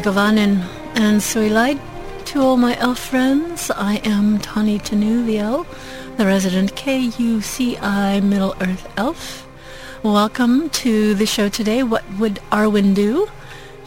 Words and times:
Govanin 0.00 0.64
and 0.94 1.22
Suilide. 1.22 1.78
To 2.26 2.40
all 2.40 2.56
my 2.56 2.74
elf 2.78 2.98
friends, 2.98 3.70
I 3.70 3.96
am 4.04 4.38
Tawny 4.38 4.78
Tanuviel, 4.78 5.66
the 6.16 6.24
resident 6.24 6.74
KUCI 6.74 8.22
Middle 8.22 8.54
Earth 8.60 8.90
elf. 8.96 9.46
Welcome 10.02 10.70
to 10.70 11.14
the 11.14 11.26
show 11.26 11.50
today, 11.50 11.82
What 11.82 12.04
Would 12.18 12.40
Arwen 12.50 12.94
Do? 12.94 13.28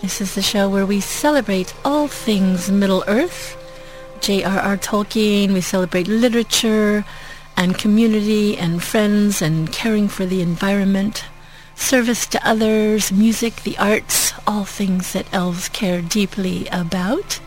This 0.02 0.22
is 0.22 0.36
the 0.36 0.44
show 0.44 0.70
where 0.70 0.86
we 0.86 1.00
celebrate 1.00 1.74
all 1.84 2.08
things 2.08 2.70
Middle 2.70 3.04
Earth. 3.08 3.58
J.R.R. 4.22 4.78
Tolkien, 4.78 5.54
we 5.54 5.62
celebrate 5.62 6.08
literature 6.08 7.06
and 7.58 7.78
community 7.78 8.56
and 8.58 8.84
friends 8.84 9.42
and 9.42 9.72
caring 9.72 10.08
for 10.08 10.28
the 10.28 10.42
environment 10.42 11.26
service 11.76 12.26
to 12.28 12.48
others, 12.48 13.12
music, 13.12 13.56
the 13.64 13.78
arts, 13.78 14.34
all 14.48 14.66
things 14.66 15.14
that 15.14 15.32
elves 15.34 15.70
care 15.70 16.02
deeply 16.02 16.68
about. 16.72 17.40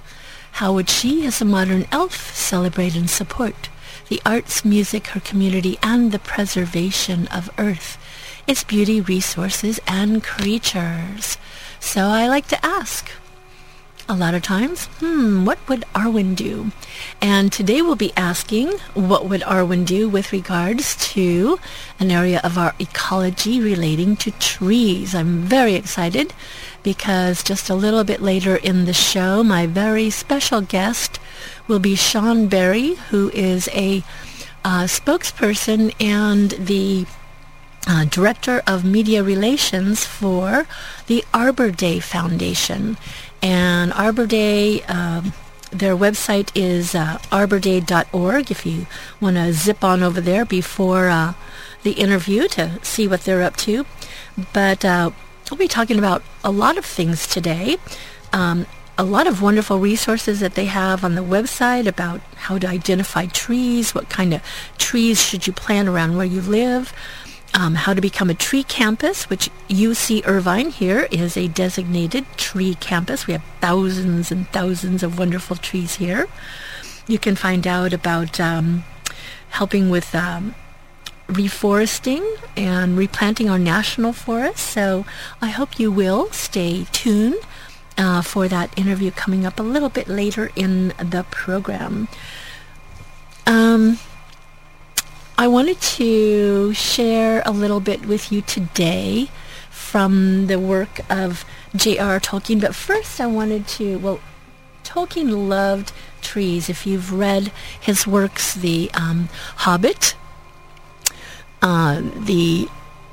How 0.53 0.73
would 0.73 0.89
she, 0.89 1.25
as 1.25 1.39
a 1.39 1.45
modern 1.45 1.85
elf, 1.91 2.35
celebrate 2.35 2.95
and 2.95 3.09
support 3.09 3.69
the 4.07 4.21
arts, 4.25 4.65
music, 4.65 5.07
her 5.07 5.19
community, 5.19 5.77
and 5.83 6.11
the 6.11 6.19
preservation 6.19 7.27
of 7.27 7.51
Earth, 7.57 7.97
its 8.47 8.63
beauty, 8.63 8.99
resources, 8.99 9.79
and 9.85 10.23
creatures? 10.23 11.37
So 11.79 12.01
I 12.05 12.27
like 12.27 12.47
to 12.47 12.65
ask, 12.65 13.11
a 14.09 14.15
lot 14.15 14.33
of 14.33 14.41
times, 14.41 14.87
hmm, 14.99 15.45
what 15.45 15.59
would 15.69 15.85
Arwen 15.93 16.35
do? 16.35 16.71
And 17.21 17.53
today 17.53 17.83
we'll 17.83 17.95
be 17.95 18.11
asking 18.17 18.71
what 18.95 19.29
would 19.29 19.41
Arwen 19.41 19.85
do 19.85 20.09
with 20.09 20.33
regards 20.33 20.95
to 21.13 21.59
an 21.99 22.09
area 22.09 22.41
of 22.43 22.57
our 22.57 22.73
ecology 22.79 23.61
relating 23.61 24.15
to 24.17 24.31
trees. 24.31 25.13
I'm 25.13 25.43
very 25.43 25.75
excited 25.75 26.33
because 26.81 27.43
just 27.43 27.69
a 27.69 27.75
little 27.75 28.03
bit 28.03 28.19
later 28.19 28.55
in 28.55 28.85
the 28.85 28.93
show, 28.93 29.43
my 29.43 29.67
very 29.67 30.09
special 30.09 30.61
guest 30.61 31.19
will 31.67 31.79
be 31.79 31.95
Sean 31.95 32.47
Berry, 32.47 32.95
who 33.11 33.29
is 33.29 33.69
a 33.73 34.03
uh, 34.65 34.85
spokesperson 34.85 35.93
and 36.01 36.51
the 36.51 37.05
uh, 37.87 38.05
Director 38.05 38.61
of 38.67 38.83
Media 38.83 39.23
Relations 39.23 40.05
for 40.05 40.67
the 41.07 41.23
Arbor 41.33 41.71
Day 41.71 41.99
Foundation. 41.99 42.97
And 43.41 43.93
Arbor 43.93 44.27
Day, 44.27 44.81
um, 44.83 45.33
their 45.71 45.95
website 45.95 46.51
is 46.55 46.95
uh, 46.95 47.19
arborday.org 47.31 48.51
if 48.51 48.65
you 48.65 48.87
want 49.21 49.35
to 49.37 49.53
zip 49.53 49.83
on 49.83 50.03
over 50.03 50.19
there 50.19 50.45
before 50.45 51.09
uh, 51.09 51.33
the 51.83 51.91
interview 51.91 52.47
to 52.49 52.79
see 52.83 53.07
what 53.07 53.21
they're 53.21 53.43
up 53.43 53.55
to. 53.57 53.85
But 54.53 54.83
uh, 54.83 55.11
we'll 55.49 55.57
be 55.57 55.67
talking 55.67 55.97
about 55.97 56.23
a 56.43 56.51
lot 56.51 56.77
of 56.77 56.85
things 56.85 57.27
today. 57.27 57.77
Um, 58.33 58.65
a 58.97 59.03
lot 59.03 59.27
of 59.27 59.41
wonderful 59.41 59.79
resources 59.79 60.41
that 60.41 60.55
they 60.55 60.65
have 60.65 61.05
on 61.05 61.15
the 61.15 61.21
website 61.21 61.87
about 61.87 62.19
how 62.35 62.57
to 62.57 62.67
identify 62.67 63.27
trees, 63.27 63.95
what 63.95 64.09
kind 64.09 64.33
of 64.33 64.41
trees 64.77 65.23
should 65.23 65.47
you 65.47 65.53
plant 65.53 65.87
around 65.87 66.17
where 66.17 66.25
you 66.25 66.41
live, 66.41 66.91
um, 67.53 67.75
how 67.75 67.93
to 67.93 68.01
become 68.01 68.29
a 68.29 68.33
tree 68.33 68.63
campus, 68.63 69.29
which 69.29 69.49
UC 69.69 70.25
Irvine 70.25 70.69
here 70.69 71.07
is 71.11 71.35
a 71.35 71.47
designated 71.47 72.25
tree 72.37 72.75
campus. 72.75 73.27
We 73.27 73.33
have 73.33 73.43
thousands 73.61 74.31
and 74.31 74.47
thousands 74.49 75.03
of 75.03 75.17
wonderful 75.17 75.55
trees 75.55 75.95
here. 75.95 76.27
You 77.07 77.19
can 77.19 77.35
find 77.35 77.65
out 77.65 77.93
about 77.93 78.39
um, 78.39 78.83
helping 79.49 79.89
with 79.89 80.13
um, 80.13 80.55
reforesting 81.27 82.23
and 82.55 82.97
replanting 82.97 83.49
our 83.49 83.59
national 83.59 84.13
forests. 84.13 84.61
So 84.61 85.05
I 85.41 85.49
hope 85.49 85.79
you 85.79 85.91
will 85.91 86.31
stay 86.31 86.85
tuned 86.91 87.39
uh, 87.97 88.21
for 88.21 88.47
that 88.47 88.77
interview 88.77 89.11
coming 89.11 89.45
up 89.45 89.59
a 89.59 89.63
little 89.63 89.89
bit 89.89 90.07
later 90.07 90.51
in 90.55 90.89
the 90.99 91.25
program. 91.29 92.07
Um, 93.45 93.99
I 95.39 95.47
wanted 95.47 95.79
to 95.79 96.73
share 96.73 97.41
a 97.45 97.51
little 97.51 97.79
bit 97.79 98.05
with 98.05 98.29
you 98.29 98.41
today 98.41 99.29
from 99.69 100.47
the 100.47 100.59
work 100.59 100.99
of 101.09 101.45
J.R.R. 101.73 102.19
Tolkien. 102.19 102.59
But 102.59 102.75
first 102.75 103.21
I 103.21 103.27
wanted 103.27 103.65
to, 103.79 103.99
well, 103.99 104.19
Tolkien 104.83 105.47
loved 105.47 105.93
trees. 106.21 106.67
If 106.67 106.85
you've 106.85 107.13
read 107.13 107.53
his 107.79 108.05
works, 108.05 108.53
The 108.53 108.91
um, 108.93 109.29
Hobbit, 109.63 110.13
uh, 111.61 112.01
the 112.01 112.67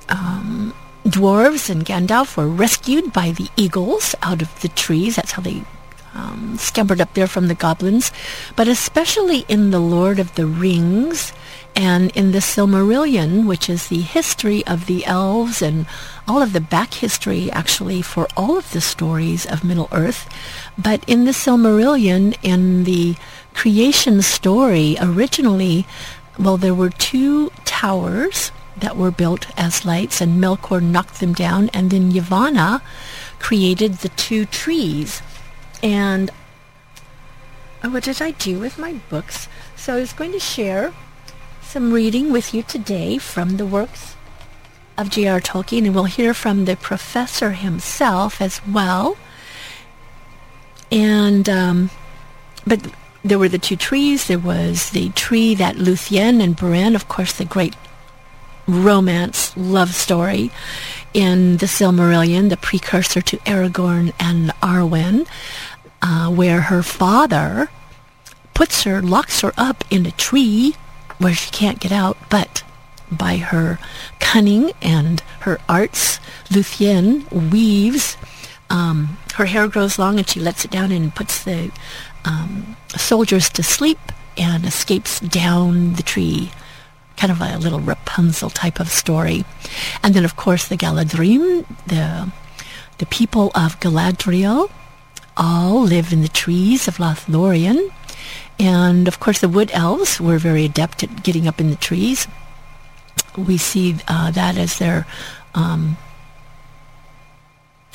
um, 0.08 0.74
dwarves 1.04 1.70
and 1.70 1.84
Gandalf 1.86 2.36
were 2.36 2.48
rescued 2.48 3.12
by 3.12 3.30
the 3.30 3.46
eagles 3.56 4.16
out 4.20 4.42
of 4.42 4.62
the 4.62 4.68
trees. 4.68 5.14
That's 5.14 5.30
how 5.30 5.42
they 5.42 5.62
um, 6.12 6.56
scampered 6.58 7.00
up 7.00 7.14
there 7.14 7.28
from 7.28 7.46
the 7.46 7.54
goblins. 7.54 8.10
But 8.56 8.66
especially 8.66 9.44
in 9.46 9.70
The 9.70 9.78
Lord 9.78 10.18
of 10.18 10.34
the 10.34 10.46
Rings, 10.48 11.32
and 11.76 12.10
in 12.16 12.32
the 12.32 12.38
Silmarillion, 12.38 13.46
which 13.46 13.68
is 13.68 13.88
the 13.88 14.00
history 14.00 14.66
of 14.66 14.86
the 14.86 15.04
elves 15.04 15.60
and 15.60 15.86
all 16.26 16.40
of 16.40 16.54
the 16.54 16.60
back 16.60 16.94
history 16.94 17.52
actually 17.52 18.00
for 18.00 18.26
all 18.34 18.56
of 18.56 18.72
the 18.72 18.80
stories 18.80 19.44
of 19.44 19.62
Middle-earth, 19.62 20.26
but 20.78 21.04
in 21.06 21.26
the 21.26 21.32
Silmarillion, 21.32 22.34
in 22.42 22.84
the 22.84 23.14
creation 23.52 24.22
story, 24.22 24.96
originally, 25.00 25.86
well, 26.38 26.56
there 26.56 26.74
were 26.74 26.90
two 26.90 27.50
towers 27.66 28.50
that 28.78 28.96
were 28.96 29.10
built 29.10 29.46
as 29.58 29.84
lights, 29.84 30.20
and 30.20 30.42
Melkor 30.42 30.82
knocked 30.82 31.20
them 31.20 31.34
down, 31.34 31.68
and 31.70 31.90
then 31.90 32.12
Yavanna 32.12 32.80
created 33.38 33.94
the 33.94 34.10
two 34.10 34.46
trees. 34.46 35.22
And 35.82 36.30
oh, 37.82 37.90
what 37.90 38.04
did 38.04 38.20
I 38.20 38.32
do 38.32 38.58
with 38.58 38.78
my 38.78 38.94
books? 39.08 39.48
So 39.76 39.96
I 39.96 40.00
was 40.00 40.12
going 40.12 40.32
to 40.32 40.40
share 40.40 40.92
some 41.66 41.92
reading 41.92 42.30
with 42.30 42.54
you 42.54 42.62
today 42.62 43.18
from 43.18 43.56
the 43.56 43.66
works 43.66 44.14
of 44.96 45.10
J.R. 45.10 45.40
Tolkien, 45.40 45.84
and 45.84 45.94
we'll 45.94 46.04
hear 46.04 46.32
from 46.32 46.64
the 46.64 46.76
professor 46.76 47.50
himself 47.50 48.40
as 48.40 48.64
well. 48.66 49.16
And, 50.92 51.48
um, 51.48 51.90
but 52.66 52.86
there 53.24 53.38
were 53.38 53.48
the 53.48 53.58
two 53.58 53.74
trees. 53.74 54.28
There 54.28 54.38
was 54.38 54.90
the 54.90 55.08
tree 55.10 55.56
that 55.56 55.74
Luthien 55.74 56.40
and 56.40 56.56
Beren, 56.56 56.94
of 56.94 57.08
course, 57.08 57.32
the 57.32 57.44
great 57.44 57.74
romance 58.68 59.56
love 59.56 59.92
story 59.92 60.52
in 61.14 61.56
the 61.56 61.66
Silmarillion, 61.66 62.48
the 62.48 62.56
precursor 62.56 63.20
to 63.22 63.38
Aragorn 63.38 64.12
and 64.20 64.50
Arwen, 64.62 65.26
uh, 66.00 66.30
where 66.30 66.62
her 66.62 66.84
father 66.84 67.70
puts 68.54 68.84
her, 68.84 69.02
locks 69.02 69.40
her 69.40 69.52
up 69.56 69.84
in 69.90 70.06
a 70.06 70.12
tree 70.12 70.76
where 71.18 71.34
she 71.34 71.50
can't 71.50 71.80
get 71.80 71.92
out, 71.92 72.16
but 72.30 72.62
by 73.10 73.36
her 73.36 73.78
cunning 74.20 74.72
and 74.82 75.20
her 75.40 75.58
arts, 75.68 76.18
Luthien 76.48 77.50
weaves. 77.50 78.16
Um, 78.68 79.18
her 79.34 79.46
hair 79.46 79.68
grows 79.68 79.98
long 79.98 80.18
and 80.18 80.28
she 80.28 80.40
lets 80.40 80.64
it 80.64 80.70
down 80.70 80.90
and 80.90 81.14
puts 81.14 81.44
the 81.44 81.70
um, 82.24 82.76
soldiers 82.88 83.48
to 83.50 83.62
sleep 83.62 83.98
and 84.36 84.64
escapes 84.66 85.20
down 85.20 85.94
the 85.94 86.02
tree. 86.02 86.50
Kind 87.16 87.32
of 87.32 87.40
a 87.40 87.58
little 87.58 87.80
Rapunzel 87.80 88.50
type 88.50 88.80
of 88.80 88.88
story. 88.88 89.44
And 90.02 90.12
then, 90.14 90.24
of 90.24 90.36
course, 90.36 90.68
the 90.68 90.76
Galadhrim, 90.76 91.64
the, 91.86 92.30
the 92.98 93.06
people 93.06 93.50
of 93.54 93.80
Galadriel, 93.80 94.70
all 95.36 95.82
live 95.82 96.12
in 96.12 96.22
the 96.22 96.28
trees 96.28 96.88
of 96.88 96.96
Lothlorien. 96.96 97.90
And, 98.58 99.06
of 99.06 99.20
course, 99.20 99.40
the 99.40 99.48
wood 99.48 99.70
elves 99.72 100.20
were 100.20 100.38
very 100.38 100.64
adept 100.64 101.02
at 101.02 101.22
getting 101.22 101.46
up 101.46 101.60
in 101.60 101.70
the 101.70 101.76
trees. 101.76 102.26
We 103.36 103.58
see 103.58 103.96
uh, 104.08 104.30
that 104.30 104.56
as 104.56 104.78
their 104.78 105.06
um, 105.54 105.98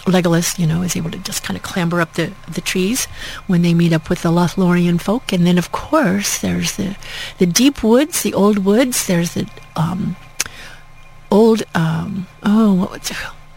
Legolas, 0.05 0.57
you 0.59 0.67
know, 0.67 0.81
is 0.81 0.95
able 0.95 1.11
to 1.11 1.17
just 1.19 1.43
kind 1.43 1.57
of 1.57 1.63
clamber 1.63 2.01
up 2.01 2.13
the, 2.13 2.31
the 2.51 2.61
trees 2.61 3.05
when 3.47 3.61
they 3.61 3.73
meet 3.73 3.93
up 3.93 4.09
with 4.09 4.21
the 4.21 4.29
Lothlorien 4.29 4.99
folk. 4.99 5.31
And 5.31 5.45
then, 5.45 5.57
of 5.57 5.71
course, 5.71 6.39
there's 6.39 6.75
the, 6.75 6.95
the 7.37 7.45
deep 7.45 7.83
woods, 7.83 8.21
the 8.21 8.33
old 8.33 8.59
woods. 8.59 9.07
There's 9.07 9.33
the 9.33 9.49
um, 9.75 10.15
old, 11.31 11.63
um, 11.73 12.27
oh, 12.43 12.73
what 12.73 12.91
was, 12.91 13.11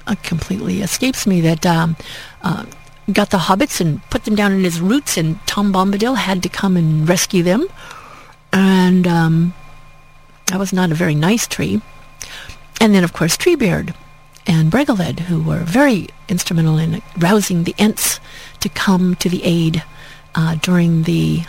it 0.06 0.22
completely 0.22 0.80
escapes 0.82 1.26
me 1.26 1.40
that 1.42 1.64
um, 1.64 1.96
uh, 2.42 2.66
got 3.12 3.30
the 3.30 3.38
hobbits 3.38 3.80
and 3.80 4.02
put 4.10 4.24
them 4.24 4.34
down 4.34 4.52
in 4.52 4.64
his 4.64 4.80
roots, 4.80 5.16
and 5.16 5.38
Tom 5.46 5.72
Bombadil 5.72 6.16
had 6.16 6.42
to 6.42 6.48
come 6.48 6.76
and 6.76 7.08
rescue 7.08 7.42
them. 7.42 7.66
And 8.52 9.06
um, 9.06 9.54
that 10.46 10.58
was 10.58 10.72
not 10.72 10.90
a 10.90 10.94
very 10.94 11.14
nice 11.14 11.46
tree. 11.46 11.80
And 12.80 12.94
then, 12.94 13.04
of 13.04 13.12
course, 13.12 13.36
Treebeard 13.36 13.94
and 14.46 14.70
Bregalad, 14.70 15.20
who 15.20 15.42
were 15.42 15.60
very 15.60 16.08
instrumental 16.28 16.78
in 16.78 17.02
rousing 17.18 17.64
the 17.64 17.74
Ents 17.78 18.20
to 18.60 18.68
come 18.68 19.14
to 19.16 19.28
the 19.28 19.44
aid 19.44 19.82
uh, 20.34 20.56
during 20.56 21.02
the 21.02 21.42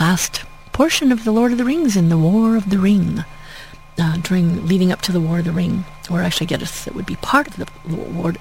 last 0.00 0.44
portion 0.72 1.12
of 1.12 1.24
the 1.24 1.32
Lord 1.32 1.52
of 1.52 1.58
the 1.58 1.64
Rings 1.64 1.96
in 1.96 2.08
the 2.08 2.18
War 2.18 2.56
of 2.56 2.70
the 2.70 2.78
Ring, 2.78 3.24
uh, 3.98 4.16
during 4.18 4.66
leading 4.66 4.90
up 4.90 5.02
to 5.02 5.12
the 5.12 5.20
War 5.20 5.40
of 5.40 5.44
the 5.44 5.52
Ring, 5.52 5.84
or 6.10 6.20
actually, 6.22 6.46
get 6.46 6.62
us 6.62 6.86
it 6.86 6.94
would 6.94 7.06
be 7.06 7.16
part 7.16 7.46
of 7.46 7.56
the 7.56 7.68
War 7.94 8.34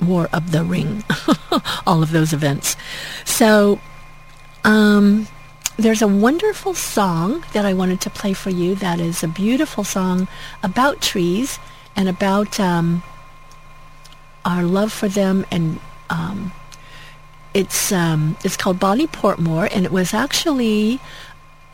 War 0.00 0.28
of 0.32 0.52
the 0.52 0.64
Ring, 0.64 1.04
all 1.86 2.02
of 2.02 2.10
those 2.12 2.32
events. 2.32 2.76
So, 3.24 3.80
um, 4.64 5.28
there's 5.78 6.02
a 6.02 6.08
wonderful 6.08 6.74
song 6.74 7.44
that 7.52 7.66
I 7.66 7.74
wanted 7.74 8.00
to 8.02 8.10
play 8.10 8.32
for 8.32 8.50
you. 8.50 8.74
That 8.74 8.98
is 8.98 9.22
a 9.22 9.28
beautiful 9.28 9.84
song 9.84 10.26
about 10.62 11.02
trees 11.02 11.58
and 11.94 12.08
about 12.08 12.58
um, 12.58 13.02
our 14.44 14.62
love 14.62 14.92
for 14.92 15.08
them. 15.08 15.44
And 15.50 15.78
um, 16.08 16.52
it's 17.52 17.92
um, 17.92 18.36
it's 18.44 18.56
called 18.56 18.80
Bonnie 18.80 19.06
Portmore, 19.06 19.68
and 19.74 19.84
it 19.84 19.92
was 19.92 20.14
actually 20.14 21.00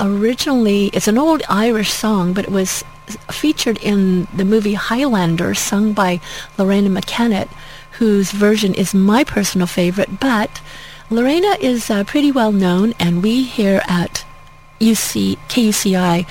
originally 0.00 0.86
it's 0.86 1.08
an 1.08 1.18
old 1.18 1.42
Irish 1.48 1.92
song, 1.92 2.32
but 2.32 2.44
it 2.44 2.50
was 2.50 2.84
featured 3.30 3.78
in 3.78 4.26
the 4.34 4.44
movie 4.44 4.74
Highlander, 4.74 5.54
sung 5.54 5.92
by 5.92 6.20
Loreena 6.56 6.88
McKennitt, 6.88 7.48
whose 7.92 8.32
version 8.32 8.74
is 8.74 8.94
my 8.94 9.24
personal 9.24 9.66
favorite. 9.66 10.20
But 10.20 10.60
Loreena 11.10 11.58
is 11.60 11.90
uh, 11.90 12.04
pretty 12.04 12.32
well 12.32 12.52
known, 12.52 12.94
and 12.98 13.22
we 13.22 13.42
here 13.42 13.82
at 13.86 14.24
UC, 14.82 15.38
KUCI 15.48 16.26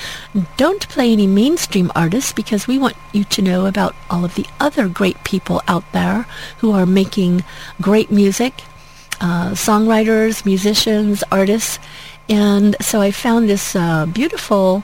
don't 0.57 0.87
play 0.89 1.13
any 1.13 1.25
mainstream 1.25 1.89
artists 1.95 2.33
because 2.33 2.67
we 2.67 2.77
want 2.77 2.97
you 3.13 3.23
to 3.23 3.41
know 3.41 3.65
about 3.65 3.95
all 4.09 4.25
of 4.25 4.35
the 4.35 4.45
other 4.59 4.89
great 4.89 5.23
people 5.23 5.61
out 5.69 5.89
there 5.93 6.25
who 6.57 6.71
are 6.71 6.85
making 6.85 7.45
great 7.79 8.11
music, 8.11 8.61
uh, 9.21 9.51
songwriters, 9.51 10.45
musicians, 10.45 11.23
artists. 11.31 11.79
And 12.27 12.75
so 12.81 12.99
I 12.99 13.11
found 13.11 13.47
this 13.47 13.75
uh, 13.75 14.05
beautiful 14.05 14.83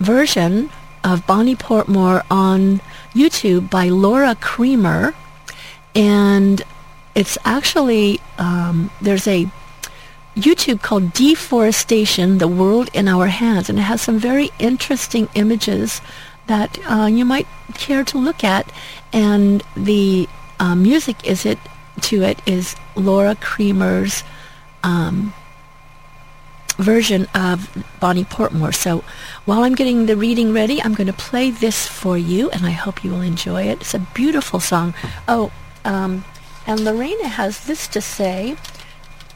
version 0.00 0.70
of 1.02 1.26
Bonnie 1.26 1.56
Portmore 1.56 2.24
on 2.30 2.82
YouTube 3.14 3.70
by 3.70 3.88
Laura 3.88 4.34
Creamer. 4.34 5.14
And 5.94 6.62
it's 7.14 7.36
actually, 7.44 8.20
um, 8.38 8.90
there's 9.00 9.26
a 9.26 9.46
YouTube 10.36 10.82
called 10.82 11.12
Deforestation, 11.12 12.38
The 12.38 12.46
World 12.46 12.90
in 12.94 13.08
Our 13.08 13.26
Hands, 13.26 13.68
and 13.68 13.78
it 13.78 13.82
has 13.82 14.00
some 14.00 14.18
very 14.18 14.50
interesting 14.58 15.28
images 15.34 16.00
that 16.46 16.78
uh, 16.88 17.06
you 17.06 17.24
might 17.24 17.46
care 17.74 18.04
to 18.04 18.18
look 18.18 18.44
at. 18.44 18.70
And 19.12 19.62
the 19.76 20.28
uh, 20.60 20.74
music 20.74 21.26
is 21.26 21.44
it 21.44 21.58
to 22.02 22.22
it 22.22 22.40
is 22.46 22.76
Laura 22.94 23.34
Creamer's 23.34 24.22
um, 24.84 25.34
version 26.76 27.26
of 27.34 27.84
Bonnie 27.98 28.24
Portmore. 28.24 28.74
So 28.74 29.02
while 29.44 29.64
I'm 29.64 29.74
getting 29.74 30.06
the 30.06 30.16
reading 30.16 30.52
ready, 30.52 30.80
I'm 30.80 30.94
going 30.94 31.08
to 31.08 31.12
play 31.12 31.50
this 31.50 31.86
for 31.86 32.16
you, 32.16 32.48
and 32.50 32.64
I 32.64 32.70
hope 32.70 33.02
you 33.02 33.10
will 33.10 33.20
enjoy 33.20 33.64
it. 33.64 33.80
It's 33.80 33.94
a 33.94 33.98
beautiful 33.98 34.60
song. 34.60 34.94
Oh, 35.26 35.50
um, 35.88 36.22
and 36.66 36.80
Loreena 36.80 37.24
has 37.24 37.64
this 37.64 37.88
to 37.88 38.00
say 38.02 38.56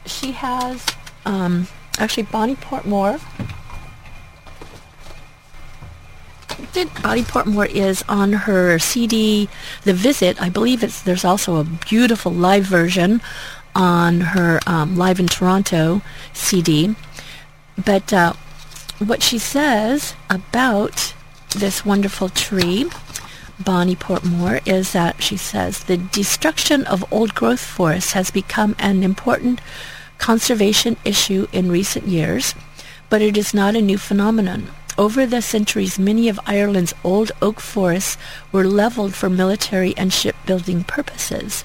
she 0.05 0.33
has 0.33 0.85
um, 1.25 1.67
actually 1.97 2.23
Bonnie 2.23 2.55
Portmore. 2.55 3.19
Bonnie 7.01 7.23
Portmore 7.23 7.69
is 7.69 8.03
on 8.07 8.33
her 8.33 8.77
CD, 8.77 9.49
The 9.83 9.93
Visit. 9.93 10.39
I 10.41 10.49
believe 10.49 10.83
it's 10.83 11.01
there's 11.01 11.25
also 11.25 11.57
a 11.57 11.63
beautiful 11.63 12.31
live 12.31 12.65
version 12.65 13.19
on 13.75 14.21
her 14.21 14.59
um, 14.67 14.95
Live 14.95 15.19
in 15.19 15.25
Toronto 15.25 16.03
CD. 16.33 16.95
But 17.83 18.13
uh, 18.13 18.33
what 18.99 19.23
she 19.23 19.39
says 19.39 20.13
about 20.29 21.15
this 21.55 21.83
wonderful 21.83 22.29
tree 22.29 22.89
Bonnie 23.59 23.95
Portmore 23.95 24.61
is 24.65 24.93
that 24.93 25.21
she 25.21 25.37
says 25.37 25.83
the 25.83 25.97
destruction 25.97 26.85
of 26.85 27.05
old 27.11 27.35
growth 27.35 27.59
forests 27.59 28.13
has 28.13 28.31
become 28.31 28.75
an 28.79 29.03
important 29.03 29.61
conservation 30.17 30.97
issue 31.05 31.47
in 31.51 31.71
recent 31.71 32.07
years, 32.07 32.55
but 33.09 33.21
it 33.21 33.37
is 33.37 33.53
not 33.53 33.75
a 33.75 33.81
new 33.81 33.97
phenomenon. 33.97 34.69
Over 34.97 35.25
the 35.25 35.41
centuries, 35.41 35.99
many 35.99 36.29
of 36.29 36.39
Ireland's 36.45 36.93
old 37.03 37.31
oak 37.41 37.59
forests 37.59 38.17
were 38.51 38.65
leveled 38.65 39.13
for 39.13 39.29
military 39.29 39.95
and 39.97 40.11
shipbuilding 40.11 40.83
purposes. 40.83 41.63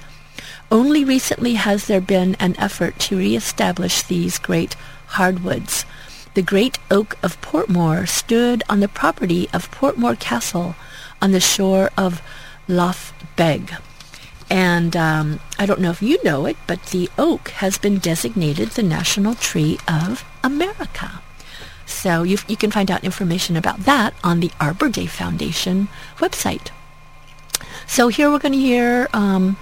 Only 0.70 1.04
recently 1.04 1.54
has 1.54 1.86
there 1.86 2.00
been 2.00 2.36
an 2.38 2.54
effort 2.58 2.98
to 3.00 3.16
re-establish 3.16 4.02
these 4.02 4.38
great 4.38 4.74
hardwoods. 5.16 5.86
The 6.34 6.42
great 6.42 6.78
oak 6.90 7.16
of 7.22 7.40
Portmore 7.40 8.06
stood 8.06 8.62
on 8.68 8.80
the 8.80 8.88
property 8.88 9.48
of 9.52 9.70
Portmore 9.70 10.18
Castle 10.18 10.76
on 11.20 11.32
the 11.32 11.40
shore 11.40 11.90
of 11.96 12.22
Lough 12.68 13.12
Beg. 13.36 13.72
And 14.50 14.96
um, 14.96 15.40
I 15.58 15.66
don't 15.66 15.80
know 15.80 15.90
if 15.90 16.00
you 16.00 16.22
know 16.22 16.46
it, 16.46 16.56
but 16.66 16.82
the 16.86 17.10
oak 17.18 17.48
has 17.48 17.76
been 17.76 17.98
designated 17.98 18.70
the 18.70 18.82
national 18.82 19.34
tree 19.34 19.78
of 19.86 20.24
America. 20.42 21.20
So 21.84 22.22
you, 22.22 22.38
you 22.48 22.56
can 22.56 22.70
find 22.70 22.90
out 22.90 23.04
information 23.04 23.56
about 23.56 23.80
that 23.80 24.14
on 24.22 24.40
the 24.40 24.50
Arbor 24.60 24.88
Day 24.88 25.06
Foundation 25.06 25.88
website. 26.18 26.70
So 27.86 28.08
here 28.08 28.30
we're 28.30 28.38
going 28.38 28.52
to 28.52 28.58
hear, 28.58 29.08
um, 29.12 29.56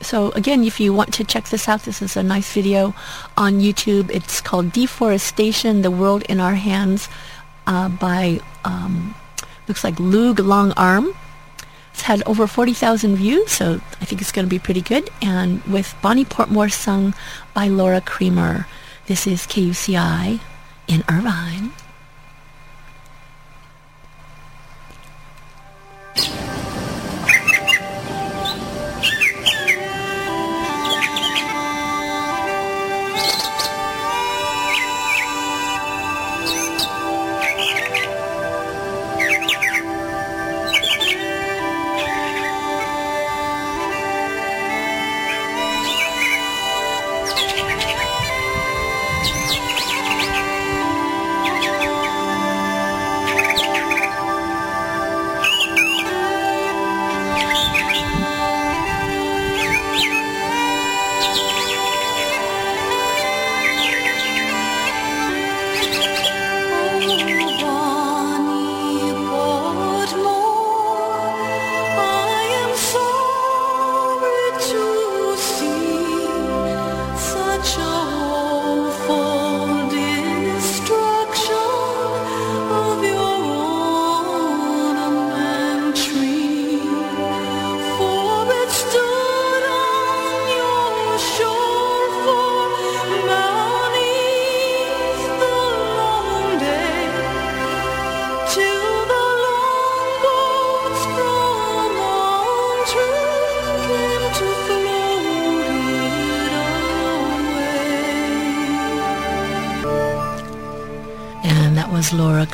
so 0.00 0.30
again, 0.32 0.64
if 0.64 0.80
you 0.80 0.92
want 0.92 1.12
to 1.14 1.24
check 1.24 1.48
this 1.48 1.68
out, 1.68 1.82
this 1.82 2.00
is 2.00 2.16
a 2.16 2.22
nice 2.22 2.52
video 2.52 2.94
on 3.36 3.60
YouTube. 3.60 4.10
It's 4.10 4.40
called 4.40 4.72
Deforestation, 4.72 5.82
The 5.82 5.90
World 5.90 6.22
in 6.28 6.40
Our 6.40 6.54
Hands 6.54 7.08
uh, 7.66 7.88
by, 7.88 8.40
um, 8.64 9.14
looks 9.70 9.84
like 9.84 10.00
Lug 10.00 10.40
Long 10.40 10.72
Arm. 10.72 11.14
It's 11.92 12.02
had 12.02 12.24
over 12.26 12.48
40,000 12.48 13.14
views, 13.14 13.52
so 13.52 13.80
I 14.00 14.04
think 14.04 14.20
it's 14.20 14.32
going 14.32 14.44
to 14.44 14.50
be 14.50 14.58
pretty 14.58 14.80
good. 14.80 15.08
And 15.22 15.62
with 15.62 15.94
Bonnie 16.02 16.24
Portmore 16.24 16.72
sung 16.72 17.14
by 17.54 17.68
Laura 17.68 18.00
Creamer. 18.00 18.66
This 19.06 19.28
is 19.28 19.46
KUCI 19.46 20.40
in 20.88 21.04
Irvine. 21.08 21.70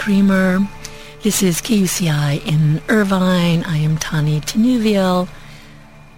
Creamer. 0.07 0.61
This 1.25 1.43
is 1.43 1.61
KUCI 1.61 2.47
in 2.47 2.81
Irvine. 2.89 3.65
I 3.65 3.79
am 3.79 3.99
Tani 3.99 4.41
Tenuvial. 4.41 5.29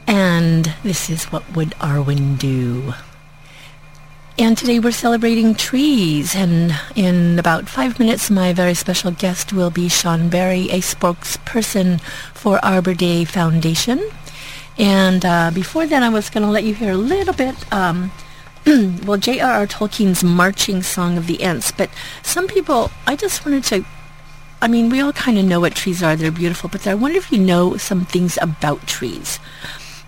And 0.07 0.75
this 0.83 1.09
is 1.09 1.25
What 1.33 1.51
Would 1.57 1.71
Arwen 1.81 2.39
Do? 2.39 2.93
And 4.37 4.59
today 4.59 4.79
we're 4.79 4.93
celebrating 4.93 5.55
trees. 5.55 6.37
And 6.37 6.79
in 6.97 7.39
about 7.39 7.67
five 7.67 7.99
minutes, 7.99 8.31
my 8.31 8.53
very 8.53 8.75
special 8.75 9.11
guest 9.11 9.55
will 9.55 9.71
be 9.71 9.89
Sean 9.89 10.29
Berry, 10.29 10.69
a 10.69 10.81
spokesperson 10.81 11.99
for 12.35 12.63
Arbor 12.63 12.93
Day 12.93 13.25
Foundation. 13.25 14.07
And 14.77 15.25
uh, 15.25 15.51
before 15.55 15.87
then, 15.87 16.03
I 16.03 16.11
was 16.11 16.29
going 16.29 16.45
to 16.45 16.53
let 16.53 16.65
you 16.65 16.75
hear 16.75 16.93
a 16.93 16.99
little 16.99 17.33
bit 17.33 17.55
um, 17.73 18.13
well, 19.07 19.17
J.R.R. 19.17 19.67
Tolkien's 19.67 20.23
Marching 20.23 20.83
Song 20.83 21.17
of 21.17 21.27
the 21.27 21.43
Ents, 21.43 21.73
but 21.73 21.89
some 22.23 22.47
people, 22.47 22.91
I 23.07 23.17
just 23.17 23.47
wanted 23.47 23.65
to, 23.65 23.85
I 24.61 24.69
mean, 24.69 24.91
we 24.91 25.01
all 25.01 25.13
kind 25.13 25.39
of 25.39 25.47
know 25.47 25.61
what 25.61 25.75
trees 25.75 26.03
are. 26.03 26.17
They're 26.17 26.31
beautiful, 26.31 26.69
but 26.69 26.87
I 26.87 26.95
wonder 26.95 27.17
if 27.17 27.33
you 27.33 27.39
know 27.39 27.79
some 27.79 28.05
things 28.05 28.37
about 28.43 28.87
trees. 28.87 29.39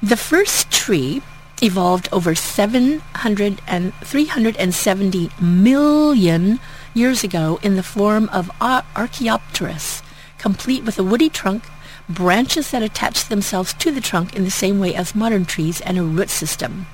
The 0.03 0.17
first 0.17 0.71
tree 0.71 1.23
evolved 1.63 2.11
over 2.13 2.35
700 2.35 3.63
and 3.67 3.95
370 3.95 5.31
million 5.41 6.61
years 6.93 7.25
ago 7.25 7.59
in 7.63 7.77
the 7.77 7.83
form 7.83 8.29
of 8.29 8.51
Archaeopteris, 8.61 10.03
complete 10.37 10.85
with 10.85 10.99
a 10.99 11.05
woody 11.05 11.31
trunk, 11.31 11.65
branches 12.11 12.73
that 12.73 12.83
attach 12.83 13.29
themselves 13.29 13.73
to 13.75 13.91
the 13.91 14.03
trunk 14.03 14.37
in 14.37 14.45
the 14.45 14.51
same 14.51 14.79
way 14.81 14.95
as 14.95 15.15
modern 15.15 15.47
trees, 15.47 15.81
and 15.81 15.97
a 15.97 16.03
root 16.03 16.29
system. 16.29 16.87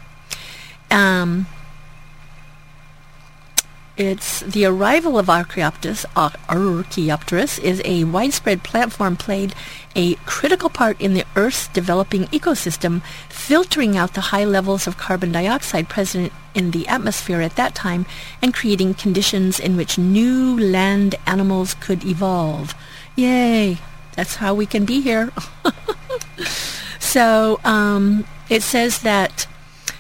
Um, 0.93 1.47
it's 3.97 4.41
the 4.41 4.67
arrival 4.67 5.19
of 5.19 5.27
Archaeopteris, 5.27 6.05
Archaeopteris 6.15 7.59
is 7.59 7.81
a 7.85 8.05
widespread 8.05 8.63
plant 8.63 8.93
form 8.93 9.17
played 9.17 9.55
a 9.95 10.15
critical 10.27 10.69
part 10.69 11.01
in 11.01 11.15
the 11.15 11.25
Earth's 11.35 11.69
developing 11.69 12.25
ecosystem, 12.25 13.03
filtering 13.31 13.97
out 13.97 14.13
the 14.13 14.33
high 14.33 14.45
levels 14.45 14.87
of 14.87 14.99
carbon 14.99 15.33
dioxide 15.33 15.89
present 15.89 16.31
in 16.55 16.73
the 16.73 16.87
atmosphere 16.89 17.41
at 17.41 17.57
that 17.57 17.75
time 17.75 18.05
and 18.43 18.53
creating 18.53 18.93
conditions 18.93 19.59
in 19.59 19.77
which 19.77 19.97
new 19.97 20.59
land 20.59 21.15
animals 21.27 21.73
could 21.75 22.05
evolve. 22.05 22.75
Yay! 23.15 23.79
That's 24.15 24.37
how 24.37 24.55
we 24.55 24.67
can 24.67 24.85
be 24.85 25.01
here. 25.01 25.31
so 26.99 27.61
um, 27.65 28.27
it 28.51 28.63
says 28.63 29.01
that 29.01 29.47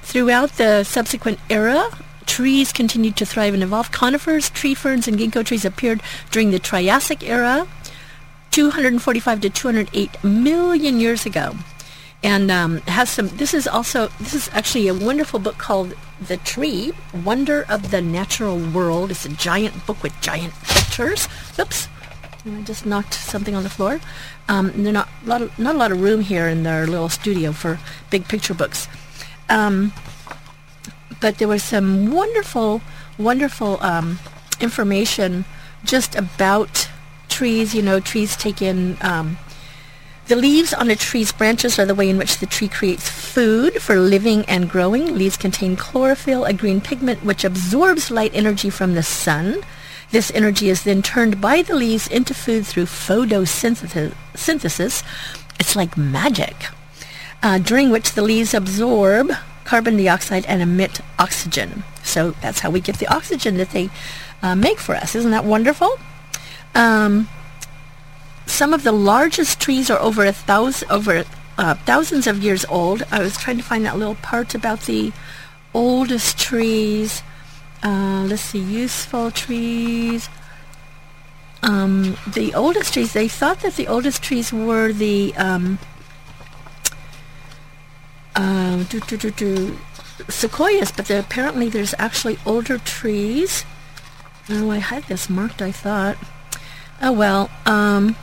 throughout 0.02 0.52
the 0.58 0.84
subsequent 0.84 1.38
era, 1.48 1.88
trees 2.26 2.72
continued 2.72 3.16
to 3.16 3.26
thrive 3.26 3.54
and 3.54 3.62
evolve. 3.62 3.90
Conifers, 3.92 4.50
tree 4.50 4.74
ferns, 4.74 5.08
and 5.08 5.18
ginkgo 5.18 5.44
trees 5.44 5.64
appeared 5.64 6.02
during 6.30 6.50
the 6.50 6.58
Triassic 6.58 7.22
era, 7.22 7.66
245 8.50 9.40
to 9.40 9.50
208 9.50 10.24
million 10.24 11.00
years 11.00 11.24
ago. 11.24 11.54
And 12.22 12.50
um, 12.50 12.78
has 12.82 13.10
some. 13.10 13.28
This 13.28 13.54
is 13.54 13.68
also. 13.68 14.08
This 14.18 14.34
is 14.34 14.50
actually 14.52 14.88
a 14.88 14.94
wonderful 14.94 15.38
book 15.38 15.58
called 15.58 15.94
"The 16.20 16.38
Tree: 16.38 16.92
Wonder 17.24 17.64
of 17.68 17.90
the 17.90 18.00
Natural 18.00 18.58
World." 18.58 19.10
It's 19.10 19.26
a 19.26 19.28
giant 19.28 19.86
book 19.86 20.02
with 20.02 20.18
giant 20.22 20.54
pictures. 20.64 21.28
Oops, 21.60 21.88
I 22.46 22.62
just 22.62 22.86
knocked 22.86 23.14
something 23.14 23.54
on 23.54 23.64
the 23.64 23.70
floor. 23.70 24.00
Um, 24.48 24.72
there's 24.74 24.94
not 24.94 25.08
a 25.24 25.28
lot 25.28 25.42
of, 25.42 25.58
not 25.58 25.74
a 25.74 25.78
lot 25.78 25.92
of 25.92 26.00
room 26.00 26.22
here 26.22 26.48
in 26.48 26.62
their 26.62 26.86
little 26.86 27.10
studio 27.10 27.52
for 27.52 27.78
big 28.10 28.26
picture 28.26 28.54
books. 28.54 28.88
Um, 29.48 29.92
but 31.20 31.38
there 31.38 31.48
was 31.48 31.62
some 31.62 32.12
wonderful, 32.12 32.82
wonderful 33.18 33.82
um, 33.82 34.18
information 34.60 35.44
just 35.84 36.14
about 36.14 36.88
trees. 37.28 37.74
You 37.74 37.82
know, 37.82 38.00
trees 38.00 38.36
take 38.36 38.62
in 38.62 38.96
um, 39.00 39.38
the 40.26 40.36
leaves 40.36 40.74
on 40.74 40.90
a 40.90 40.96
tree's 40.96 41.30
branches 41.30 41.78
are 41.78 41.86
the 41.86 41.94
way 41.94 42.10
in 42.10 42.18
which 42.18 42.38
the 42.38 42.46
tree 42.46 42.66
creates 42.66 43.08
food 43.08 43.80
for 43.80 43.96
living 43.96 44.44
and 44.46 44.68
growing. 44.68 45.16
Leaves 45.16 45.36
contain 45.36 45.76
chlorophyll, 45.76 46.44
a 46.44 46.52
green 46.52 46.80
pigment 46.80 47.24
which 47.24 47.44
absorbs 47.44 48.10
light 48.10 48.32
energy 48.34 48.68
from 48.68 48.94
the 48.94 49.04
sun. 49.04 49.62
This 50.10 50.32
energy 50.34 50.68
is 50.68 50.82
then 50.82 51.00
turned 51.00 51.40
by 51.40 51.62
the 51.62 51.76
leaves 51.76 52.08
into 52.08 52.34
food 52.34 52.66
through 52.66 52.86
photosynthesis. 52.86 55.04
It's 55.60 55.76
like 55.76 55.96
magic, 55.96 56.56
uh, 57.40 57.58
during 57.58 57.90
which 57.90 58.12
the 58.12 58.22
leaves 58.22 58.52
absorb 58.52 59.30
carbon 59.66 59.96
dioxide 59.96 60.46
and 60.46 60.62
emit 60.62 61.00
oxygen. 61.18 61.84
So 62.02 62.30
that's 62.40 62.60
how 62.60 62.70
we 62.70 62.80
get 62.80 62.98
the 62.98 63.08
oxygen 63.08 63.56
that 63.58 63.70
they 63.70 63.90
uh, 64.40 64.54
make 64.54 64.78
for 64.78 64.94
us. 64.94 65.14
Isn't 65.14 65.32
that 65.32 65.44
wonderful? 65.44 65.98
Um, 66.74 67.28
some 68.46 68.72
of 68.72 68.84
the 68.84 68.92
largest 68.92 69.60
trees 69.60 69.90
are 69.90 69.98
over 69.98 70.24
a 70.24 70.32
thousand, 70.32 70.90
over 70.90 71.24
uh, 71.58 71.74
thousands 71.74 72.26
of 72.26 72.42
years 72.42 72.64
old. 72.66 73.02
I 73.10 73.18
was 73.18 73.36
trying 73.36 73.56
to 73.56 73.62
find 73.64 73.84
that 73.84 73.98
little 73.98 74.14
part 74.14 74.54
about 74.54 74.82
the 74.82 75.12
oldest 75.74 76.38
trees. 76.38 77.22
Uh, 77.82 78.24
let's 78.28 78.42
see, 78.42 78.60
useful 78.60 79.30
trees. 79.32 80.28
Um, 81.62 82.16
the 82.26 82.54
oldest 82.54 82.92
trees, 82.92 83.12
they 83.12 83.28
thought 83.28 83.60
that 83.60 83.74
the 83.74 83.88
oldest 83.88 84.22
trees 84.22 84.52
were 84.52 84.92
the 84.92 85.34
um, 85.36 85.78
uh, 88.36 88.84
do, 88.84 89.00
do, 89.00 89.16
do, 89.16 89.30
do, 89.30 89.78
sequoias, 90.28 90.92
but 90.92 91.06
there, 91.06 91.20
apparently 91.20 91.68
there's 91.68 91.94
actually 91.98 92.38
older 92.46 92.78
trees. 92.78 93.64
Oh, 94.48 94.70
I 94.70 94.78
had 94.78 95.04
this 95.04 95.28
marked, 95.28 95.60
I 95.60 95.72
thought. 95.72 96.16
Oh, 97.02 97.12
well, 97.12 97.50
um, 97.64 98.16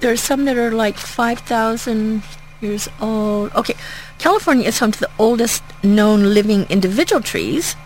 there's 0.00 0.20
some 0.20 0.44
that 0.44 0.56
are 0.56 0.70
like 0.70 0.96
5,000 0.96 2.22
years 2.60 2.88
old. 3.00 3.52
Okay, 3.54 3.74
California 4.18 4.66
is 4.66 4.78
home 4.78 4.92
to 4.92 5.00
the 5.00 5.10
oldest 5.18 5.62
known 5.82 6.34
living 6.34 6.66
individual 6.68 7.22
trees. 7.22 7.76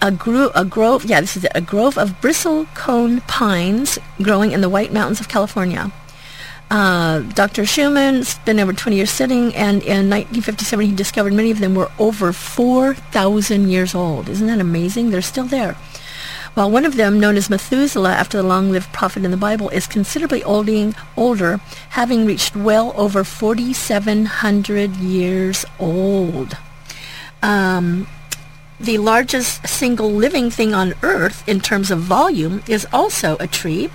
A, 0.00 0.10
gro- 0.10 0.50
a 0.54 0.64
grove, 0.64 1.04
yeah, 1.04 1.20
this 1.20 1.36
is 1.36 1.44
it, 1.44 1.52
a 1.54 1.60
grove 1.60 1.96
of 1.96 2.20
bristlecone 2.20 3.26
pines 3.26 3.98
growing 4.22 4.52
in 4.52 4.60
the 4.60 4.68
White 4.68 4.92
Mountains 4.92 5.20
of 5.20 5.28
California. 5.28 5.90
Uh, 6.70 7.20
Dr. 7.20 7.62
Schulman 7.62 8.24
spent 8.24 8.58
over 8.58 8.72
20 8.72 8.96
years 8.96 9.10
studying, 9.10 9.54
and 9.54 9.82
in 9.82 10.10
1957 10.10 10.86
he 10.86 10.94
discovered 10.94 11.32
many 11.32 11.50
of 11.50 11.60
them 11.60 11.74
were 11.74 11.90
over 11.98 12.32
4,000 12.32 13.68
years 13.68 13.94
old. 13.94 14.28
Isn't 14.28 14.46
that 14.46 14.60
amazing? 14.60 15.10
They're 15.10 15.22
still 15.22 15.44
there. 15.44 15.76
While 16.54 16.70
one 16.70 16.84
of 16.84 16.94
them, 16.94 17.18
known 17.18 17.36
as 17.36 17.50
Methuselah 17.50 18.12
after 18.12 18.36
the 18.36 18.44
long-lived 18.44 18.92
prophet 18.92 19.24
in 19.24 19.32
the 19.32 19.36
Bible, 19.36 19.70
is 19.70 19.88
considerably 19.88 20.42
olding, 20.44 20.94
older, 21.16 21.60
having 21.90 22.24
reached 22.24 22.54
well 22.54 22.94
over 22.96 23.24
4,700 23.24 24.96
years 24.96 25.64
old. 25.80 26.56
Um, 27.42 28.06
the 28.78 28.98
largest 28.98 29.66
single 29.66 30.12
living 30.12 30.48
thing 30.48 30.74
on 30.74 30.94
Earth 31.02 31.46
in 31.48 31.60
terms 31.60 31.90
of 31.90 31.98
volume 31.98 32.62
is 32.68 32.86
also 32.92 33.36
a 33.40 33.48
tree, 33.48 33.90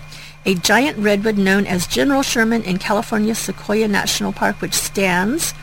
a 0.46 0.56
giant 0.56 0.98
redwood 0.98 1.38
known 1.38 1.66
as 1.66 1.88
General 1.88 2.22
Sherman 2.22 2.64
in 2.64 2.78
California 2.78 3.36
Sequoia 3.36 3.88
National 3.88 4.32
Park, 4.32 4.62
which 4.62 4.74
stands 4.74 5.54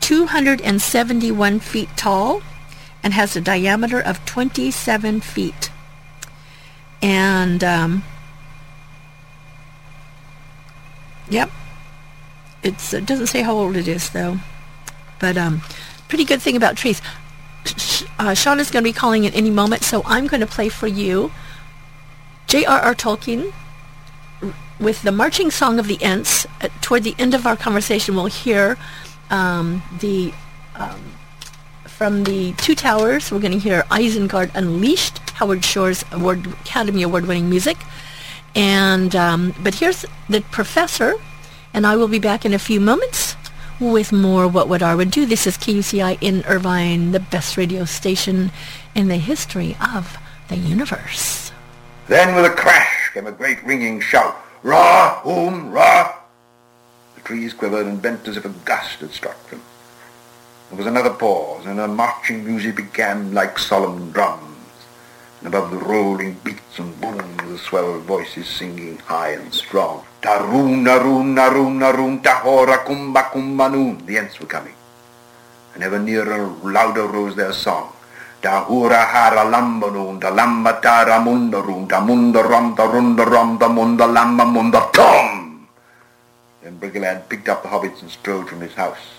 271 0.00 1.60
feet 1.60 1.88
tall 1.96 2.42
and 3.02 3.12
has 3.12 3.36
a 3.36 3.40
diameter 3.40 4.00
of 4.00 4.24
27 4.24 5.20
feet. 5.20 5.70
And, 7.02 7.62
um, 7.62 8.04
yep, 11.28 11.50
it's, 12.62 12.92
it 12.92 13.06
doesn't 13.06 13.28
say 13.28 13.42
how 13.42 13.54
old 13.54 13.76
it 13.76 13.86
is, 13.86 14.10
though. 14.10 14.38
But 15.20 15.36
um, 15.36 15.62
pretty 16.08 16.24
good 16.24 16.42
thing 16.42 16.56
about 16.56 16.76
trees. 16.76 17.02
Uh, 18.18 18.34
Sean 18.34 18.58
is 18.58 18.70
going 18.70 18.82
to 18.82 18.88
be 18.88 18.92
calling 18.92 19.26
at 19.26 19.34
any 19.34 19.50
moment, 19.50 19.82
so 19.82 20.02
I'm 20.04 20.26
going 20.26 20.40
to 20.40 20.46
play 20.46 20.68
for 20.68 20.86
you 20.86 21.30
J.R.R. 22.46 22.94
Tolkien, 22.94 23.52
with 24.80 25.02
the 25.02 25.12
marching 25.12 25.50
song 25.50 25.78
of 25.78 25.86
the 25.86 26.02
Ents, 26.02 26.46
uh, 26.60 26.68
toward 26.80 27.04
the 27.04 27.14
end 27.18 27.34
of 27.34 27.46
our 27.46 27.56
conversation, 27.56 28.14
we'll 28.14 28.26
hear 28.26 28.76
um, 29.30 29.82
the 30.00 30.32
um, 30.74 31.14
from 31.84 32.24
the 32.24 32.52
Two 32.52 32.74
Towers. 32.74 33.32
We're 33.32 33.40
going 33.40 33.52
to 33.52 33.58
hear 33.58 33.82
Isengard 33.90 34.54
Unleashed, 34.54 35.18
Howard 35.30 35.64
Shore's 35.64 36.04
award, 36.12 36.46
Academy 36.46 37.02
Award-winning 37.02 37.50
music. 37.50 37.76
And 38.54 39.14
um, 39.16 39.54
but 39.62 39.74
here's 39.74 40.04
the 40.28 40.40
professor, 40.52 41.14
and 41.74 41.86
I 41.86 41.96
will 41.96 42.08
be 42.08 42.18
back 42.18 42.44
in 42.44 42.54
a 42.54 42.58
few 42.58 42.80
moments 42.80 43.36
with 43.80 44.12
more 44.12 44.48
What 44.48 44.68
Would 44.68 44.80
Arwen 44.80 45.10
Do. 45.10 45.26
This 45.26 45.46
is 45.46 45.56
KUCI 45.56 46.18
in 46.20 46.44
Irvine, 46.44 47.12
the 47.12 47.20
best 47.20 47.56
radio 47.56 47.84
station 47.84 48.50
in 48.94 49.08
the 49.08 49.16
history 49.16 49.76
of 49.80 50.16
the 50.48 50.56
universe. 50.56 51.52
Then 52.08 52.34
with 52.34 52.44
a 52.44 52.54
crash 52.54 53.10
came 53.12 53.26
a 53.26 53.32
great 53.32 53.62
ringing 53.64 54.00
shout. 54.00 54.36
Ra, 54.68 55.20
whom, 55.20 55.70
ra. 55.70 56.12
The 57.14 57.22
trees 57.22 57.54
quivered 57.54 57.86
and 57.86 58.02
bent 58.02 58.28
as 58.28 58.36
if 58.36 58.44
a 58.44 58.50
gust 58.50 59.00
had 59.00 59.12
struck 59.12 59.48
them. 59.48 59.62
There 60.68 60.76
was 60.76 60.86
another 60.86 61.14
pause, 61.14 61.64
and 61.64 61.80
a 61.80 61.88
marching 61.88 62.44
music 62.44 62.76
began 62.76 63.32
like 63.32 63.58
solemn 63.58 64.12
drums. 64.12 64.44
and 65.38 65.48
above 65.48 65.70
the 65.70 65.78
rolling 65.78 66.36
beats 66.44 66.78
and 66.78 67.00
booms 67.00 67.48
the 67.48 67.56
swell 67.56 67.98
voices 68.00 68.46
singing 68.46 68.98
high 68.98 69.30
and 69.30 69.54
strong. 69.54 70.04
Taroon, 70.20 70.84
naroon, 70.84 71.32
naroon, 71.38 71.78
naroon, 71.78 72.20
tahora, 72.22 72.84
kumba, 72.84 73.30
kumba, 73.30 73.72
noon. 73.72 74.04
The 74.04 74.18
Ents 74.18 74.38
were 74.38 74.46
coming. 74.46 74.74
And 75.74 75.82
ever 75.82 75.98
nearer, 75.98 76.46
louder 76.62 77.06
rose 77.06 77.36
their 77.36 77.54
song. 77.54 77.92
Da 78.40 78.64
hura 78.64 79.04
hara 79.04 79.44
lambaroon, 79.50 80.20
da 80.20 80.30
lamba 80.30 80.80
tara 80.80 81.18
mundaroon, 81.18 81.88
da 81.88 82.00
mundarum, 82.00 82.76
da 82.76 82.84
rundarum, 82.86 83.58
da 83.58 83.68
munda 83.68 84.06
lamba 84.06 84.44
munda 84.44 84.88
tom. 84.92 85.66
Then 86.62 86.78
Bregalad 86.78 87.28
picked 87.28 87.48
up 87.48 87.62
the 87.62 87.68
hobbits 87.68 88.00
and 88.00 88.10
strode 88.10 88.48
from 88.48 88.60
his 88.60 88.74
house. 88.74 89.18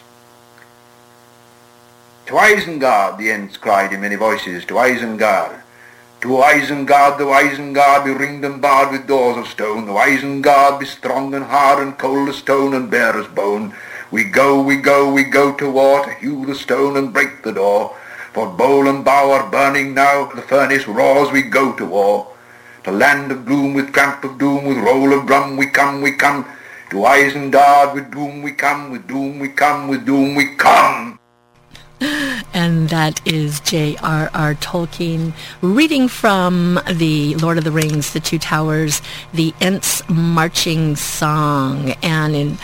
To 2.27 2.35
Isengard, 2.35 3.17
the 3.17 3.31
Ents 3.31 3.57
cried 3.57 3.91
in 3.91 4.01
many 4.01 4.15
voices, 4.15 4.63
to 4.65 4.75
Isengard. 4.75 5.63
To 6.21 6.27
Isengard, 6.27 7.17
the 7.17 7.25
Isengard, 7.25 8.05
be 8.05 8.11
ringed 8.11 8.45
and 8.45 8.61
barred 8.61 8.91
with 8.91 9.07
doors 9.07 9.37
of 9.37 9.47
stone. 9.47 9.85
The 9.85 9.93
Isengard, 9.93 10.79
be 10.79 10.85
strong 10.85 11.33
and 11.33 11.45
hard 11.45 11.81
and 11.81 11.97
cold 11.97 12.29
as 12.29 12.37
stone 12.37 12.73
and 12.73 12.89
bare 12.89 13.19
as 13.19 13.27
bone. 13.27 13.73
We 14.11 14.25
go, 14.25 14.61
we 14.61 14.77
go, 14.77 15.11
we 15.11 15.23
go 15.23 15.55
to 15.55 15.69
war, 15.71 16.05
to 16.05 16.13
hew 16.13 16.45
the 16.45 16.55
stone 16.55 16.95
and 16.97 17.11
break 17.11 17.43
the 17.43 17.51
door. 17.51 17.95
For 18.33 18.47
bowl 18.47 18.87
and 18.87 19.03
bow 19.03 19.31
are 19.31 19.49
burning 19.49 19.93
now, 19.93 20.25
the 20.25 20.41
furnace 20.41 20.87
roars, 20.87 21.31
we 21.31 21.41
go 21.41 21.73
to 21.73 21.85
war. 21.85 22.27
To 22.83 22.91
land 22.91 23.31
of 23.31 23.45
gloom, 23.45 23.73
with 23.73 23.91
tramp 23.91 24.23
of 24.23 24.37
doom, 24.37 24.65
with 24.65 24.77
roll 24.77 25.13
of 25.13 25.25
drum, 25.25 25.57
we 25.57 25.65
come, 25.65 26.01
we 26.01 26.11
come. 26.11 26.45
To 26.91 26.97
Isengard, 26.97 27.93
with 27.93 28.11
doom 28.11 28.41
we 28.41 28.51
come, 28.51 28.91
with 28.91 29.07
doom 29.07 29.39
we 29.39 29.49
come, 29.49 29.87
with 29.87 30.05
doom 30.05 30.35
we 30.35 30.55
come. 30.55 31.19
And 32.53 32.89
that 32.89 33.25
is 33.27 33.59
J.R.R. 33.61 34.55
Tolkien 34.55 35.33
reading 35.61 36.07
from 36.07 36.79
the 36.91 37.35
Lord 37.35 37.57
of 37.57 37.63
the 37.63 37.71
Rings, 37.71 38.13
The 38.13 38.19
Two 38.19 38.39
Towers, 38.39 39.01
the 39.33 39.53
Ents 39.59 40.07
Marching 40.09 40.95
Song. 40.95 41.91
And 42.01 42.35
in 42.35 42.57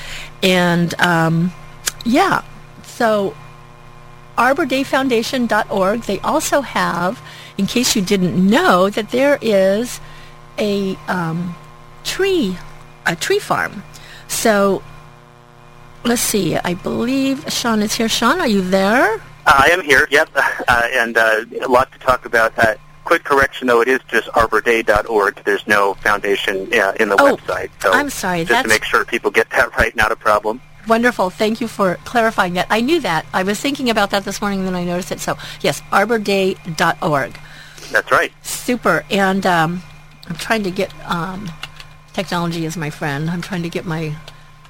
And 0.43 0.93
um, 1.01 1.51
yeah, 2.05 2.43
so 2.97 3.35
arbordayfoundation.org. 4.37 6.01
They 6.01 6.19
also 6.19 6.61
have 6.61 7.21
in 7.57 7.65
case 7.65 7.95
you 7.95 8.01
didn't 8.01 8.35
know, 8.37 8.89
that 8.89 9.09
there 9.09 9.39
is 9.41 9.99
a 10.57 10.95
um, 11.07 11.55
tree, 12.03 12.57
a 13.05 13.15
tree 13.15 13.39
farm. 13.39 13.83
So 14.27 14.83
let's 16.03 16.21
see. 16.21 16.55
I 16.55 16.75
believe 16.75 17.45
Sean 17.51 17.81
is 17.81 17.95
here. 17.95 18.07
Sean, 18.07 18.39
are 18.39 18.47
you 18.47 18.61
there? 18.61 19.15
Uh, 19.15 19.19
I 19.45 19.69
am 19.71 19.83
here. 19.83 20.07
Yep, 20.11 20.29
uh, 20.35 20.87
and 20.93 21.17
uh, 21.17 21.45
a 21.61 21.67
lot 21.67 21.91
to 21.91 21.99
talk 21.99 22.25
about. 22.25 22.57
Uh, 22.57 22.75
quick 23.05 23.23
correction, 23.23 23.67
though, 23.67 23.81
it 23.81 23.87
is 23.87 24.01
just 24.09 24.27
arborday.org. 24.29 25.41
There's 25.45 25.65
no 25.65 25.95
foundation 25.95 26.71
uh, 26.73 26.93
in 26.99 27.09
the 27.09 27.15
oh, 27.19 27.35
website. 27.35 27.69
So 27.81 27.91
I'm 27.91 28.09
sorry. 28.09 28.45
Just 28.45 28.63
to 28.63 28.69
make 28.69 28.83
sure 28.83 29.03
people 29.05 29.31
get 29.31 29.49
that 29.51 29.75
right, 29.77 29.95
not 29.95 30.11
a 30.11 30.15
problem. 30.15 30.61
Wonderful. 30.87 31.29
Thank 31.29 31.59
you 31.59 31.67
for 31.67 31.95
clarifying 32.05 32.53
that. 32.53 32.67
I 32.69 32.81
knew 32.81 32.99
that. 33.01 33.25
I 33.33 33.43
was 33.43 33.59
thinking 33.59 33.89
about 33.89 34.11
that 34.11 34.23
this 34.23 34.39
morning, 34.41 34.59
and 34.59 34.67
then 34.69 34.75
I 34.75 34.85
noticed 34.85 35.11
it. 35.11 35.19
So, 35.19 35.37
yes, 35.61 35.81
arborday.org. 35.91 37.39
That's 37.91 38.11
right. 38.11 38.31
Super. 38.41 39.05
And 39.09 39.45
um, 39.45 39.83
I'm 40.27 40.35
trying 40.35 40.63
to 40.63 40.71
get 40.71 40.93
um, 41.09 41.51
technology 42.13 42.65
is 42.65 42.77
my 42.77 42.89
friend. 42.89 43.29
I'm 43.29 43.41
trying 43.41 43.63
to 43.63 43.69
get 43.69 43.85
my 43.85 44.15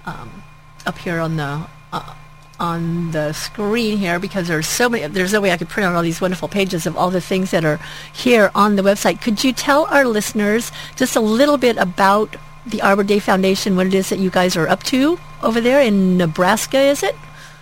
um, 0.06 0.43
up 0.86 0.97
here 0.97 1.19
on 1.19 1.38
the 1.38 1.65
uh, 1.93 2.15
on 2.60 3.12
the 3.12 3.34
screen 3.34 3.97
here 3.97 4.19
because 4.19 4.47
there's 4.47 4.67
so 4.67 4.89
many. 4.89 5.08
There's 5.08 5.34
no 5.34 5.41
way 5.41 5.51
I 5.51 5.58
could 5.58 5.69
print 5.69 5.88
out 5.88 5.95
all 5.95 6.01
these 6.01 6.21
wonderful 6.21 6.47
pages 6.47 6.86
of 6.86 6.97
all 6.97 7.10
the 7.10 7.21
things 7.21 7.51
that 7.51 7.63
are 7.63 7.80
here 8.13 8.51
on 8.56 8.75
the 8.75 8.82
website. 8.82 9.21
Could 9.21 9.43
you 9.43 9.53
tell 9.53 9.86
our 9.86 10.06
listeners 10.06 10.71
just 10.95 11.15
a 11.15 11.19
little 11.19 11.58
bit 11.58 11.77
about 11.77 12.36
the 12.69 12.82
Arbor 12.82 13.03
Day 13.03 13.19
Foundation, 13.19 13.75
what 13.75 13.88
it 13.88 13.93
is 13.93 14.10
that 14.10 14.19
you 14.19 14.30
guys 14.30 14.56
are 14.56 14.67
up 14.67 14.84
to 14.84 15.19
over 15.43 15.62
there 15.62 15.82
in 15.82 16.17
Nebraska? 16.17 16.80
Is 16.80 17.03
it? 17.03 17.15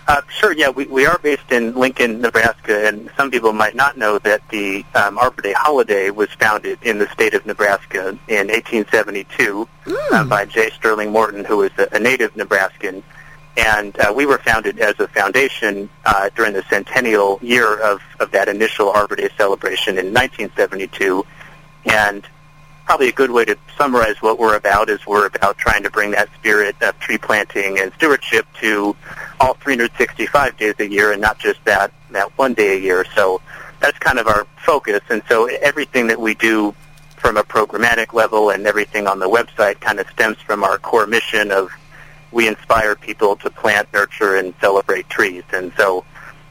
Uh, 0.08 0.22
sure, 0.28 0.52
yeah. 0.52 0.68
We, 0.68 0.86
we 0.86 1.04
are 1.04 1.18
based 1.18 1.50
in 1.50 1.74
Lincoln, 1.74 2.20
Nebraska, 2.20 2.86
and 2.86 3.10
some 3.16 3.30
people 3.30 3.52
might 3.52 3.74
not 3.74 3.96
know 3.96 4.18
that 4.20 4.48
the 4.50 4.84
um, 4.94 5.18
Arbor 5.18 5.42
Day 5.42 5.52
holiday 5.52 6.10
was 6.10 6.28
founded 6.30 6.78
in 6.82 6.98
the 6.98 7.08
state 7.08 7.34
of 7.34 7.44
Nebraska 7.44 8.10
in 8.28 8.46
1872 8.48 9.68
mm. 9.84 9.96
uh, 10.12 10.24
by 10.24 10.44
J. 10.44 10.70
Sterling 10.70 11.10
Morton, 11.10 11.44
who 11.44 11.58
was 11.58 11.72
a, 11.78 11.88
a 11.92 11.98
native 11.98 12.36
Nebraskan. 12.36 13.02
And 13.56 13.98
uh, 13.98 14.12
we 14.14 14.26
were 14.26 14.38
founded 14.38 14.78
as 14.78 15.00
a 15.00 15.08
foundation 15.08 15.88
uh, 16.04 16.30
during 16.36 16.52
the 16.52 16.62
centennial 16.68 17.40
year 17.42 17.80
of, 17.80 18.00
of 18.20 18.30
that 18.30 18.48
initial 18.48 18.90
Arbor 18.90 19.16
Day 19.16 19.30
celebration 19.36 19.98
in 19.98 20.12
1972. 20.12 21.26
And 21.86 22.28
probably 22.86 23.08
a 23.08 23.12
good 23.12 23.32
way 23.32 23.44
to 23.44 23.58
summarize 23.76 24.22
what 24.22 24.38
we're 24.38 24.56
about 24.56 24.88
is 24.88 25.04
we're 25.06 25.26
about 25.26 25.58
trying 25.58 25.82
to 25.82 25.90
bring 25.90 26.12
that 26.12 26.28
spirit 26.34 26.80
of 26.80 26.98
tree 27.00 27.18
planting 27.18 27.78
and 27.80 27.92
stewardship 27.94 28.46
to 28.60 28.96
all 29.40 29.54
365 29.54 30.56
days 30.56 30.74
a 30.78 30.88
year 30.88 31.12
and 31.12 31.20
not 31.20 31.36
just 31.38 31.62
that, 31.64 31.92
that 32.12 32.38
one 32.38 32.54
day 32.54 32.76
a 32.76 32.80
year. 32.80 33.04
So 33.14 33.42
that's 33.80 33.98
kind 33.98 34.20
of 34.20 34.28
our 34.28 34.46
focus. 34.64 35.00
And 35.10 35.20
so 35.28 35.46
everything 35.46 36.06
that 36.06 36.20
we 36.20 36.34
do 36.34 36.74
from 37.16 37.36
a 37.36 37.42
programmatic 37.42 38.12
level 38.12 38.50
and 38.50 38.66
everything 38.66 39.08
on 39.08 39.18
the 39.18 39.28
website 39.28 39.80
kind 39.80 39.98
of 39.98 40.08
stems 40.10 40.38
from 40.38 40.62
our 40.62 40.78
core 40.78 41.08
mission 41.08 41.50
of 41.50 41.70
we 42.30 42.46
inspire 42.46 42.94
people 42.94 43.34
to 43.36 43.50
plant, 43.50 43.92
nurture, 43.92 44.36
and 44.36 44.54
celebrate 44.60 45.08
trees. 45.08 45.42
And 45.52 45.72
so, 45.76 46.04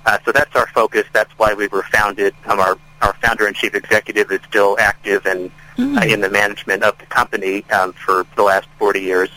uh, 0.05 0.17
so 0.25 0.33
that's 0.33 0.53
our 0.55 0.67
focus. 0.67 1.05
That's 1.13 1.31
why 1.37 1.53
we 1.53 1.67
were 1.67 1.83
founded. 1.83 2.35
Um, 2.45 2.59
our 2.59 2.77
our 3.01 3.13
founder 3.15 3.45
and 3.45 3.55
chief 3.55 3.75
executive 3.75 4.31
is 4.31 4.39
still 4.47 4.77
active 4.79 5.25
and 5.25 5.51
mm. 5.77 5.97
uh, 5.97 6.05
in 6.05 6.21
the 6.21 6.29
management 6.29 6.83
of 6.83 6.97
the 6.97 7.05
company 7.05 7.63
um, 7.71 7.93
for 7.93 8.25
the 8.35 8.43
last 8.43 8.67
40 8.77 9.01
years. 9.01 9.29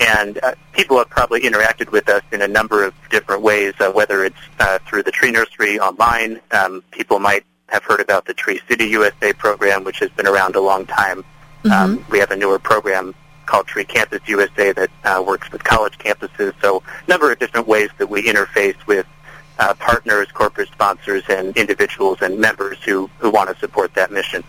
And 0.00 0.38
uh, 0.42 0.54
people 0.72 0.96
have 0.96 1.10
probably 1.10 1.40
interacted 1.40 1.92
with 1.92 2.08
us 2.08 2.22
in 2.32 2.40
a 2.40 2.48
number 2.48 2.84
of 2.84 2.94
different 3.10 3.42
ways, 3.42 3.74
uh, 3.80 3.90
whether 3.92 4.24
it's 4.24 4.36
uh, 4.58 4.78
through 4.86 5.02
the 5.02 5.10
Tree 5.10 5.30
Nursery 5.30 5.78
online. 5.78 6.40
Um, 6.52 6.82
people 6.90 7.18
might 7.18 7.44
have 7.68 7.84
heard 7.84 8.00
about 8.00 8.24
the 8.24 8.34
Tree 8.34 8.60
City 8.66 8.86
USA 8.86 9.32
program, 9.34 9.84
which 9.84 9.98
has 9.98 10.10
been 10.10 10.26
around 10.26 10.56
a 10.56 10.60
long 10.60 10.86
time. 10.86 11.22
Mm-hmm. 11.64 11.72
Um, 11.72 12.06
we 12.10 12.18
have 12.18 12.30
a 12.30 12.36
newer 12.36 12.58
program 12.58 13.14
called 13.44 13.66
Tree 13.66 13.84
Campus 13.84 14.20
USA 14.26 14.72
that 14.72 14.90
uh, 15.04 15.22
works 15.26 15.50
with 15.52 15.64
college 15.64 15.98
campuses. 15.98 16.54
So 16.62 16.82
a 17.06 17.10
number 17.10 17.30
of 17.30 17.38
different 17.38 17.66
ways 17.66 17.90
that 17.98 18.08
we 18.08 18.22
interface 18.22 18.76
with 18.86 19.06
uh, 19.58 19.74
partners, 19.74 20.28
corporate 20.32 20.68
sponsors, 20.68 21.22
and 21.28 21.54
individuals 21.56 22.22
and 22.22 22.38
members 22.38 22.78
who, 22.82 23.10
who 23.18 23.28
want 23.28 23.50
to 23.50 23.56
support 23.58 23.92
that 23.94 24.10
mission. 24.10 24.42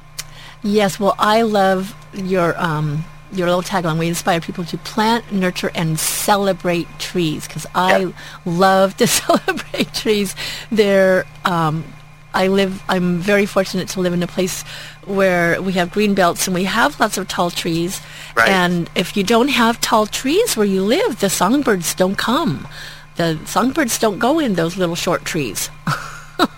Yes, 0.63 0.99
well, 0.99 1.15
I 1.17 1.41
love 1.41 1.95
your 2.13 2.59
um, 2.61 3.03
your 3.33 3.47
little 3.47 3.61
tagline, 3.61 3.97
we 3.97 4.07
inspire 4.07 4.41
people 4.41 4.63
to 4.65 4.77
plant, 4.77 5.31
nurture, 5.31 5.71
and 5.73 5.99
celebrate 5.99 6.87
trees 6.99 7.47
because 7.47 7.65
I 7.73 8.13
love 8.45 8.97
to 8.97 9.07
celebrate 9.07 9.93
trees. 9.93 10.35
They're, 10.71 11.25
um, 11.45 11.85
I 12.33 12.47
live, 12.47 12.81
I'm 12.89 13.19
very 13.19 13.45
fortunate 13.45 13.89
to 13.89 14.01
live 14.01 14.13
in 14.13 14.23
a 14.23 14.27
place 14.27 14.63
where 15.05 15.61
we 15.61 15.73
have 15.73 15.91
green 15.91 16.13
belts 16.13 16.47
and 16.47 16.53
we 16.53 16.65
have 16.65 16.99
lots 16.99 17.17
of 17.17 17.27
tall 17.27 17.51
trees. 17.51 18.01
Right. 18.35 18.49
And 18.49 18.89
if 18.95 19.15
you 19.15 19.23
don't 19.23 19.49
have 19.49 19.79
tall 19.81 20.05
trees 20.05 20.55
where 20.55 20.65
you 20.65 20.83
live, 20.83 21.19
the 21.19 21.29
songbirds 21.29 21.93
don't 21.95 22.17
come. 22.17 22.67
The 23.15 23.39
songbirds 23.45 23.99
don't 23.99 24.19
go 24.19 24.39
in 24.39 24.55
those 24.55 24.77
little 24.77 24.95
short 24.95 25.25
trees. 25.25 25.69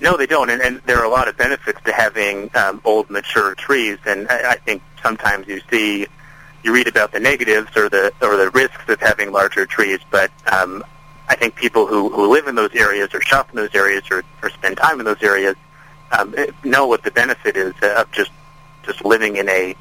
No, 0.00 0.16
they 0.16 0.26
don't, 0.26 0.50
and, 0.50 0.60
and 0.60 0.80
there 0.82 0.98
are 0.98 1.04
a 1.04 1.08
lot 1.08 1.26
of 1.28 1.36
benefits 1.36 1.80
to 1.84 1.92
having 1.92 2.50
um, 2.54 2.80
old, 2.84 3.08
mature 3.08 3.54
trees. 3.54 3.98
And 4.06 4.28
I, 4.28 4.52
I 4.52 4.56
think 4.56 4.82
sometimes 5.02 5.48
you 5.48 5.60
see, 5.70 6.06
you 6.62 6.74
read 6.74 6.86
about 6.86 7.12
the 7.12 7.20
negatives 7.20 7.74
or 7.76 7.88
the 7.88 8.12
or 8.20 8.36
the 8.36 8.50
risks 8.50 8.88
of 8.88 9.00
having 9.00 9.32
larger 9.32 9.64
trees, 9.64 10.00
but 10.10 10.30
um, 10.52 10.84
I 11.28 11.34
think 11.34 11.54
people 11.54 11.86
who, 11.86 12.10
who 12.10 12.30
live 12.30 12.46
in 12.46 12.54
those 12.54 12.74
areas 12.74 13.14
or 13.14 13.20
shop 13.20 13.50
in 13.50 13.56
those 13.56 13.74
areas 13.74 14.04
or, 14.10 14.22
or 14.42 14.50
spend 14.50 14.76
time 14.76 15.00
in 15.00 15.06
those 15.06 15.22
areas 15.22 15.56
um, 16.12 16.34
know 16.62 16.86
what 16.86 17.02
the 17.02 17.10
benefit 17.10 17.56
is 17.56 17.74
of 17.82 18.10
just 18.12 18.30
just 18.84 19.04
living 19.04 19.36
in 19.36 19.48
a 19.48 19.74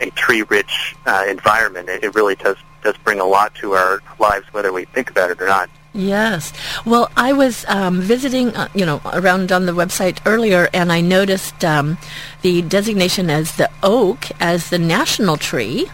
a 0.00 0.10
tree-rich 0.10 0.96
uh, 1.06 1.26
environment. 1.28 1.88
It, 1.88 2.04
it 2.04 2.14
really 2.14 2.34
does 2.34 2.56
does 2.82 2.96
bring 2.98 3.20
a 3.20 3.24
lot 3.24 3.54
to 3.56 3.72
our 3.72 4.00
lives, 4.18 4.46
whether 4.52 4.72
we 4.72 4.84
think 4.86 5.10
about 5.10 5.30
it 5.30 5.40
or 5.40 5.46
not. 5.46 5.70
Yes. 5.92 6.52
Well, 6.86 7.10
I 7.16 7.32
was 7.32 7.64
um, 7.68 8.00
visiting, 8.00 8.54
uh, 8.54 8.68
you 8.74 8.86
know, 8.86 9.00
around 9.12 9.50
on 9.50 9.66
the 9.66 9.72
website 9.72 10.20
earlier, 10.24 10.68
and 10.72 10.92
I 10.92 11.00
noticed 11.00 11.64
um, 11.64 11.98
the 12.42 12.62
designation 12.62 13.28
as 13.28 13.56
the 13.56 13.68
oak 13.82 14.26
as 14.40 14.70
the 14.70 14.78
national 14.78 15.36
tree. 15.36 15.90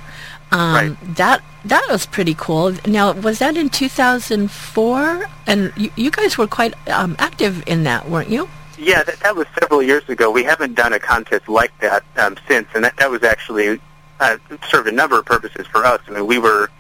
Um, 0.52 0.74
right. 0.74 1.16
That 1.16 1.42
that 1.64 1.84
was 1.90 2.06
pretty 2.06 2.34
cool. 2.34 2.74
Now, 2.86 3.12
was 3.12 3.40
that 3.40 3.56
in 3.56 3.70
2004? 3.70 5.26
And 5.46 5.72
you, 5.76 5.90
you 5.96 6.10
guys 6.10 6.38
were 6.38 6.46
quite 6.46 6.74
um, 6.88 7.16
active 7.18 7.66
in 7.66 7.82
that, 7.84 8.08
weren't 8.08 8.30
you? 8.30 8.48
Yeah, 8.78 9.02
that, 9.02 9.18
that 9.20 9.34
was 9.34 9.46
several 9.58 9.82
years 9.82 10.08
ago. 10.08 10.30
We 10.30 10.44
haven't 10.44 10.74
done 10.74 10.92
a 10.92 11.00
contest 11.00 11.48
like 11.48 11.76
that 11.80 12.04
um, 12.16 12.36
since, 12.46 12.68
and 12.74 12.84
that, 12.84 12.96
that 12.98 13.10
was 13.10 13.24
actually 13.24 13.80
uh, 14.20 14.36
served 14.68 14.86
a 14.86 14.92
number 14.92 15.18
of 15.18 15.24
purposes 15.24 15.66
for 15.66 15.84
us. 15.84 16.00
I 16.06 16.12
mean, 16.12 16.26
we 16.26 16.38
were 16.38 16.70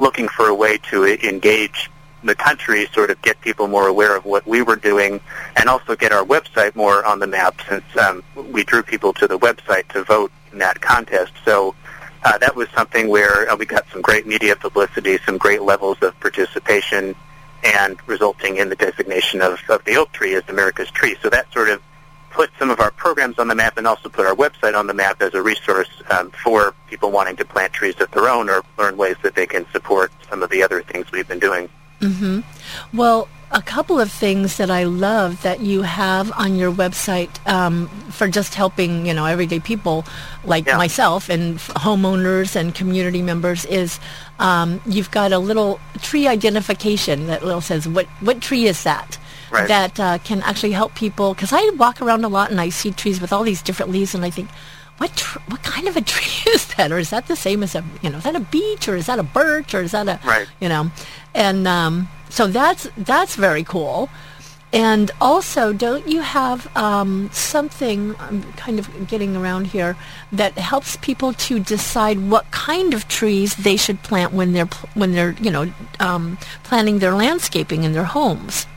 looking 0.00 0.26
for 0.26 0.48
a 0.48 0.54
way 0.54 0.78
to 0.90 1.04
engage 1.04 1.90
the 2.28 2.34
country, 2.34 2.86
sort 2.92 3.10
of 3.10 3.20
get 3.22 3.40
people 3.40 3.68
more 3.68 3.88
aware 3.88 4.16
of 4.16 4.24
what 4.24 4.46
we 4.46 4.62
were 4.62 4.76
doing, 4.76 5.20
and 5.56 5.68
also 5.68 5.96
get 5.96 6.12
our 6.12 6.24
website 6.24 6.74
more 6.76 7.04
on 7.04 7.18
the 7.18 7.26
map 7.26 7.60
since 7.68 7.84
um, 7.96 8.22
we 8.52 8.64
drew 8.64 8.82
people 8.82 9.12
to 9.14 9.26
the 9.26 9.38
website 9.38 9.88
to 9.88 10.04
vote 10.04 10.32
in 10.52 10.58
that 10.58 10.80
contest. 10.80 11.32
So 11.44 11.74
uh, 12.24 12.38
that 12.38 12.54
was 12.54 12.68
something 12.70 13.08
where 13.08 13.50
uh, 13.50 13.56
we 13.56 13.66
got 13.66 13.84
some 13.90 14.02
great 14.02 14.26
media 14.26 14.54
publicity, 14.54 15.18
some 15.26 15.38
great 15.38 15.62
levels 15.62 15.98
of 16.02 16.18
participation, 16.20 17.14
and 17.64 17.96
resulting 18.06 18.56
in 18.56 18.68
the 18.68 18.76
designation 18.76 19.40
of, 19.40 19.60
of 19.68 19.84
the 19.84 19.96
oak 19.96 20.12
tree 20.12 20.34
as 20.34 20.42
America's 20.48 20.90
tree. 20.90 21.16
So 21.22 21.30
that 21.30 21.52
sort 21.52 21.68
of 21.68 21.80
put 22.30 22.50
some 22.58 22.70
of 22.70 22.80
our 22.80 22.90
programs 22.92 23.38
on 23.38 23.46
the 23.48 23.54
map 23.54 23.76
and 23.76 23.86
also 23.86 24.08
put 24.08 24.26
our 24.26 24.34
website 24.34 24.74
on 24.76 24.86
the 24.86 24.94
map 24.94 25.20
as 25.20 25.34
a 25.34 25.42
resource 25.42 25.90
um, 26.10 26.30
for 26.30 26.74
people 26.88 27.10
wanting 27.10 27.36
to 27.36 27.44
plant 27.44 27.72
trees 27.72 28.00
of 28.00 28.10
their 28.12 28.28
own 28.28 28.48
or 28.48 28.62
learn 28.78 28.96
ways 28.96 29.16
that 29.22 29.34
they 29.34 29.46
can 29.46 29.66
support 29.70 30.10
some 30.30 30.42
of 30.42 30.50
the 30.50 30.62
other 30.62 30.82
things 30.82 31.10
we've 31.12 31.28
been 31.28 31.38
doing. 31.38 31.68
Mm-hmm. 32.02 32.40
Well, 32.96 33.28
a 33.54 33.60
couple 33.60 34.00
of 34.00 34.10
things 34.10 34.56
that 34.56 34.70
I 34.70 34.84
love 34.84 35.42
that 35.42 35.60
you 35.60 35.82
have 35.82 36.32
on 36.38 36.56
your 36.56 36.72
website 36.72 37.30
um, 37.46 37.86
for 38.10 38.26
just 38.26 38.54
helping, 38.54 39.04
you 39.06 39.12
know, 39.12 39.26
everyday 39.26 39.60
people 39.60 40.06
like 40.44 40.66
Yeah. 40.66 40.78
myself 40.78 41.28
and 41.28 41.58
homeowners 41.58 42.56
and 42.56 42.74
community 42.74 43.20
members 43.20 43.66
is 43.66 44.00
um, 44.38 44.80
you've 44.86 45.10
got 45.10 45.32
a 45.32 45.38
little 45.38 45.78
tree 46.00 46.26
identification 46.26 47.26
that 47.26 47.44
little 47.44 47.60
says 47.60 47.86
what 47.86 48.06
what 48.20 48.40
tree 48.40 48.64
is 48.66 48.82
that 48.84 49.18
Right. 49.50 49.68
that 49.68 50.00
uh, 50.00 50.16
can 50.24 50.40
actually 50.42 50.72
help 50.72 50.94
people 50.94 51.34
because 51.34 51.52
I 51.52 51.68
walk 51.76 52.00
around 52.00 52.24
a 52.24 52.28
lot 52.28 52.50
and 52.50 52.58
I 52.58 52.70
see 52.70 52.90
trees 52.90 53.20
with 53.20 53.34
all 53.34 53.44
these 53.44 53.60
different 53.60 53.92
leaves 53.92 54.14
and 54.14 54.24
I 54.24 54.30
think 54.30 54.48
what 55.02 55.16
tr- 55.16 55.40
what 55.48 55.62
kind 55.64 55.88
of 55.88 55.96
a 55.96 56.00
tree 56.12 56.52
is 56.54 56.66
that 56.76 56.92
or 56.92 56.98
is 56.98 57.10
that 57.10 57.26
the 57.26 57.34
same 57.34 57.60
as 57.64 57.74
a 57.74 57.82
you 58.02 58.08
know 58.10 58.18
is 58.18 58.24
that 58.24 58.36
a 58.36 58.40
beech 58.56 58.88
or 58.88 58.94
is 58.94 59.06
that 59.06 59.18
a 59.18 59.22
birch 59.24 59.74
or 59.74 59.82
is 59.82 59.90
that 59.90 60.06
a 60.08 60.16
Right. 60.24 60.46
you 60.60 60.68
know 60.68 60.90
and 61.34 61.66
um, 61.66 62.08
so 62.30 62.46
that's 62.46 62.88
that's 62.96 63.34
very 63.34 63.64
cool 63.64 64.08
and 64.72 65.10
also 65.20 65.72
don't 65.72 66.06
you 66.08 66.20
have 66.22 66.74
um, 66.76 67.28
something 67.32 68.14
i'm 68.20 68.42
kind 68.64 68.78
of 68.78 68.86
getting 69.12 69.36
around 69.36 69.64
here 69.66 69.96
that 70.40 70.52
helps 70.56 70.96
people 71.08 71.32
to 71.46 71.58
decide 71.58 72.16
what 72.30 72.48
kind 72.52 72.94
of 72.94 73.08
trees 73.08 73.56
they 73.56 73.76
should 73.76 74.00
plant 74.04 74.32
when 74.32 74.52
they're 74.52 74.66
pl- 74.74 74.88
when 74.94 75.10
they're 75.12 75.34
you 75.46 75.50
know 75.50 75.64
um, 75.98 76.38
planning 76.62 77.00
their 77.00 77.14
landscaping 77.14 77.82
in 77.82 77.92
their 77.92 78.04
homes 78.18 78.66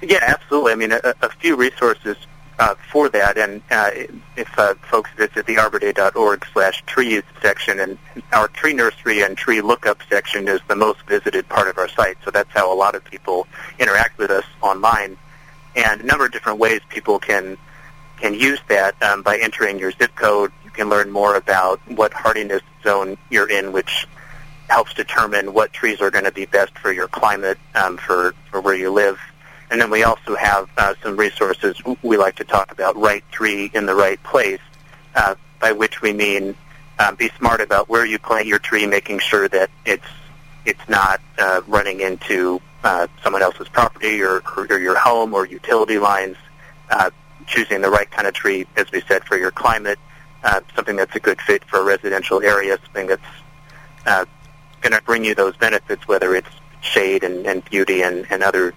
Yeah, 0.00 0.22
absolutely. 0.34 0.70
I 0.70 0.76
mean, 0.76 0.92
a, 0.92 1.00
a 1.22 1.28
few 1.40 1.56
resources 1.56 2.16
uh, 2.58 2.74
for 2.90 3.08
that, 3.08 3.38
and 3.38 3.62
uh, 3.70 3.90
if 4.36 4.58
uh, 4.58 4.74
folks 4.90 5.10
visit 5.16 5.46
the 5.46 5.54
arborday.org 5.54 6.44
slash 6.52 6.82
trees 6.86 7.22
section, 7.40 7.78
and 7.78 7.98
our 8.32 8.48
tree 8.48 8.72
nursery 8.72 9.22
and 9.22 9.36
tree 9.36 9.60
lookup 9.60 10.00
section 10.08 10.48
is 10.48 10.60
the 10.68 10.74
most 10.74 11.00
visited 11.02 11.48
part 11.48 11.68
of 11.68 11.78
our 11.78 11.88
site, 11.88 12.16
so 12.24 12.30
that's 12.30 12.50
how 12.52 12.72
a 12.72 12.74
lot 12.74 12.94
of 12.94 13.04
people 13.04 13.46
interact 13.78 14.18
with 14.18 14.30
us 14.30 14.44
online. 14.60 15.16
And 15.76 16.00
a 16.00 16.04
number 16.04 16.26
of 16.26 16.32
different 16.32 16.58
ways 16.58 16.80
people 16.88 17.18
can 17.18 17.56
can 18.20 18.34
use 18.34 18.58
that 18.68 19.00
um, 19.00 19.22
by 19.22 19.38
entering 19.38 19.78
your 19.78 19.92
zip 19.92 20.14
code. 20.16 20.50
You 20.64 20.70
can 20.72 20.88
learn 20.88 21.10
more 21.10 21.36
about 21.36 21.80
what 21.92 22.12
hardiness 22.12 22.62
zone 22.82 23.16
you're 23.30 23.48
in, 23.48 23.70
which 23.72 24.08
helps 24.68 24.92
determine 24.94 25.52
what 25.54 25.72
trees 25.72 26.00
are 26.00 26.10
going 26.10 26.24
to 26.24 26.32
be 26.32 26.46
best 26.46 26.76
for 26.78 26.92
your 26.92 27.08
climate, 27.08 27.58
um, 27.76 27.96
for, 27.96 28.34
for 28.50 28.60
where 28.60 28.74
you 28.74 28.90
live. 28.90 29.20
And 29.70 29.80
then 29.80 29.90
we 29.90 30.02
also 30.02 30.34
have 30.36 30.68
uh, 30.76 30.94
some 31.02 31.16
resources 31.16 31.80
we 32.02 32.16
like 32.16 32.36
to 32.36 32.44
talk 32.44 32.72
about 32.72 32.96
right 32.96 33.24
tree 33.30 33.70
in 33.74 33.86
the 33.86 33.94
right 33.94 34.22
place, 34.22 34.60
uh, 35.14 35.34
by 35.60 35.72
which 35.72 36.00
we 36.00 36.12
mean 36.12 36.54
uh, 36.98 37.12
be 37.12 37.28
smart 37.38 37.60
about 37.60 37.88
where 37.88 38.06
you 38.06 38.18
plant 38.18 38.46
your 38.46 38.58
tree, 38.58 38.86
making 38.86 39.18
sure 39.18 39.48
that 39.48 39.70
it's 39.84 40.06
it's 40.64 40.88
not 40.88 41.20
uh, 41.38 41.62
running 41.66 42.00
into 42.00 42.60
uh, 42.84 43.06
someone 43.22 43.42
else's 43.42 43.68
property 43.68 44.20
or, 44.22 44.42
or, 44.56 44.66
or 44.70 44.78
your 44.78 44.98
home 44.98 45.32
or 45.32 45.46
utility 45.46 45.98
lines. 45.98 46.36
Uh, 46.90 47.10
choosing 47.48 47.80
the 47.80 47.90
right 47.90 48.10
kind 48.10 48.26
of 48.28 48.34
tree, 48.34 48.66
as 48.76 48.90
we 48.92 49.00
said, 49.02 49.24
for 49.24 49.36
your 49.36 49.50
climate, 49.50 49.98
uh, 50.44 50.60
something 50.76 50.96
that's 50.96 51.16
a 51.16 51.20
good 51.20 51.40
fit 51.40 51.64
for 51.64 51.80
a 51.80 51.84
residential 51.84 52.42
area, 52.42 52.78
something 52.84 53.06
that's 53.06 53.22
uh, 54.06 54.24
going 54.80 54.92
to 54.92 55.02
bring 55.02 55.24
you 55.24 55.34
those 55.34 55.56
benefits, 55.56 56.06
whether 56.06 56.34
it's 56.34 56.48
shade 56.80 57.24
and, 57.24 57.46
and 57.46 57.64
beauty 57.64 58.02
and, 58.02 58.26
and 58.30 58.42
other 58.42 58.74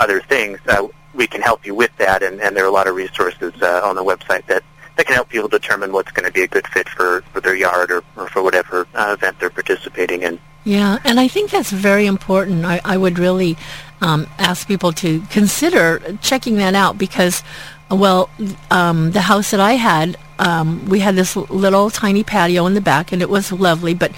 other 0.00 0.20
things. 0.20 0.58
Uh, 0.66 0.88
we 1.14 1.26
can 1.26 1.40
help 1.42 1.64
you 1.64 1.74
with 1.74 1.96
that, 1.98 2.22
and, 2.22 2.40
and 2.40 2.56
there 2.56 2.64
are 2.64 2.68
a 2.68 2.72
lot 2.72 2.86
of 2.88 2.94
resources 2.96 3.52
uh, 3.62 3.80
on 3.84 3.94
the 3.96 4.02
website 4.04 4.44
that, 4.46 4.62
that 4.96 5.06
can 5.06 5.14
help 5.14 5.28
people 5.28 5.48
determine 5.48 5.92
what's 5.92 6.10
going 6.12 6.26
to 6.26 6.32
be 6.32 6.42
a 6.42 6.48
good 6.48 6.66
fit 6.68 6.88
for, 6.88 7.22
for 7.32 7.40
their 7.40 7.54
yard 7.54 7.90
or, 7.92 8.02
or 8.16 8.28
for 8.28 8.42
whatever 8.42 8.86
uh, 8.94 9.14
event 9.16 9.38
they're 9.38 9.50
participating 9.50 10.22
in. 10.22 10.40
Yeah, 10.64 10.98
and 11.04 11.20
I 11.20 11.28
think 11.28 11.50
that's 11.50 11.70
very 11.70 12.06
important. 12.06 12.64
I, 12.64 12.80
I 12.84 12.96
would 12.96 13.18
really 13.18 13.56
um, 14.00 14.26
ask 14.38 14.66
people 14.66 14.92
to 14.94 15.20
consider 15.30 16.00
checking 16.22 16.56
that 16.56 16.74
out 16.74 16.96
because, 16.98 17.42
well, 17.90 18.28
um, 18.70 19.12
the 19.12 19.20
house 19.20 19.50
that 19.52 19.60
I 19.60 19.74
had, 19.74 20.16
um, 20.38 20.84
we 20.88 20.98
had 21.00 21.14
this 21.14 21.36
little 21.36 21.90
tiny 21.90 22.24
patio 22.24 22.66
in 22.66 22.74
the 22.74 22.80
back, 22.80 23.12
and 23.12 23.22
it 23.22 23.28
was 23.30 23.52
lovely, 23.52 23.94
but 23.94 24.10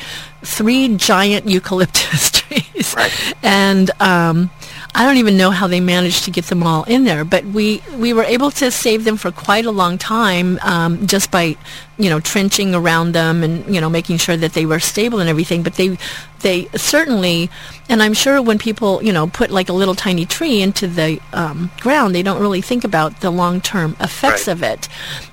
three 0.43 0.97
giant 0.97 1.47
eucalyptus 1.49 2.31
trees, 2.41 2.95
Right. 2.97 3.35
and 3.43 3.91
um, 4.01 4.51
I 4.97 5.05
don't 5.05 5.19
even 5.19 5.37
know 5.37 5.51
how 5.51 5.67
they 5.67 5.81
managed 5.81 6.25
to 6.25 6.31
get 6.31 6.47
them 6.47 6.63
all 6.63 6.85
in 6.85 7.05
there, 7.05 7.23
but 7.23 7.45
we, 7.45 7.83
we 7.99 8.15
were 8.15 8.23
able 8.23 8.51
to 8.53 8.71
save 8.71 9.05
them 9.05 9.19
for 9.19 9.31
quite 9.31 9.67
a 9.67 9.71
long 9.71 9.99
time 9.99 10.59
um, 10.63 11.07
just 11.07 11.31
by, 11.31 11.57
you 11.99 12.09
know, 12.09 12.19
trenching 12.19 12.75
around 12.75 13.13
them 13.13 13.43
and, 13.43 13.73
you 13.73 13.79
know, 13.79 13.91
making 13.91 14.17
sure 14.17 14.39
that 14.39 14.55
they 14.55 14.65
were 14.65 14.81
stable 14.81 15.19
and 15.21 15.29
everything. 15.29 15.63
But 15.63 15.75
they, 15.75 15.99
they 16.41 16.67
certainly, 16.77 17.51
and 17.89 18.03
I'm 18.03 18.13
sure 18.15 18.41
when 18.43 18.59
people, 18.59 19.03
you 19.03 19.13
know, 19.13 19.27
put 19.27 19.51
like 19.51 19.69
a 19.69 19.73
little 19.73 19.95
tiny 19.95 20.25
tree 20.27 20.63
into 20.63 20.87
the 20.87 21.21
um, 21.33 21.71
ground, 21.81 22.15
they 22.15 22.23
don't 22.23 22.41
really 22.41 22.61
think 22.61 22.85
about 22.85 23.21
the 23.21 23.31
long-term 23.31 23.97
effects 24.01 24.47
Right. 24.47 24.53
of 24.53 24.63
it 24.63 24.89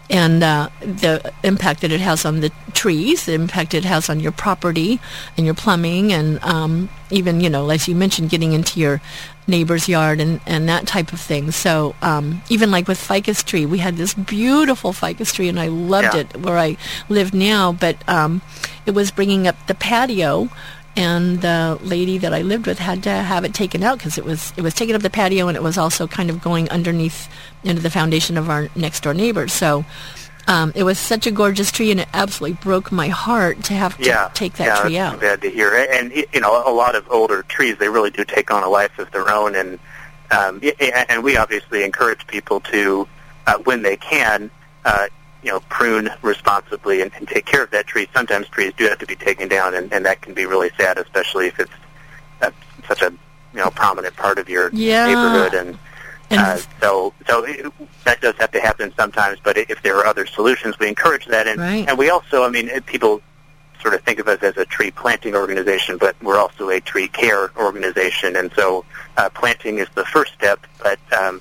and 0.10 0.44
uh, 0.44 0.70
the 0.82 1.32
impact 1.44 1.82
that 1.82 1.92
it 1.92 2.00
has 2.02 2.26
on 2.26 2.42
the 2.42 2.52
trees, 2.74 3.26
the 3.26 3.34
impact 3.34 3.74
it 3.74 3.86
has 3.86 4.10
on 4.10 4.20
your 4.20 4.32
property 4.32 5.00
and 5.38 5.46
your 5.46 5.56
plumbing, 5.56 6.14
and 6.14 6.44
um, 6.44 6.90
even 7.10 7.42
you 7.42 7.50
know, 7.50 7.70
as 7.70 7.88
you 7.88 7.96
mentioned, 7.96 8.30
getting 8.30 8.54
into 8.54 8.80
your 8.80 9.02
neighbor's 9.48 9.90
yard 9.90 10.22
and, 10.22 10.40
and 10.46 10.70
that 10.70 10.88
type 10.88 11.12
of 11.12 11.20
thing. 11.20 11.52
So 11.52 11.96
um, 12.02 12.42
even 12.50 12.72
like 12.72 12.88
with 12.88 12.98
ficus 13.00 13.44
tree, 13.44 13.66
we 13.66 13.80
had 13.80 13.98
this 13.98 14.14
beautiful 14.14 14.94
ficus 14.94 15.34
tree, 15.34 15.50
and 15.50 15.60
I 15.60 15.68
loved 15.68 16.14
Yeah. 16.14 16.22
it 16.22 16.38
where 16.38 16.58
I 16.58 16.78
live 17.10 17.34
now. 17.34 17.72
But 17.74 17.98
um, 18.08 18.42
it 18.86 18.92
was 18.92 19.10
bringing 19.12 19.48
up 19.48 19.56
the 19.68 19.76
patio. 19.76 20.50
And 20.96 21.42
the 21.42 21.80
lady 21.82 22.20
that 22.20 22.34
I 22.34 22.44
lived 22.44 22.68
with 22.68 22.78
had 22.78 23.02
to 23.04 23.10
have 23.10 23.44
it 23.44 23.54
taken 23.54 23.82
out 23.82 23.98
because 23.98 24.18
it 24.18 24.26
was 24.26 24.54
it 24.58 24.62
was 24.62 24.76
taking 24.76 24.94
up 24.94 25.02
the 25.02 25.10
patio 25.10 25.48
and 25.48 25.58
it 25.58 25.64
was 25.64 25.78
also 25.78 26.06
kind 26.06 26.30
of 26.30 26.40
going 26.42 26.70
underneath 26.70 27.28
into 27.64 27.82
the 27.82 27.90
foundation 27.90 28.38
of 28.38 28.50
our 28.50 28.70
next 28.76 29.02
door 29.02 29.14
neighbor. 29.14 29.48
So 29.48 29.86
um, 30.48 30.74
it 30.76 30.84
was 30.84 31.00
such 31.00 31.26
a 31.26 31.32
gorgeous 31.32 31.72
tree, 31.72 31.92
and 31.92 32.02
it 32.02 32.10
absolutely 32.14 32.58
broke 32.62 32.92
my 32.92 33.08
heart 33.08 33.64
to 33.66 33.74
have 33.74 33.98
to 33.98 34.04
yeah, 34.04 34.30
take 34.34 34.54
that 34.54 34.66
yeah, 34.66 34.82
tree 34.82 34.98
out. 34.98 35.20
bad 35.20 35.42
to 35.42 35.50
hear. 35.50 35.74
And 35.74 36.12
you 36.12 36.42
know, 36.42 36.68
a 36.68 36.74
lot 36.74 36.96
of 36.96 37.10
older 37.10 37.44
trees 37.44 37.78
they 37.78 37.90
really 37.90 38.12
do 38.12 38.26
take 38.26 38.52
on 38.52 38.64
a 38.64 38.70
life 38.70 39.00
of 39.00 39.10
their 39.12 39.30
own, 39.30 39.56
and 39.56 39.80
um, 40.32 40.62
and 41.10 41.24
we 41.24 41.38
obviously 41.38 41.84
encourage 41.84 42.26
people 42.28 42.60
to, 42.62 43.08
uh, 43.48 43.58
when 43.60 43.84
they 43.84 43.96
can, 43.96 44.50
uh, 44.84 45.08
you 45.44 45.52
know, 45.52 45.60
prune 45.70 46.10
responsibly 46.22 47.02
and, 47.02 47.12
and 47.18 47.28
take 47.28 47.46
care 47.46 47.64
of 47.64 47.72
that 47.72 47.86
tree. 47.88 48.08
Sometimes 48.14 48.48
trees 48.48 48.74
do 48.78 48.86
have 48.86 49.00
to 49.00 49.06
be 49.06 49.16
taken 49.16 49.48
down, 49.50 49.76
and, 49.76 49.92
and 49.94 50.06
that 50.06 50.22
can 50.22 50.34
be 50.34 50.46
really 50.46 50.72
sad, 50.78 50.98
especially 50.98 51.48
if 51.48 51.60
it's 51.60 51.72
uh, 52.42 52.52
such 52.88 53.02
a 53.02 53.12
you 53.54 53.60
know 53.60 53.70
prominent 53.70 54.16
part 54.16 54.40
of 54.40 54.50
your 54.50 54.70
Yeah. 54.74 55.06
neighborhood 55.08 55.54
and. 55.54 55.78
And 56.30 56.40
Uh, 56.42 56.58
so, 56.82 57.14
so 57.28 57.44
it, 57.44 57.72
that 58.06 58.22
does 58.22 58.34
have 58.40 58.50
to 58.54 58.60
happen 58.60 58.92
sometimes. 58.98 59.38
But 59.44 59.56
if 59.58 59.84
there 59.84 59.98
are 59.98 60.06
other 60.08 60.26
solutions, 60.26 60.80
we 60.80 60.88
encourage 60.88 61.26
that. 61.28 61.46
And 61.48 61.60
Right. 61.60 61.86
and 61.88 61.96
we 61.98 62.10
also, 62.10 62.44
I 62.44 62.50
mean, 62.50 62.70
people 62.88 63.22
sort 63.82 63.94
of 63.94 64.02
think 64.02 64.18
of 64.20 64.28
us 64.28 64.42
as 64.42 64.56
a 64.58 64.66
tree 64.66 64.90
planting 64.90 65.36
organization, 65.36 65.98
but 65.98 66.16
we're 66.24 66.40
also 66.40 66.70
a 66.70 66.80
tree 66.80 67.10
care 67.10 67.52
organization. 67.58 68.36
And 68.36 68.52
so, 68.56 68.84
uh, 69.18 69.30
planting 69.30 69.78
is 69.78 69.88
the 69.94 70.06
first 70.06 70.34
step, 70.34 70.66
but 70.82 70.98
um, 71.14 71.40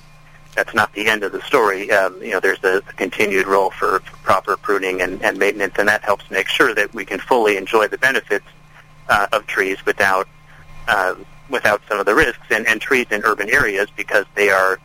that's 0.55 0.73
not 0.73 0.93
the 0.93 1.07
end 1.07 1.23
of 1.23 1.31
the 1.31 1.41
story. 1.41 1.91
Um, 1.91 2.21
you 2.21 2.31
know, 2.31 2.39
there's 2.39 2.63
a, 2.63 2.77
a 2.77 2.93
continued 2.93 3.47
role 3.47 3.71
for, 3.71 3.99
for 3.99 4.17
proper 4.17 4.57
pruning 4.57 5.01
and, 5.01 5.21
and 5.23 5.37
maintenance, 5.37 5.75
and 5.77 5.87
that 5.87 6.03
helps 6.03 6.29
make 6.29 6.47
sure 6.47 6.73
that 6.75 6.93
we 6.93 7.05
can 7.05 7.19
fully 7.19 7.57
enjoy 7.57 7.87
the 7.87 7.97
benefits 7.97 8.45
uh, 9.09 9.27
of 9.31 9.47
trees 9.47 9.83
without 9.85 10.27
uh, 10.87 11.15
without 11.49 11.81
some 11.87 11.99
of 11.99 12.05
the 12.05 12.15
risks. 12.15 12.45
And, 12.49 12.67
and 12.67 12.79
trees 12.81 13.07
in 13.11 13.21
urban 13.23 13.49
areas 13.49 13.87
because 13.95 14.25
they 14.35 14.49
are 14.49 14.79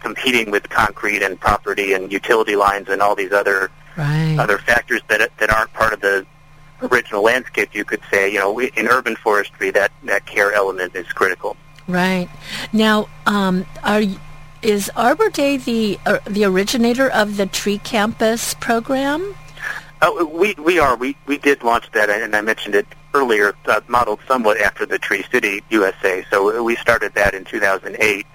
competing 0.00 0.50
with 0.50 0.68
concrete 0.68 1.22
and 1.22 1.38
property 1.38 1.92
and 1.92 2.12
utility 2.12 2.56
lines 2.56 2.88
and 2.88 3.02
all 3.02 3.14
these 3.14 3.32
other 3.32 3.70
right. 3.96 4.36
other 4.38 4.58
factors 4.58 5.00
that 5.08 5.30
that 5.38 5.50
aren't 5.50 5.72
part 5.72 5.92
of 5.92 6.00
the 6.00 6.26
original 6.82 7.22
landscape. 7.22 7.70
You 7.74 7.84
could 7.84 8.00
say, 8.10 8.32
you 8.32 8.38
know, 8.38 8.52
we, 8.52 8.70
in 8.76 8.86
urban 8.88 9.16
forestry, 9.16 9.70
that 9.72 9.90
that 10.04 10.26
care 10.26 10.52
element 10.52 10.94
is 10.94 11.06
critical. 11.08 11.56
Right. 11.86 12.28
Now, 12.72 13.08
um, 13.26 13.64
are 13.82 14.02
is 14.62 14.90
Arbor 14.96 15.30
Day 15.30 15.56
the 15.56 15.98
uh, 16.06 16.18
the 16.26 16.44
originator 16.44 17.08
of 17.08 17.36
the 17.36 17.46
Tree 17.46 17.78
Campus 17.78 18.54
program? 18.54 19.34
Oh, 20.02 20.24
we 20.24 20.54
we 20.54 20.78
are. 20.78 20.96
We 20.96 21.16
we 21.26 21.38
did 21.38 21.62
launch 21.62 21.90
that, 21.92 22.10
and 22.10 22.34
I 22.34 22.40
mentioned 22.40 22.74
it 22.74 22.86
earlier, 23.14 23.54
uh, 23.66 23.80
modeled 23.88 24.20
somewhat 24.28 24.58
after 24.58 24.86
the 24.86 24.98
Tree 24.98 25.24
City 25.30 25.62
USA. 25.70 26.24
So 26.30 26.62
we 26.62 26.76
started 26.76 27.14
that 27.14 27.34
in 27.34 27.44
2008, 27.44 28.26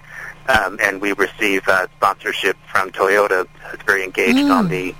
um, 0.48 0.78
and 0.82 1.00
we 1.00 1.12
receive 1.12 1.66
uh, 1.68 1.86
sponsorship 1.96 2.56
from 2.70 2.90
Toyota. 2.90 3.46
It's 3.72 3.82
very 3.84 4.04
engaged 4.04 4.38
mm. 4.38 4.54
on 4.54 4.68
the 4.68 4.94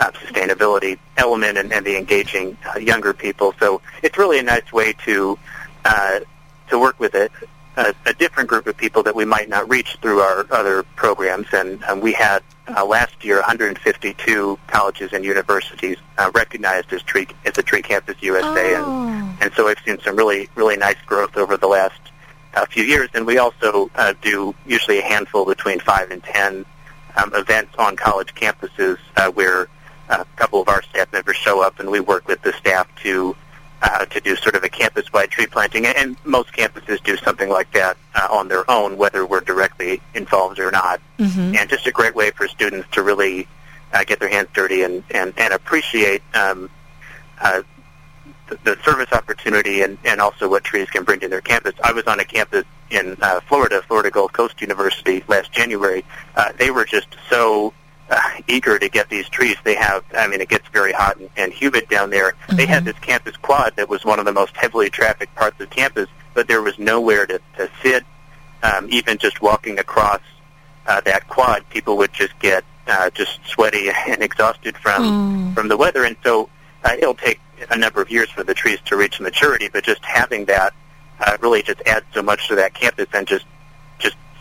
uh, 0.00 0.10
sustainability 0.12 0.98
element 1.16 1.58
and, 1.58 1.72
and 1.72 1.86
the 1.86 1.96
engaging 1.96 2.56
uh, 2.74 2.78
younger 2.78 3.12
people. 3.12 3.54
So 3.58 3.80
it's 4.02 4.18
really 4.18 4.38
a 4.38 4.42
nice 4.42 4.72
way 4.72 4.92
to 5.04 5.38
uh, 5.84 6.20
to 6.68 6.78
work 6.78 6.98
with 7.00 7.14
it 7.14 7.32
a, 7.80 7.94
a, 8.06 8.14
different 8.14 8.48
group 8.48 8.66
of 8.66 8.76
people 8.76 9.02
that 9.02 9.14
we 9.14 9.24
might 9.24 9.48
not 9.48 9.68
reach 9.68 9.96
through 10.02 10.20
our 10.20 10.46
other 10.50 10.82
programs. 10.96 11.46
And 11.52 11.82
um, 11.84 12.00
we 12.00 12.12
had 12.12 12.42
uh, 12.68 12.84
last 12.84 13.24
year 13.24 13.36
152 13.36 14.58
colleges 14.66 15.12
and 15.12 15.24
universities 15.24 15.96
uh, 16.18 16.30
recognized 16.34 16.92
as 16.92 17.02
tree 17.02 17.26
as 17.44 17.58
a 17.58 17.62
Tree 17.62 17.82
Campus 17.82 18.16
USA, 18.20 18.76
oh. 18.76 19.08
and 19.08 19.42
and 19.42 19.52
so 19.54 19.66
we've 19.66 19.78
seen 19.84 19.98
some 20.00 20.16
really 20.16 20.48
really 20.54 20.76
nice 20.76 21.00
growth 21.06 21.36
over 21.36 21.56
the 21.56 21.66
last 21.66 22.00
uh, 22.54 22.66
few 22.66 22.84
years. 22.84 23.08
And 23.14 23.26
we 23.26 23.38
also 23.38 23.90
uh, 23.94 24.14
do 24.20 24.54
usually 24.66 24.98
a 24.98 25.02
handful 25.02 25.44
between 25.46 25.80
five 25.80 26.10
and 26.10 26.22
ten 26.22 26.64
um, 27.16 27.32
events 27.34 27.74
on 27.78 27.96
college 27.96 28.34
campuses 28.34 28.98
uh, 29.16 29.30
where 29.30 29.68
a 30.08 30.24
couple 30.36 30.60
of 30.60 30.68
our 30.68 30.82
staff 30.82 31.12
members 31.12 31.36
show 31.36 31.62
up, 31.62 31.80
and 31.80 31.90
we 31.90 32.00
work 32.00 32.26
with 32.28 32.42
the 32.42 32.52
staff 32.52 32.88
to 33.02 33.34
uh, 33.82 34.04
to 34.06 34.20
do 34.20 34.36
sort 34.36 34.54
of 34.54 34.64
a 34.64 34.68
campus-wide 34.68 35.30
tree 35.30 35.46
planting, 35.46 35.86
and 35.86 36.16
most 36.24 36.52
campuses 36.52 37.02
do 37.02 37.16
something 37.16 37.48
like 37.48 37.70
that 37.72 37.96
uh, 38.14 38.28
on 38.30 38.48
their 38.48 38.70
own, 38.70 38.96
whether 38.96 39.24
we're 39.24 39.40
directly 39.40 40.00
involved 40.14 40.58
or 40.58 40.70
not. 40.70 41.00
Mm-hmm. 41.18 41.56
And 41.56 41.70
just 41.70 41.86
a 41.86 41.92
great 41.92 42.14
way 42.14 42.30
for 42.30 42.46
students 42.48 42.88
to 42.92 43.02
really 43.02 43.48
uh, 43.92 44.04
get 44.04 44.20
their 44.20 44.28
hands 44.28 44.48
dirty 44.52 44.82
and 44.82 45.02
and, 45.10 45.32
and 45.36 45.52
appreciate 45.52 46.22
um, 46.34 46.70
uh, 47.40 47.62
the, 48.48 48.58
the 48.64 48.82
service 48.84 49.12
opportunity 49.12 49.82
and 49.82 49.98
and 50.04 50.20
also 50.20 50.48
what 50.48 50.64
trees 50.64 50.88
can 50.90 51.04
bring 51.04 51.20
to 51.20 51.28
their 51.28 51.40
campus. 51.40 51.74
I 51.82 51.92
was 51.92 52.06
on 52.06 52.20
a 52.20 52.24
campus 52.24 52.64
in 52.90 53.16
uh, 53.22 53.40
Florida, 53.40 53.82
Florida 53.82 54.10
Gulf 54.10 54.32
Coast 54.32 54.60
University 54.60 55.24
last 55.28 55.52
January. 55.52 56.04
Uh, 56.36 56.52
they 56.58 56.70
were 56.70 56.84
just 56.84 57.08
so 57.28 57.72
uh, 58.10 58.20
eager 58.48 58.78
to 58.78 58.88
get 58.88 59.08
these 59.08 59.28
trees. 59.28 59.56
They 59.64 59.74
have, 59.76 60.04
I 60.14 60.26
mean, 60.28 60.40
it 60.40 60.48
gets 60.48 60.68
very 60.68 60.92
hot 60.92 61.16
and, 61.18 61.30
and 61.36 61.52
humid 61.52 61.88
down 61.88 62.10
there. 62.10 62.32
Mm-hmm. 62.32 62.56
They 62.56 62.66
had 62.66 62.84
this 62.84 62.98
campus 62.98 63.36
quad 63.36 63.76
that 63.76 63.88
was 63.88 64.04
one 64.04 64.18
of 64.18 64.24
the 64.24 64.32
most 64.32 64.56
heavily 64.56 64.90
trafficked 64.90 65.34
parts 65.34 65.60
of 65.60 65.70
campus, 65.70 66.08
but 66.34 66.48
there 66.48 66.62
was 66.62 66.78
nowhere 66.78 67.26
to, 67.26 67.40
to 67.56 67.70
sit. 67.82 68.04
Um, 68.62 68.88
even 68.90 69.16
just 69.16 69.40
walking 69.40 69.78
across 69.78 70.20
uh, 70.86 71.00
that 71.02 71.26
quad, 71.28 71.66
people 71.70 71.96
would 71.96 72.12
just 72.12 72.38
get 72.40 72.62
uh, 72.86 73.08
just 73.10 73.38
sweaty 73.46 73.88
and 74.06 74.22
exhausted 74.22 74.76
from 74.76 75.02
Mm. 75.02 75.54
from 75.54 75.68
the 75.68 75.76
weather. 75.78 76.04
And 76.04 76.16
so 76.22 76.50
uh, 76.84 76.94
it'll 76.98 77.14
take 77.14 77.40
a 77.70 77.76
number 77.76 78.02
of 78.02 78.10
years 78.10 78.28
for 78.30 78.44
the 78.44 78.52
trees 78.54 78.78
to 78.86 78.96
reach 78.96 79.18
maturity, 79.20 79.68
but 79.72 79.84
just 79.84 80.04
having 80.04 80.44
that 80.46 80.74
uh, 81.20 81.36
really 81.40 81.62
just 81.62 81.80
adds 81.86 82.04
so 82.12 82.22
much 82.22 82.48
to 82.48 82.54
that 82.56 82.74
campus 82.74 83.06
and 83.14 83.26
just 83.26 83.44
just 83.44 83.46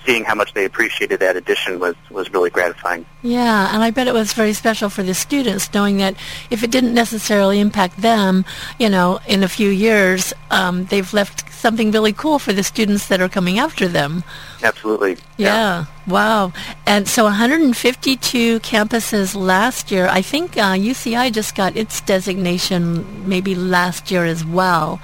seeing 0.10 0.24
how 0.24 0.34
much 0.34 0.54
they 0.54 0.66
appreciated 0.66 1.20
that 1.20 1.36
addition 1.36 1.80
was 1.80 1.96
was 2.10 2.32
really 2.34 2.50
gratifying. 2.50 3.06
Yeah, 3.22 3.74
and 3.74 3.84
I 3.84 3.92
bet 3.92 4.08
it 4.08 4.14
was 4.14 4.34
very 4.34 4.54
special 4.54 4.90
for 4.90 5.04
the 5.04 5.14
students 5.14 5.72
knowing 5.74 5.98
that 5.98 6.16
if 6.50 6.64
it 6.64 6.72
didn't 6.72 6.96
necessarily 6.96 7.60
impact 7.60 8.02
them, 8.02 8.44
you 8.80 8.90
know, 8.90 9.20
in 9.28 9.44
a 9.44 9.48
few 9.48 9.70
years, 9.70 10.34
um, 10.50 10.86
they've 10.86 11.14
left 11.14 11.49
something 11.60 11.92
really 11.92 12.14
cool 12.14 12.40
for 12.40 12.54
the 12.54 12.64
students 12.64 13.08
that 13.08 13.20
are 13.22 13.30
coming 13.30 13.60
after 13.60 13.88
them. 13.88 14.24
Absolutely. 14.64 15.18
Yeah. 15.38 15.86
Wow. 16.08 16.52
And 16.88 17.08
so 17.08 17.26
152 17.26 18.60
campuses 18.62 19.36
last 19.36 19.92
year. 19.92 20.08
I 20.08 20.22
think 20.22 20.58
uh, 20.58 20.74
UCI 20.74 21.32
just 21.32 21.56
got 21.56 21.76
its 21.78 22.02
designation 22.02 23.06
maybe 23.30 23.54
last 23.56 24.10
year 24.10 24.26
as 24.26 24.44
well. 24.44 25.00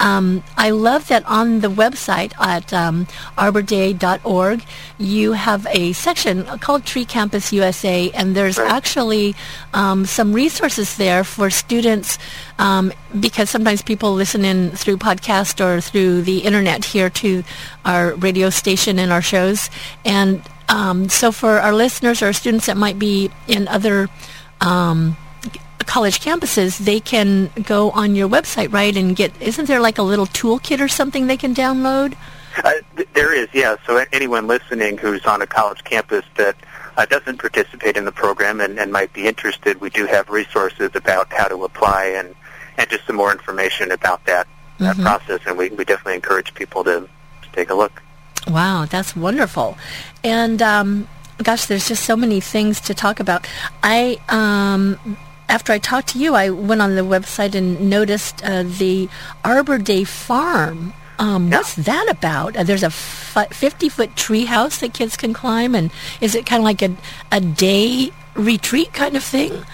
Um, 0.00 0.42
I 0.56 0.70
love 0.70 1.08
that 1.08 1.24
on 1.26 1.60
the 1.60 1.68
website 1.68 2.32
at 2.38 2.72
um, 2.72 3.06
arborday.org, 3.36 4.64
you 4.98 5.32
have 5.32 5.66
a 5.70 5.92
section 5.92 6.44
called 6.60 6.84
Tree 6.84 7.04
Campus 7.04 7.52
USA, 7.52 8.10
and 8.10 8.34
there's 8.36 8.58
Right. 8.58 8.70
actually 8.70 9.34
um, 9.72 10.04
some 10.06 10.32
resources 10.32 10.96
there 10.96 11.24
for 11.24 11.50
students 11.50 12.18
um, 12.58 12.92
because 13.18 13.50
sometimes 13.50 13.82
people 13.82 14.14
listen 14.14 14.44
in 14.44 14.70
through 14.70 14.98
podcast 14.98 15.64
or 15.64 15.80
through 15.80 16.22
the 16.22 16.38
internet 16.38 16.84
here 16.84 17.10
to 17.10 17.42
our 17.84 18.14
radio 18.14 18.50
station 18.50 18.98
and 18.98 19.12
our 19.12 19.22
shows. 19.22 19.70
And 20.04 20.42
um, 20.68 21.08
so 21.08 21.32
for 21.32 21.60
our 21.60 21.72
listeners 21.72 22.22
or 22.22 22.32
students 22.32 22.66
that 22.66 22.76
might 22.76 22.98
be 22.98 23.30
in 23.48 23.68
other 23.68 24.08
um, 24.60 25.16
college 25.80 26.20
campuses, 26.20 26.78
they 26.78 27.00
can 27.00 27.50
go 27.62 27.90
on 27.90 28.14
your 28.14 28.28
website, 28.28 28.72
right, 28.72 28.96
and 28.96 29.14
get, 29.14 29.32
isn't 29.42 29.66
there 29.66 29.80
like 29.80 29.98
a 29.98 30.02
little 30.02 30.26
toolkit 30.26 30.80
or 30.80 30.88
something 30.88 31.26
they 31.26 31.36
can 31.36 31.54
download? 31.54 32.16
Uh, 32.62 32.72
th- 32.96 33.08
there 33.14 33.34
is, 33.34 33.48
yeah. 33.52 33.76
So 33.86 34.04
anyone 34.12 34.46
listening 34.46 34.96
who's 34.96 35.24
on 35.26 35.42
a 35.42 35.46
college 35.46 35.82
campus 35.84 36.24
that 36.36 36.56
uh, 36.96 37.04
doesn't 37.06 37.38
participate 37.38 37.96
in 37.96 38.04
the 38.04 38.12
program 38.12 38.60
and, 38.60 38.78
and 38.78 38.92
might 38.92 39.12
be 39.12 39.26
interested, 39.26 39.80
we 39.80 39.90
do 39.90 40.06
have 40.06 40.28
resources 40.30 40.90
about 40.94 41.32
how 41.32 41.48
to 41.48 41.64
apply 41.64 42.06
and, 42.06 42.34
and 42.78 42.88
just 42.90 43.06
some 43.06 43.16
more 43.16 43.32
information 43.32 43.90
about 43.92 44.24
that, 44.26 44.46
that 44.78 44.96
Mhm. 44.96 45.02
process. 45.02 45.40
And 45.46 45.56
we, 45.56 45.68
we 45.70 45.84
definitely 45.84 46.14
encourage 46.14 46.52
people 46.54 46.84
to, 46.84 47.00
to 47.42 47.48
take 47.52 47.70
a 47.70 47.74
look. 47.74 48.02
Wow, 48.48 48.84
that's 48.84 49.16
wonderful. 49.16 49.76
And 50.22 50.60
um, 50.60 51.08
gosh, 51.42 51.66
there's 51.66 51.88
just 51.88 52.04
so 52.04 52.16
many 52.16 52.40
things 52.40 52.80
to 52.82 52.94
talk 52.94 53.20
about. 53.20 53.46
I 53.82 54.18
um, 54.28 55.16
after 55.48 55.72
I 55.72 55.78
talked 55.78 56.08
to 56.08 56.18
you, 56.18 56.34
I 56.34 56.50
went 56.50 56.80
on 56.82 56.94
the 56.96 57.02
website 57.02 57.54
and 57.54 57.88
noticed 57.90 58.42
uh, 58.44 58.62
the 58.64 59.08
Arbor 59.44 59.78
Day 59.78 60.04
Farm. 60.04 60.92
Um, 61.18 61.48
Yeah. 61.50 61.58
What's 61.58 61.74
that 61.76 62.06
about? 62.10 62.56
Uh, 62.56 62.64
there's 62.64 62.82
a 62.82 62.88
50-foot 62.88 64.16
tree 64.16 64.46
house 64.46 64.78
that 64.78 64.92
kids 64.94 65.16
can 65.16 65.32
climb, 65.32 65.74
and 65.74 65.90
is 66.20 66.34
it 66.34 66.44
kind 66.46 66.60
of 66.60 66.64
like 66.64 66.82
a, 66.82 66.96
a 67.30 67.40
day 67.40 68.10
retreat 68.34 68.92
kind 68.92 69.16
of 69.16 69.22
thing? 69.22 69.64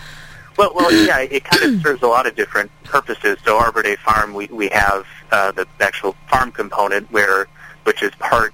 Well, 0.60 0.72
well, 0.74 0.92
yeah, 1.06 1.20
it 1.20 1.42
kind 1.42 1.74
of 1.74 1.80
serves 1.80 2.02
a 2.02 2.06
lot 2.06 2.26
of 2.26 2.36
different 2.36 2.70
purposes. 2.84 3.38
So 3.46 3.56
Arbor 3.56 3.82
Day 3.82 3.96
Farm, 3.96 4.34
we, 4.34 4.46
we 4.48 4.68
have 4.68 5.06
uh, 5.32 5.52
the 5.52 5.66
actual 5.80 6.14
farm 6.28 6.52
component 6.52 7.10
where, 7.10 7.46
which 7.84 8.02
is 8.02 8.10
part 8.16 8.52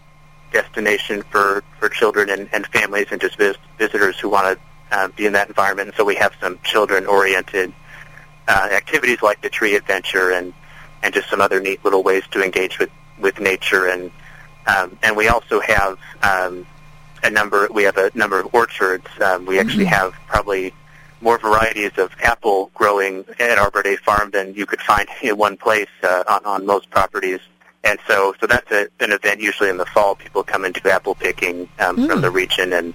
destination 0.52 1.24
for, 1.32 1.64
for 1.80 1.88
children 1.88 2.30
and, 2.30 2.48
and 2.52 2.64
families 2.68 3.08
and 3.10 3.20
just 3.20 3.36
vis- 3.36 3.56
visitors 3.76 4.20
who 4.20 4.28
want 4.28 4.56
to 4.56 4.96
uh, 4.96 5.08
be 5.16 5.26
in 5.26 5.32
that 5.32 5.48
environment. 5.48 5.88
And 5.88 5.96
so 5.96 6.04
we 6.04 6.14
have 6.14 6.32
some 6.40 6.60
children-oriented 6.62 7.74
uh, 8.46 8.68
activities 8.70 9.20
like 9.20 9.42
the 9.42 9.48
tree 9.48 9.74
adventure 9.74 10.30
and, 10.30 10.54
and 11.02 11.12
just 11.12 11.28
some 11.28 11.40
other 11.40 11.58
neat 11.58 11.84
little 11.84 12.04
ways 12.04 12.22
to 12.30 12.44
engage 12.44 12.78
with, 12.78 12.90
with 13.18 13.40
nature. 13.40 13.88
And, 13.88 14.12
um, 14.68 14.96
and 15.02 15.16
we 15.16 15.26
also 15.26 15.58
have 15.58 15.98
um, 16.22 16.68
a 17.24 17.30
number, 17.30 17.66
we 17.72 17.82
have 17.82 17.96
a 17.96 18.12
number 18.14 18.38
of 18.38 18.54
orchards. 18.54 19.08
Um, 19.20 19.44
we 19.44 19.58
actually 19.58 19.86
have 19.86 20.14
probably 20.28 20.72
more 21.26 21.38
varieties 21.38 21.90
of 21.98 22.12
apple 22.22 22.70
growing 22.74 23.24
at 23.40 23.58
Arbor 23.58 23.82
Day 23.82 23.96
Farm 23.96 24.30
than 24.30 24.54
you 24.54 24.64
could 24.64 24.80
find 24.80 25.08
in 25.22 25.36
one 25.36 25.56
place 25.56 25.88
uh, 26.04 26.22
on, 26.28 26.44
on 26.44 26.64
most 26.64 26.88
properties. 26.90 27.40
And 27.82 27.98
so, 28.06 28.34
so 28.40 28.46
that's 28.46 28.70
a, 28.70 28.82
an 29.00 29.10
event 29.12 29.40
usually 29.40 29.68
in 29.68 29.76
the 29.76 29.86
fall. 29.86 30.14
People 30.14 30.42
come 30.44 30.62
do 30.70 30.88
apple 30.88 31.16
picking 31.16 31.68
um, 31.80 31.96
Mm. 31.96 32.06
from 32.08 32.20
the 32.20 32.30
region 32.30 32.72
and 32.72 32.94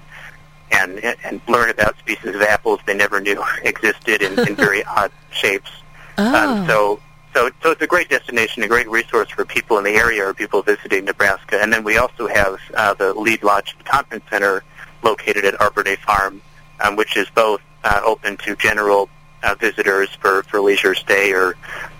and 0.80 0.92
and 1.26 1.42
learn 1.50 1.70
about 1.70 1.98
species 2.00 2.34
of 2.36 2.42
apples 2.42 2.80
they 2.86 2.94
never 2.94 3.20
knew 3.20 3.44
existed 3.64 4.22
in, 4.22 4.34
in 4.48 4.56
very 4.56 4.84
odd 5.00 5.12
shapes. 5.32 5.72
Oh, 6.18 6.36
Um, 6.40 6.68
so, 6.68 7.00
so, 7.34 7.50
so 7.62 7.72
it's 7.72 7.82
a 7.82 7.88
great 7.96 8.10
destination, 8.10 8.64
a 8.64 8.68
great 8.76 8.90
resource 8.90 9.30
for 9.30 9.44
people 9.46 9.78
in 9.78 9.84
the 9.84 9.96
area 10.06 10.22
or 10.28 10.34
people 10.34 10.62
visiting 10.62 11.04
Nebraska. 11.06 11.56
And 11.62 11.72
then 11.74 11.84
we 11.84 11.98
also 11.98 12.28
have 12.28 12.54
uh, 12.76 12.94
the 12.94 13.14
Lied 13.14 13.44
Lodge 13.44 13.76
Conference 13.86 14.24
Center 14.30 14.64
located 15.04 15.44
at 15.50 15.60
Arbor 15.60 15.84
Day 15.84 15.98
Farm, 15.98 16.42
um, 16.84 16.96
which 16.96 17.18
is 17.18 17.28
both 17.44 17.62
uh, 17.84 18.02
open 18.06 18.38
to 18.38 18.56
general 18.56 19.10
uh, 19.44 19.56
visitors 19.56 20.10
for, 20.16 20.44
for 20.44 20.62
leisure 20.62 20.94
stay 20.94 21.34
or, 21.34 21.56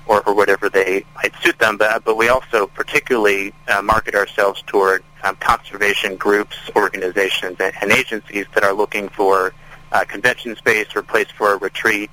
or, 0.06 0.22
or 0.28 0.34
whatever 0.36 0.70
they 0.70 1.04
might 1.16 1.34
suit 1.42 1.58
them. 1.60 1.78
But, 1.78 2.04
but 2.04 2.18
we 2.18 2.30
also 2.30 2.68
particularly 2.68 3.54
uh, 3.68 3.82
market 3.82 4.16
ourselves 4.16 4.62
toward 4.68 5.04
um, 5.24 5.36
conservation 5.38 6.16
groups, 6.18 6.58
organizations, 6.76 7.58
and, 7.60 7.74
and 7.82 7.92
agencies 7.92 8.46
that 8.54 8.64
are 8.64 8.74
looking 8.74 9.10
for 9.10 9.54
uh, 9.92 10.06
convention 10.06 10.56
space 10.56 10.88
or 10.96 11.02
place 11.02 11.30
for 11.32 11.54
a 11.54 11.58
retreat. 11.58 12.10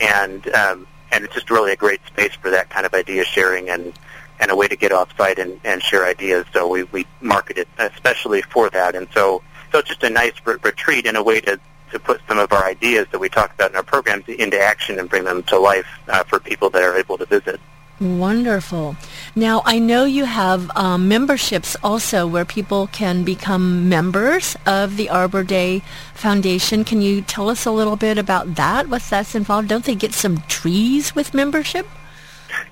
And 0.00 0.46
um, 0.54 0.86
and 1.12 1.24
it's 1.24 1.34
just 1.34 1.50
really 1.50 1.70
a 1.70 1.76
great 1.76 2.04
space 2.06 2.34
for 2.34 2.50
that 2.50 2.70
kind 2.70 2.84
of 2.84 2.92
idea 2.92 3.24
sharing 3.24 3.70
and 3.70 3.92
and 4.40 4.50
a 4.50 4.56
way 4.56 4.66
to 4.66 4.76
get 4.76 4.92
off 4.92 5.16
site 5.16 5.38
and, 5.38 5.60
and 5.64 5.82
share 5.82 6.04
ideas. 6.04 6.44
So 6.52 6.68
we, 6.68 6.82
we 6.84 7.06
market 7.20 7.56
it 7.56 7.68
especially 7.78 8.42
for 8.42 8.68
that. 8.70 8.94
And 8.96 9.06
so, 9.14 9.42
so 9.70 9.78
it's 9.78 9.88
just 9.88 10.02
a 10.02 10.10
nice 10.10 10.32
re- 10.44 10.56
retreat 10.62 11.06
and 11.06 11.16
a 11.16 11.22
way 11.22 11.40
to, 11.42 11.60
to 11.94 11.98
put 11.98 12.20
some 12.28 12.38
of 12.38 12.52
our 12.52 12.64
ideas 12.64 13.06
that 13.12 13.18
we 13.18 13.28
talk 13.28 13.54
about 13.54 13.70
in 13.70 13.76
our 13.76 13.82
programs 13.82 14.28
into 14.28 14.60
action 14.60 14.98
and 14.98 15.08
bring 15.08 15.24
them 15.24 15.42
to 15.44 15.58
life 15.58 15.86
uh, 16.08 16.22
for 16.24 16.38
people 16.38 16.68
that 16.70 16.82
are 16.82 16.96
able 16.96 17.16
to 17.16 17.24
visit. 17.24 17.58
Wonderful. 18.00 18.96
Now, 19.36 19.62
I 19.64 19.78
know 19.78 20.04
you 20.04 20.24
have 20.24 20.68
um, 20.76 21.06
memberships 21.06 21.76
also 21.82 22.26
where 22.26 22.44
people 22.44 22.88
can 22.88 23.22
become 23.22 23.88
members 23.88 24.56
of 24.66 24.96
the 24.96 25.08
Arbor 25.08 25.44
Day 25.44 25.82
Foundation. 26.14 26.82
Can 26.82 27.00
you 27.00 27.22
tell 27.22 27.48
us 27.48 27.64
a 27.64 27.70
little 27.70 27.94
bit 27.94 28.18
about 28.18 28.56
that? 28.56 28.88
What's 28.88 29.10
that's 29.10 29.36
involved? 29.36 29.68
Don't 29.68 29.84
they 29.84 29.94
get 29.94 30.12
some 30.12 30.38
trees 30.48 31.14
with 31.14 31.34
membership? 31.34 31.86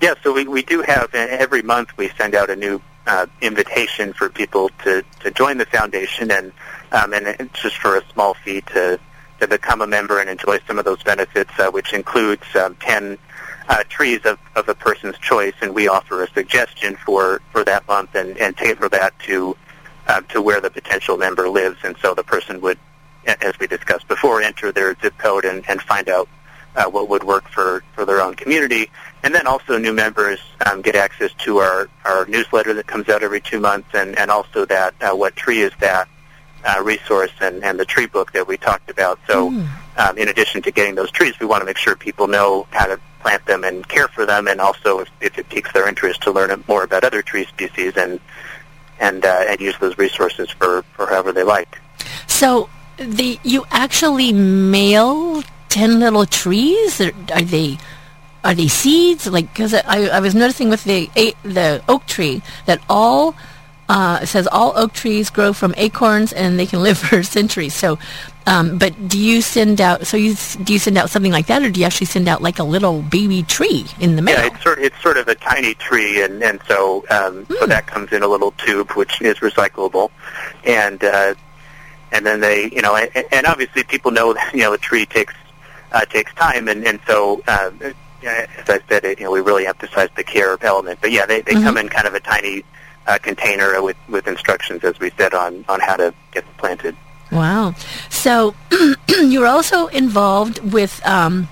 Yeah, 0.01 0.15
so 0.21 0.33
we, 0.33 0.45
we 0.45 0.61
do 0.61 0.81
have, 0.81 1.15
every 1.15 1.61
month 1.61 1.97
we 1.97 2.09
send 2.17 2.35
out 2.35 2.49
a 2.49 2.57
new 2.57 2.81
uh, 3.07 3.25
invitation 3.41 4.11
for 4.11 4.29
people 4.29 4.69
to, 4.83 5.03
to 5.21 5.31
join 5.31 5.57
the 5.57 5.65
foundation, 5.65 6.31
and, 6.31 6.51
um, 6.91 7.13
and 7.13 7.27
it's 7.27 7.61
just 7.61 7.77
for 7.77 7.95
a 7.95 8.03
small 8.11 8.33
fee 8.33 8.61
to, 8.73 8.99
to 9.43 9.47
become 9.47 9.81
a 9.81 9.87
member 9.87 10.19
and 10.19 10.29
enjoy 10.29 10.59
some 10.67 10.79
of 10.79 10.85
those 10.85 11.01
benefits, 11.03 11.51
uh, 11.59 11.69
which 11.69 11.93
includes 11.93 12.43
um, 12.55 12.75
10 12.75 13.17
uh, 13.69 13.83
trees 13.89 14.21
of, 14.25 14.39
of 14.55 14.67
a 14.67 14.75
person's 14.75 15.17
choice, 15.19 15.53
and 15.61 15.73
we 15.73 15.87
offer 15.87 16.23
a 16.23 16.29
suggestion 16.31 16.95
for, 17.05 17.41
for 17.51 17.63
that 17.63 17.87
month 17.87 18.15
and, 18.15 18.37
and 18.37 18.57
tailor 18.57 18.89
that 18.89 19.17
to 19.19 19.55
uh, 20.07 20.21
to 20.21 20.41
where 20.41 20.59
the 20.59 20.69
potential 20.69 21.17
member 21.17 21.47
lives. 21.47 21.77
And 21.83 21.95
so 22.01 22.13
the 22.13 22.23
person 22.23 22.59
would, 22.61 22.77
as 23.25 23.57
we 23.59 23.67
discussed 23.67 24.07
before, 24.07 24.41
enter 24.41 24.71
their 24.71 24.95
zip 25.01 25.17
code 25.17 25.45
and, 25.45 25.63
and 25.69 25.81
find 25.81 26.09
out 26.09 26.27
uh, 26.75 26.89
what 26.89 27.07
would 27.07 27.23
work 27.23 27.47
for, 27.47 27.83
for 27.93 28.05
their 28.05 28.19
own 28.19 28.35
community. 28.35 28.89
And 29.23 29.33
then 29.33 29.47
also 29.47 29.77
new 29.77 29.93
members 29.93 30.39
um, 30.65 30.81
get 30.81 30.95
access 30.95 31.31
to 31.45 31.59
our, 31.59 31.87
our 32.03 32.25
newsletter 32.25 32.73
that 32.73 32.87
comes 32.87 33.07
out 33.07 33.23
every 33.23 33.39
two 33.39 33.59
months 33.59 33.89
and, 33.93 34.17
and 34.17 34.29
also 34.29 34.65
that 34.65 34.93
uh, 35.01 35.15
What 35.15 35.35
Tree 35.35 35.61
Is 35.61 35.71
That 35.79 36.09
uh, 36.65 36.81
resource 36.83 37.31
and, 37.41 37.63
and 37.63 37.79
the 37.79 37.85
tree 37.85 38.05
book 38.05 38.31
that 38.33 38.47
we 38.47 38.57
talked 38.57 38.89
about. 38.89 39.19
So 39.27 39.51
mm. 39.51 39.67
um, 39.97 40.17
in 40.17 40.27
addition 40.29 40.61
to 40.63 40.71
getting 40.71 40.95
those 40.95 41.11
trees, 41.11 41.39
we 41.39 41.45
want 41.45 41.61
to 41.61 41.65
make 41.65 41.77
sure 41.77 41.95
people 41.95 42.27
know 42.27 42.67
how 42.71 42.85
to 42.87 42.99
plant 43.19 43.45
them 43.45 43.63
and 43.63 43.87
care 43.87 44.07
for 44.09 44.25
them, 44.25 44.47
and 44.47 44.59
also 44.59 44.99
if, 44.99 45.09
if 45.21 45.39
it 45.39 45.49
piques 45.49 45.71
their 45.71 45.87
interest 45.87 46.21
to 46.23 46.31
learn 46.31 46.63
more 46.67 46.83
about 46.83 47.03
other 47.03 47.21
tree 47.21 47.45
species 47.45 47.95
and 47.95 48.19
and 48.99 49.25
uh, 49.25 49.45
and 49.47 49.59
use 49.59 49.75
those 49.79 49.97
resources 49.97 50.49
for, 50.51 50.83
for 50.93 51.07
however 51.07 51.31
they 51.31 51.43
like. 51.43 51.79
So 52.27 52.69
the 52.97 53.39
you 53.43 53.65
actually 53.71 54.33
mail 54.33 55.43
ten 55.69 55.99
little 55.99 56.25
trees? 56.25 57.01
Are, 57.01 57.11
are 57.33 57.41
they 57.41 57.77
are 58.43 58.53
they 58.53 58.67
seeds? 58.67 59.25
Like 59.27 59.51
because 59.53 59.73
I, 59.73 60.07
I 60.07 60.19
was 60.19 60.35
noticing 60.35 60.69
with 60.69 60.83
the 60.83 61.09
the 61.43 61.83
oak 61.87 62.05
tree 62.05 62.41
that 62.65 62.81
all 62.89 63.35
uh, 63.89 64.19
it 64.23 64.27
says 64.27 64.47
all 64.47 64.73
oak 64.77 64.93
trees 64.93 65.29
grow 65.29 65.51
from 65.51 65.73
acorns 65.77 66.31
and 66.31 66.57
they 66.57 66.65
can 66.65 66.81
live 66.81 66.97
for 67.09 67.23
centuries. 67.23 67.73
So, 67.73 67.99
um, 68.45 68.77
but 68.77 69.07
do 69.07 69.17
you 69.17 69.41
send 69.41 69.79
out? 69.81 70.05
So 70.07 70.17
you 70.17 70.35
do 70.63 70.73
you 70.73 70.79
send 70.79 70.97
out 70.97 71.09
something 71.09 71.31
like 71.31 71.47
that, 71.47 71.63
or 71.63 71.69
do 71.69 71.79
you 71.79 71.85
actually 71.85 72.07
send 72.07 72.27
out 72.27 72.41
like 72.41 72.59
a 72.59 72.63
little 72.63 73.01
baby 73.01 73.43
tree 73.43 73.85
in 73.99 74.15
the 74.15 74.21
mail? 74.21 74.37
Yeah, 74.37 74.47
it's 74.47 74.63
sort 74.63 74.79
it's 74.79 75.01
sort 75.01 75.17
of 75.17 75.27
a 75.27 75.35
tiny 75.35 75.75
tree, 75.75 76.21
and 76.21 76.43
and 76.43 76.59
so 76.67 77.05
um, 77.09 77.45
mm. 77.45 77.47
so 77.47 77.59
hmm. 77.59 77.69
that 77.69 77.87
comes 77.87 78.11
in 78.11 78.21
a 78.21 78.27
little 78.27 78.51
tube 78.51 78.91
which 78.91 79.21
is 79.21 79.37
recyclable, 79.37 80.11
and 80.65 81.01
uh, 81.03 81.35
and 82.11 82.25
then 82.25 82.41
they 82.41 82.69
you 82.71 82.81
know 82.81 82.95
and, 82.95 83.25
and 83.31 83.45
obviously 83.45 83.83
people 83.83 84.11
know 84.11 84.33
that 84.33 84.51
you 84.53 84.61
know 84.61 84.73
a 84.73 84.77
tree 84.77 85.05
takes 85.05 85.33
uh, 85.91 86.05
takes 86.05 86.33
time, 86.35 86.67
and 86.67 86.85
and 86.85 86.99
so. 87.07 87.41
Uh, 87.47 87.71
as 88.25 88.69
I 88.69 88.79
said, 88.87 89.03
you 89.19 89.25
know, 89.25 89.31
we 89.31 89.41
really 89.41 89.67
emphasize 89.67 90.07
the 90.15 90.23
care 90.23 90.57
element. 90.61 90.99
But 91.01 91.11
yeah, 91.11 91.25
they, 91.25 91.41
they 91.41 91.51
mm-hmm. 91.51 91.63
come 91.65 91.77
in 91.77 91.89
kind 91.89 92.07
of 92.07 92.13
a 92.13 92.21
tiny 92.21 92.63
uh, 93.07 93.17
container 93.17 93.81
with, 93.81 93.97
with 94.07 94.27
instructions, 94.27 94.83
as 94.83 94.99
we 94.99 95.11
said, 95.11 95.33
on, 95.33 95.65
on 95.67 95.79
how 95.79 95.95
to 95.95 96.13
get 96.31 96.45
planted. 96.57 96.95
Wow. 97.31 97.75
So 98.09 98.55
you're 99.09 99.47
also 99.47 99.87
involved 99.87 100.59
with 100.73 101.05
um, 101.05 101.47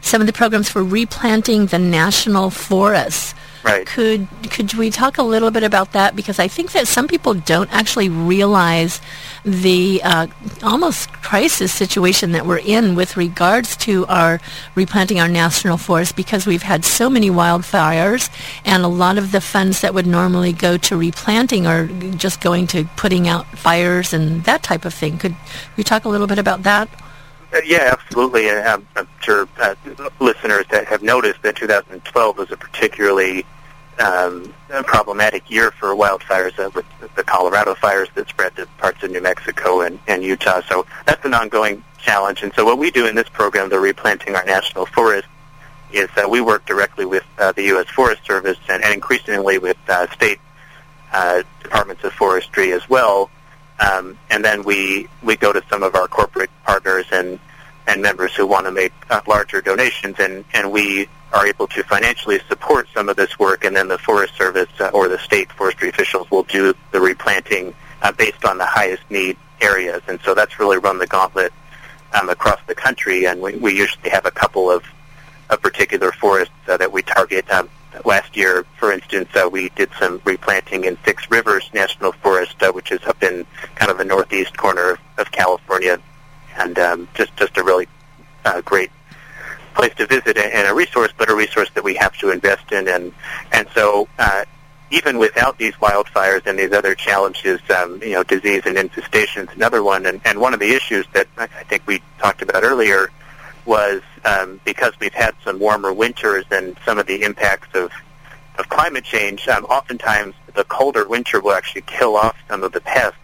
some 0.00 0.20
of 0.20 0.26
the 0.26 0.32
programs 0.32 0.68
for 0.70 0.82
replanting 0.82 1.66
the 1.66 1.78
national 1.78 2.50
forests. 2.50 3.34
Right. 3.62 3.86
Could 3.86 4.28
could 4.50 4.74
we 4.74 4.90
talk 4.90 5.18
a 5.18 5.22
little 5.22 5.50
bit 5.50 5.62
about 5.62 5.92
that 5.92 6.14
because 6.14 6.38
I 6.38 6.48
think 6.48 6.72
that 6.72 6.86
some 6.86 7.08
people 7.08 7.34
don't 7.34 7.72
actually 7.72 8.08
realize 8.08 9.00
the 9.44 10.00
uh, 10.04 10.26
almost 10.62 11.12
crisis 11.12 11.72
situation 11.72 12.32
that 12.32 12.46
we're 12.46 12.58
in 12.58 12.94
with 12.94 13.16
regards 13.16 13.76
to 13.78 14.06
our 14.06 14.40
replanting 14.74 15.18
our 15.20 15.28
national 15.28 15.76
forest 15.76 16.14
because 16.16 16.46
we've 16.46 16.62
had 16.62 16.84
so 16.84 17.10
many 17.10 17.30
wildfires 17.30 18.30
and 18.64 18.84
a 18.84 18.88
lot 18.88 19.18
of 19.18 19.32
the 19.32 19.40
funds 19.40 19.80
that 19.80 19.92
would 19.94 20.06
normally 20.06 20.52
go 20.52 20.76
to 20.76 20.96
replanting 20.96 21.66
are 21.66 21.86
just 21.86 22.40
going 22.40 22.66
to 22.68 22.84
putting 22.96 23.26
out 23.26 23.46
fires 23.58 24.12
and 24.12 24.44
that 24.44 24.62
type 24.62 24.84
of 24.84 24.94
thing. 24.94 25.18
Could 25.18 25.34
we 25.76 25.82
talk 25.82 26.04
a 26.04 26.08
little 26.08 26.26
bit 26.26 26.38
about 26.38 26.62
that? 26.62 26.88
Uh, 27.52 27.60
yeah, 27.64 27.94
absolutely. 27.98 28.50
I'm, 28.50 28.86
I'm 28.94 29.08
sure 29.20 29.48
uh, 29.58 29.74
listeners 30.20 30.66
that 30.70 30.86
have 30.86 31.02
noticed 31.02 31.42
that 31.42 31.56
2012 31.56 32.36
was 32.36 32.50
a 32.50 32.56
particularly 32.56 33.46
um, 33.98 34.52
problematic 34.84 35.50
year 35.50 35.70
for 35.70 35.88
wildfires 35.88 36.58
uh, 36.58 36.70
with 36.74 36.84
the 37.16 37.24
Colorado 37.24 37.74
fires 37.74 38.08
that 38.14 38.28
spread 38.28 38.54
to 38.56 38.66
parts 38.78 39.02
of 39.02 39.10
New 39.10 39.22
Mexico 39.22 39.80
and, 39.80 39.98
and 40.06 40.22
Utah. 40.22 40.60
So 40.68 40.86
that's 41.06 41.24
an 41.24 41.34
ongoing 41.34 41.82
challenge. 41.98 42.42
And 42.42 42.52
so 42.54 42.64
what 42.64 42.78
we 42.78 42.90
do 42.90 43.06
in 43.06 43.14
this 43.14 43.28
program, 43.28 43.70
the 43.70 43.80
Replanting 43.80 44.36
Our 44.36 44.44
National 44.44 44.86
Forest, 44.86 45.26
is 45.92 46.08
that 46.16 46.28
we 46.28 46.40
work 46.40 46.66
directly 46.66 47.06
with 47.06 47.24
uh, 47.38 47.52
the 47.52 47.62
U.S. 47.64 47.88
Forest 47.88 48.24
Service 48.26 48.58
and, 48.68 48.84
and 48.84 48.92
increasingly 48.92 49.58
with 49.58 49.78
uh, 49.88 50.06
state 50.12 50.38
uh, 51.12 51.42
departments 51.62 52.04
of 52.04 52.12
forestry 52.12 52.72
as 52.72 52.88
well. 52.88 53.30
Um, 53.80 54.18
and 54.30 54.44
then 54.44 54.64
we, 54.64 55.08
we 55.22 55.36
go 55.36 55.52
to 55.52 55.62
some 55.70 55.82
of 55.82 55.94
our 55.94 56.08
corporate 56.08 56.50
partners 56.64 57.06
and, 57.10 57.40
and 57.88 58.02
members 58.02 58.34
who 58.36 58.46
want 58.46 58.66
to 58.66 58.70
make 58.70 58.92
uh, 59.10 59.20
larger 59.26 59.60
donations, 59.62 60.16
and, 60.20 60.44
and 60.52 60.70
we 60.70 61.08
are 61.32 61.46
able 61.46 61.66
to 61.66 61.82
financially 61.82 62.38
support 62.48 62.86
some 62.94 63.08
of 63.08 63.16
this 63.16 63.38
work, 63.38 63.64
and 63.64 63.74
then 63.74 63.88
the 63.88 63.98
Forest 63.98 64.36
Service 64.36 64.68
uh, 64.78 64.90
or 64.92 65.08
the 65.08 65.18
state 65.18 65.50
forestry 65.52 65.88
officials 65.88 66.30
will 66.30 66.44
do 66.44 66.74
the 66.92 67.00
replanting 67.00 67.74
uh, 68.02 68.12
based 68.12 68.44
on 68.44 68.58
the 68.58 68.66
highest 68.66 69.02
need 69.10 69.36
areas. 69.60 70.02
And 70.06 70.20
so 70.20 70.34
that's 70.34 70.58
really 70.58 70.78
run 70.78 70.98
the 70.98 71.06
gauntlet 71.06 71.52
um, 72.12 72.28
across 72.28 72.60
the 72.66 72.74
country, 72.74 73.26
and 73.26 73.40
we, 73.40 73.56
we 73.56 73.76
usually 73.76 74.10
have 74.10 74.26
a 74.26 74.30
couple 74.30 74.70
of, 74.70 74.84
of 75.50 75.60
particular 75.62 76.12
forests 76.12 76.54
uh, 76.68 76.76
that 76.76 76.92
we 76.92 77.02
target. 77.02 77.50
Um, 77.50 77.70
last 78.04 78.36
year, 78.36 78.64
for 78.78 78.92
instance, 78.92 79.28
uh, 79.34 79.48
we 79.50 79.70
did 79.70 79.90
some 79.98 80.20
replanting 80.24 80.84
in 80.84 80.98
Six 81.04 81.30
Rivers 81.30 81.70
National 81.72 82.12
Forest, 82.12 82.62
uh, 82.62 82.70
which 82.72 82.92
is 82.92 83.02
up 83.04 83.22
in 83.22 83.46
kind 83.76 83.90
of 83.90 83.96
the 83.96 84.04
northeast 84.04 84.56
corner 84.56 84.92
of, 84.92 84.98
of 85.16 85.32
California, 85.32 85.98
and 86.58 86.78
um, 86.78 87.08
just 87.14 87.36
just 87.36 87.56
a 87.56 87.62
really 87.62 87.86
uh, 88.44 88.60
great 88.62 88.90
place 89.74 89.94
to 89.94 90.06
visit 90.06 90.36
and 90.36 90.68
a 90.68 90.74
resource, 90.74 91.12
but 91.16 91.30
a 91.30 91.34
resource 91.34 91.70
that 91.74 91.84
we 91.84 91.94
have 91.94 92.16
to 92.18 92.30
invest 92.30 92.72
in. 92.72 92.88
And 92.88 93.12
and 93.52 93.68
so 93.74 94.08
uh, 94.18 94.44
even 94.90 95.18
without 95.18 95.58
these 95.58 95.74
wildfires 95.74 96.46
and 96.46 96.58
these 96.58 96.72
other 96.72 96.94
challenges, 96.94 97.60
um, 97.70 98.02
you 98.02 98.12
know, 98.12 98.22
disease 98.22 98.62
and 98.64 98.76
infestation 98.76 99.46
is 99.48 99.54
another 99.54 99.82
one. 99.82 100.06
And, 100.06 100.20
and 100.24 100.40
one 100.40 100.54
of 100.54 100.60
the 100.60 100.70
issues 100.74 101.06
that 101.12 101.28
I 101.36 101.46
think 101.46 101.86
we 101.86 102.02
talked 102.18 102.42
about 102.42 102.64
earlier 102.64 103.10
was 103.66 104.00
um, 104.24 104.60
because 104.64 104.92
we've 104.98 105.12
had 105.12 105.34
some 105.44 105.58
warmer 105.58 105.92
winters 105.92 106.46
and 106.50 106.76
some 106.84 106.98
of 106.98 107.06
the 107.06 107.22
impacts 107.22 107.68
of 107.74 107.90
of 108.58 108.68
climate 108.68 109.04
change. 109.04 109.46
Um, 109.46 109.64
oftentimes, 109.66 110.34
the 110.54 110.64
colder 110.64 111.06
winter 111.06 111.40
will 111.40 111.52
actually 111.52 111.82
kill 111.82 112.16
off 112.16 112.36
some 112.48 112.64
of 112.64 112.72
the 112.72 112.80
pests, 112.80 113.16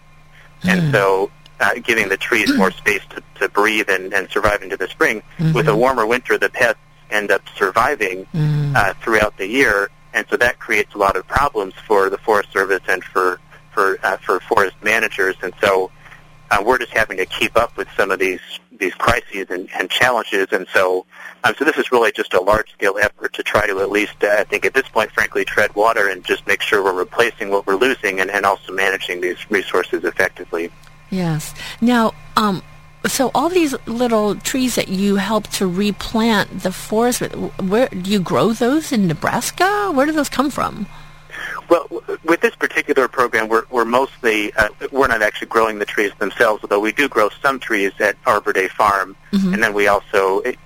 mm. 0.62 0.70
and 0.70 0.80
hmm. 0.82 0.93
so 0.93 1.30
uh, 1.61 1.74
giving 1.82 2.09
the 2.09 2.16
trees 2.16 2.55
more 2.57 2.70
space 2.82 3.02
to, 3.11 3.22
to 3.40 3.48
breathe 3.48 3.88
and, 3.88 4.12
and 4.12 4.28
survive 4.30 4.62
into 4.62 4.76
the 4.76 4.88
spring. 4.88 5.22
Mm-hmm. 5.38 5.52
With 5.52 5.68
a 5.68 5.76
warmer 5.76 6.07
winter, 6.07 6.38
the 6.38 6.50
pests 6.50 6.80
end 7.11 7.30
up 7.30 7.42
surviving 7.57 8.26
mm-hmm. 8.26 8.74
uh, 8.76 8.94
throughout 8.94 9.36
the 9.36 9.46
year, 9.46 9.90
and 10.12 10.26
so 10.30 10.36
that 10.36 10.59
creates 10.59 10.94
a 10.94 10.98
lot 10.98 11.16
of 11.16 11.26
problems 11.26 11.74
for 11.86 12.11
the 12.11 12.18
Forest 12.18 12.52
Service 12.52 12.82
and 12.88 13.02
for 13.05 13.40
for 13.72 13.98
uh, 14.02 14.16
for 14.18 14.40
forest 14.40 14.76
managers. 14.82 15.34
And 15.42 15.52
so 15.61 15.90
uh, 16.50 16.62
we're 16.64 16.78
just 16.78 16.92
having 16.92 17.16
to 17.18 17.26
keep 17.26 17.57
up 17.57 17.76
with 17.76 17.88
some 17.96 18.11
of 18.11 18.18
these 18.18 18.40
these 18.78 18.94
crises 18.94 19.46
and, 19.50 19.68
and 19.74 19.90
challenges. 19.90 20.48
And 20.52 20.66
so 20.72 21.07
um, 21.42 21.55
so 21.59 21.64
this 21.64 21.76
is 21.76 21.92
really 21.92 22.12
just 22.12 22.34
a 22.34 22.40
large 22.40 22.72
scale 22.72 22.96
effort 23.00 23.32
to 23.34 23.42
try 23.42 23.66
to 23.66 23.80
at 23.80 23.90
least 23.90 24.22
uh, 24.22 24.36
I 24.38 24.44
think 24.44 24.64
at 24.64 24.74
this 24.74 24.88
point, 24.88 25.11
frankly, 25.12 25.44
tread 25.44 25.74
water 25.74 26.09
and 26.09 26.24
just 26.24 26.46
make 26.46 26.62
sure 26.62 26.82
we're 26.82 26.94
replacing 26.94 27.50
what 27.50 27.66
we're 27.66 27.76
losing 27.76 28.20
and, 28.20 28.30
and 28.30 28.46
also 28.46 28.72
managing 28.72 29.20
these 29.20 29.50
resources 29.50 30.05
effectively. 30.05 30.70
Yes. 31.14 31.54
Now, 31.80 32.12
um, 32.36 32.62
so 33.06 33.30
all 33.34 33.48
these 33.48 33.74
little 33.86 34.34
trees 34.34 34.74
that 34.74 34.88
you 34.88 35.16
help 35.16 35.46
to 35.48 35.66
replant 35.66 36.60
the 36.62 36.72
forest 36.72 37.20
with, 37.20 37.34
where 37.60 37.88
do 37.88 38.10
you 38.10 38.18
grow 38.18 38.52
those 38.52 38.90
in 38.90 39.06
Nebraska? 39.06 39.92
Where 39.94 40.06
do 40.06 40.12
those 40.12 40.28
come 40.28 40.50
from? 40.50 40.86
Well, 41.68 41.86
with 42.24 42.40
this 42.40 42.54
particular 42.56 43.08
program, 43.08 43.48
we're, 43.48 43.64
we're 43.70 43.84
mostly 43.84 44.52
uh, 44.54 44.68
we're 44.90 45.06
not 45.08 45.22
actually 45.22 45.48
growing 45.48 45.78
the 45.78 45.86
trees 45.86 46.12
themselves, 46.18 46.62
although 46.62 46.80
we 46.80 46.92
do 46.92 47.08
grow 47.08 47.30
some 47.42 47.58
trees 47.58 47.92
at 48.00 48.16
Arbor 48.26 48.52
Day 48.52 48.68
Farm, 48.68 49.16
mm-hmm. 49.32 49.54
and 49.54 49.62
then 49.62 49.72
we 49.72 49.86
also 49.86 50.40
it, 50.40 50.58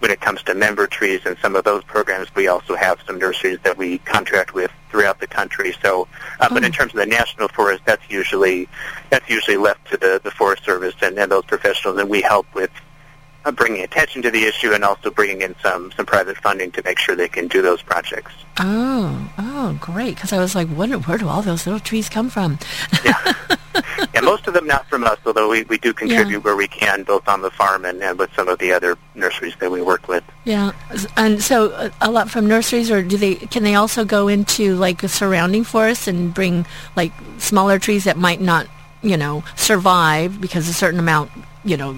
when 0.00 0.10
it 0.10 0.20
comes 0.20 0.42
to 0.44 0.54
member 0.54 0.86
trees 0.86 1.20
and 1.24 1.36
some 1.38 1.54
of 1.54 1.64
those 1.64 1.84
programs, 1.84 2.34
we 2.34 2.48
also 2.48 2.74
have 2.74 3.00
some 3.06 3.18
nurseries 3.18 3.60
that 3.62 3.78
we 3.78 3.98
contract 3.98 4.52
with 4.52 4.70
throughout 4.92 5.18
the 5.18 5.26
country. 5.26 5.74
So, 5.82 6.06
uh, 6.38 6.46
oh. 6.48 6.54
but 6.54 6.62
in 6.62 6.70
oh. 6.72 6.76
terms 6.76 6.92
of 6.92 7.00
the 7.00 7.06
national 7.06 7.48
forest, 7.48 7.82
that's 7.84 8.08
usually 8.08 8.68
that's 9.10 9.28
usually 9.28 9.56
left 9.56 9.90
to 9.90 9.96
the, 9.96 10.20
the 10.22 10.30
Forest 10.30 10.64
Service 10.64 10.94
and, 11.02 11.18
and 11.18 11.32
those 11.32 11.44
professionals, 11.46 11.98
and 11.98 12.08
we 12.08 12.20
help 12.20 12.46
with 12.54 12.70
bringing 13.50 13.82
attention 13.82 14.22
to 14.22 14.30
the 14.30 14.44
issue 14.44 14.72
and 14.72 14.84
also 14.84 15.10
bringing 15.10 15.42
in 15.42 15.56
some 15.60 15.90
some 15.96 16.06
private 16.06 16.36
funding 16.36 16.70
to 16.72 16.82
make 16.84 16.98
sure 16.98 17.16
they 17.16 17.28
can 17.28 17.48
do 17.48 17.60
those 17.60 17.82
projects. 17.82 18.32
Oh, 18.60 19.32
oh, 19.38 19.78
great! 19.80 20.14
Because 20.14 20.32
I 20.32 20.38
was 20.38 20.54
like, 20.54 20.68
what, 20.68 20.90
where 21.08 21.18
do 21.18 21.26
all 21.26 21.42
those 21.42 21.66
little 21.66 21.80
trees 21.80 22.08
come 22.08 22.30
from? 22.30 22.58
yeah. 23.04 23.32
yeah, 24.14 24.20
most 24.20 24.46
of 24.46 24.54
them 24.54 24.66
not 24.66 24.86
from 24.88 25.04
us, 25.04 25.18
although 25.24 25.48
we, 25.48 25.62
we 25.64 25.78
do 25.78 25.92
contribute 25.92 26.38
yeah. 26.38 26.38
where 26.38 26.56
we 26.56 26.68
can, 26.68 27.02
both 27.02 27.26
on 27.26 27.42
the 27.42 27.50
farm 27.50 27.84
and, 27.84 28.02
and 28.02 28.18
with 28.18 28.32
some 28.34 28.48
of 28.48 28.58
the 28.58 28.72
other 28.72 28.96
nurseries 29.14 29.54
that 29.56 29.70
we 29.70 29.80
work 29.80 30.08
with. 30.08 30.22
Yeah, 30.44 30.72
and 31.16 31.42
so 31.42 31.70
uh, 31.72 31.90
a 32.00 32.10
lot 32.10 32.30
from 32.30 32.46
nurseries, 32.46 32.90
or 32.90 33.02
do 33.02 33.16
they? 33.16 33.36
Can 33.36 33.62
they 33.62 33.74
also 33.74 34.04
go 34.04 34.28
into 34.28 34.76
like 34.76 35.00
surrounding 35.02 35.64
forests 35.64 36.06
and 36.06 36.32
bring 36.32 36.66
like 36.96 37.12
smaller 37.38 37.78
trees 37.78 38.04
that 38.04 38.16
might 38.16 38.40
not, 38.40 38.66
you 39.02 39.16
know, 39.16 39.42
survive 39.56 40.40
because 40.40 40.68
a 40.68 40.74
certain 40.74 41.00
amount, 41.00 41.30
you 41.64 41.76
know 41.76 41.96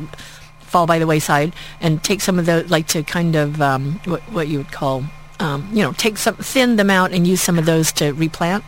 fall 0.74 0.88
by 0.88 0.98
the 0.98 1.06
wayside 1.06 1.52
and 1.80 2.02
take 2.02 2.20
some 2.20 2.36
of 2.36 2.46
the 2.46 2.66
like 2.68 2.88
to 2.88 3.04
kind 3.04 3.36
of 3.36 3.62
um, 3.62 4.00
what 4.06 4.20
what 4.32 4.48
you 4.48 4.58
would 4.58 4.72
call 4.72 5.04
um, 5.38 5.68
you 5.72 5.84
know 5.84 5.92
take 5.92 6.18
some 6.18 6.34
thin 6.34 6.74
them 6.74 6.90
out 6.90 7.12
and 7.12 7.28
use 7.28 7.40
some 7.40 7.60
of 7.60 7.64
those 7.64 7.92
to 7.92 8.10
replant? 8.10 8.64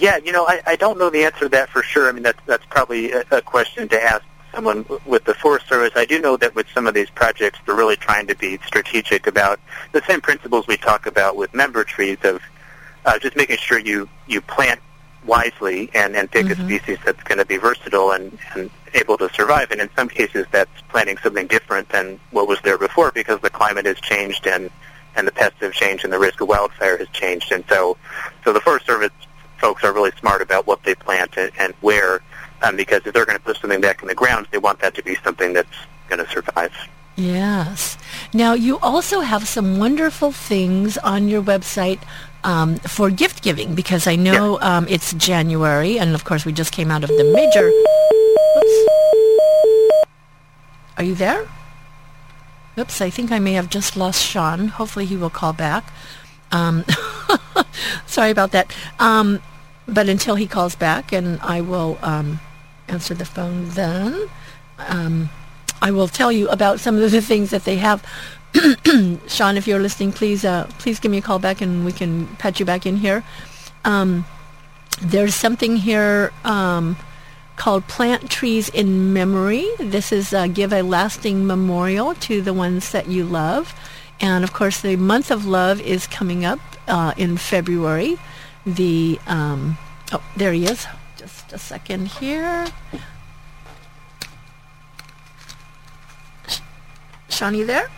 Yeah, 0.00 0.16
you 0.16 0.32
know 0.32 0.44
I, 0.48 0.60
I 0.66 0.74
don't 0.74 0.98
know 0.98 1.10
the 1.10 1.22
answer 1.22 1.44
to 1.46 1.48
that 1.50 1.68
for 1.68 1.84
sure. 1.84 2.08
I 2.08 2.12
mean 2.12 2.24
that's 2.24 2.40
that's 2.46 2.66
probably 2.66 3.12
a, 3.12 3.24
a 3.30 3.40
question 3.40 3.86
to 3.86 4.02
ask 4.02 4.24
someone 4.52 4.84
with 5.06 5.24
the 5.26 5.34
Forest 5.34 5.68
Service. 5.68 5.92
I 5.94 6.06
do 6.06 6.18
know 6.20 6.36
that 6.38 6.56
with 6.56 6.66
some 6.74 6.88
of 6.88 6.94
these 6.94 7.10
projects, 7.10 7.60
they're 7.64 7.76
really 7.76 7.96
trying 7.96 8.26
to 8.26 8.34
be 8.34 8.58
strategic 8.66 9.28
about 9.28 9.60
the 9.92 10.02
same 10.08 10.20
principles 10.20 10.66
we 10.66 10.76
talk 10.76 11.06
about 11.06 11.36
with 11.36 11.54
member 11.54 11.84
trees 11.84 12.18
of 12.24 12.42
uh, 13.04 13.16
just 13.20 13.36
making 13.36 13.58
sure 13.58 13.78
you 13.78 14.08
you 14.26 14.40
plant 14.40 14.80
wisely 15.24 15.88
and, 15.94 16.16
and 16.16 16.32
pick 16.32 16.46
mm-hmm. 16.46 16.60
a 16.60 16.64
species 16.64 16.98
that's 17.04 17.22
going 17.22 17.38
to 17.38 17.46
be 17.46 17.58
versatile 17.58 18.10
and, 18.10 18.36
and 18.56 18.70
able 18.94 19.18
to 19.18 19.28
survive. 19.34 19.70
And 19.70 19.80
in 19.80 19.90
some 19.96 20.08
cases, 20.08 20.46
that's 20.50 20.70
planting 20.88 21.18
something 21.18 21.46
different 21.46 21.88
than 21.90 22.18
what 22.30 22.48
was 22.48 22.60
there 22.62 22.78
before 22.78 23.12
because 23.12 23.40
the 23.40 23.50
climate 23.50 23.86
has 23.86 24.00
changed 24.00 24.46
and, 24.46 24.70
and 25.16 25.26
the 25.26 25.32
pests 25.32 25.58
have 25.60 25.72
changed 25.72 26.04
and 26.04 26.12
the 26.12 26.18
risk 26.18 26.40
of 26.40 26.48
wildfire 26.48 26.96
has 26.98 27.08
changed. 27.08 27.52
And 27.52 27.64
so, 27.68 27.96
so 28.44 28.52
the 28.52 28.60
Forest 28.60 28.86
Service 28.86 29.12
folks 29.58 29.84
are 29.84 29.92
really 29.92 30.12
smart 30.18 30.42
about 30.42 30.66
what 30.66 30.82
they 30.82 30.94
plant 30.94 31.36
and, 31.36 31.50
and 31.58 31.74
where 31.80 32.20
um, 32.62 32.76
because 32.76 33.02
if 33.04 33.12
they're 33.12 33.26
going 33.26 33.38
to 33.38 33.44
put 33.44 33.56
something 33.58 33.80
back 33.80 34.02
in 34.02 34.08
the 34.08 34.14
ground, 34.14 34.48
they 34.50 34.58
want 34.58 34.80
that 34.80 34.94
to 34.94 35.02
be 35.02 35.16
something 35.16 35.52
that's 35.52 35.76
going 36.08 36.24
to 36.24 36.30
survive. 36.30 36.72
Yes. 37.16 37.96
Now, 38.32 38.54
you 38.54 38.78
also 38.80 39.20
have 39.20 39.46
some 39.46 39.78
wonderful 39.78 40.32
things 40.32 40.98
on 40.98 41.28
your 41.28 41.42
website 41.42 42.00
um, 42.42 42.76
for 42.76 43.10
gift 43.10 43.42
giving 43.42 43.74
because 43.74 44.06
I 44.06 44.16
know 44.16 44.58
yeah. 44.58 44.78
um, 44.78 44.86
it's 44.88 45.12
January, 45.14 45.98
and 45.98 46.14
of 46.14 46.24
course 46.24 46.44
we 46.44 46.52
just 46.52 46.72
came 46.72 46.90
out 46.90 47.04
of 47.04 47.10
the 47.10 47.24
major. 47.24 47.70
Are 50.96 51.04
you 51.04 51.14
there? 51.14 51.48
Oops, 52.78 53.00
I 53.00 53.10
think 53.10 53.30
I 53.30 53.38
may 53.38 53.52
have 53.52 53.70
just 53.70 53.96
lost 53.96 54.24
Sean. 54.24 54.68
Hopefully 54.68 55.06
he 55.06 55.16
will 55.16 55.30
call 55.30 55.52
back. 55.52 55.84
Um, 56.50 56.84
sorry 58.06 58.30
about 58.30 58.52
that. 58.52 58.74
Um, 58.98 59.40
but 59.86 60.08
until 60.08 60.34
he 60.34 60.46
calls 60.46 60.74
back, 60.74 61.12
and 61.12 61.40
I 61.40 61.60
will 61.60 61.98
um, 62.02 62.40
answer 62.88 63.14
the 63.14 63.24
phone 63.24 63.68
then. 63.70 64.28
Um, 64.78 65.30
I 65.82 65.90
will 65.90 66.08
tell 66.08 66.32
you 66.32 66.48
about 66.48 66.80
some 66.80 66.96
of 66.96 67.10
the 67.10 67.20
things 67.20 67.50
that 67.50 67.64
they 67.64 67.76
have 67.76 68.04
Sean, 69.26 69.56
if 69.56 69.66
you're 69.66 69.80
listening, 69.80 70.12
please 70.12 70.44
uh, 70.44 70.68
please 70.78 71.00
give 71.00 71.10
me 71.10 71.18
a 71.18 71.22
call 71.22 71.38
back 71.38 71.60
and 71.60 71.84
we 71.84 71.92
can 71.92 72.26
patch 72.36 72.60
you 72.60 72.66
back 72.66 72.86
in 72.86 72.96
here. 72.96 73.24
Um, 73.84 74.24
there's 75.02 75.34
something 75.34 75.76
here 75.76 76.32
um, 76.44 76.96
called 77.56 77.86
Plant 77.88 78.30
Trees 78.30 78.68
in 78.68 79.12
Memory. 79.12 79.68
This 79.78 80.12
is 80.12 80.32
uh, 80.32 80.46
give 80.46 80.72
a 80.72 80.82
lasting 80.82 81.46
memorial 81.46 82.14
to 82.16 82.42
the 82.42 82.52
ones 82.52 82.90
that 82.92 83.08
you 83.08 83.24
love. 83.24 83.74
And 84.20 84.44
of 84.44 84.52
course, 84.52 84.80
the 84.80 84.96
month 84.96 85.30
of 85.30 85.46
love 85.46 85.80
is 85.80 86.06
coming 86.06 86.44
up 86.44 86.60
uh, 86.88 87.14
in 87.16 87.36
February. 87.36 88.18
The 88.66 89.18
um, 89.26 89.76
oh, 90.12 90.22
there 90.36 90.52
he 90.52 90.64
is. 90.64 90.86
Just 91.16 91.52
a 91.52 91.58
second 91.58 92.08
here. 92.08 92.66
Sean, 97.28 97.54
you 97.54 97.66
there? 97.66 97.90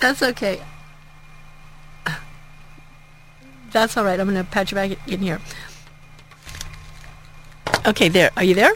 That's 0.00 0.22
okay. 0.22 0.60
That's 3.70 3.96
all 3.96 4.04
right. 4.04 4.20
I'm 4.20 4.28
going 4.28 4.44
to 4.44 4.50
patch 4.50 4.70
you 4.70 4.76
back 4.76 4.90
in 5.08 5.20
here. 5.20 5.40
Okay, 7.86 8.08
there. 8.08 8.30
Are 8.36 8.44
you 8.44 8.54
there? 8.54 8.72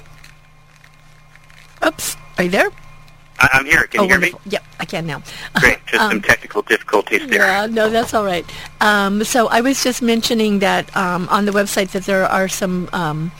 Oops. 1.84 2.16
Are 2.38 2.44
you 2.44 2.50
there? 2.50 2.70
I'm 3.40 3.64
here. 3.64 3.84
Can 3.86 4.00
oh, 4.00 4.02
you 4.02 4.08
hear 4.08 4.16
wonderful. 4.16 4.40
me? 4.44 4.50
Yep, 4.52 4.64
I 4.80 4.84
can 4.84 5.06
now. 5.06 5.22
Great. 5.60 5.78
Just 5.86 5.94
um, 6.02 6.10
some 6.10 6.22
technical 6.22 6.62
difficulties 6.62 7.26
there. 7.28 7.38
Yeah, 7.38 7.66
no, 7.66 7.88
that's 7.88 8.14
all 8.14 8.24
right. 8.24 8.44
Um, 8.80 9.22
so 9.24 9.48
I 9.48 9.60
was 9.60 9.82
just 9.82 10.02
mentioning 10.02 10.58
that 10.58 10.94
um, 10.96 11.28
on 11.28 11.44
the 11.44 11.52
website 11.52 11.92
that 11.92 12.04
there 12.04 12.26
are 12.26 12.48
some 12.48 12.88
um, 12.92 13.30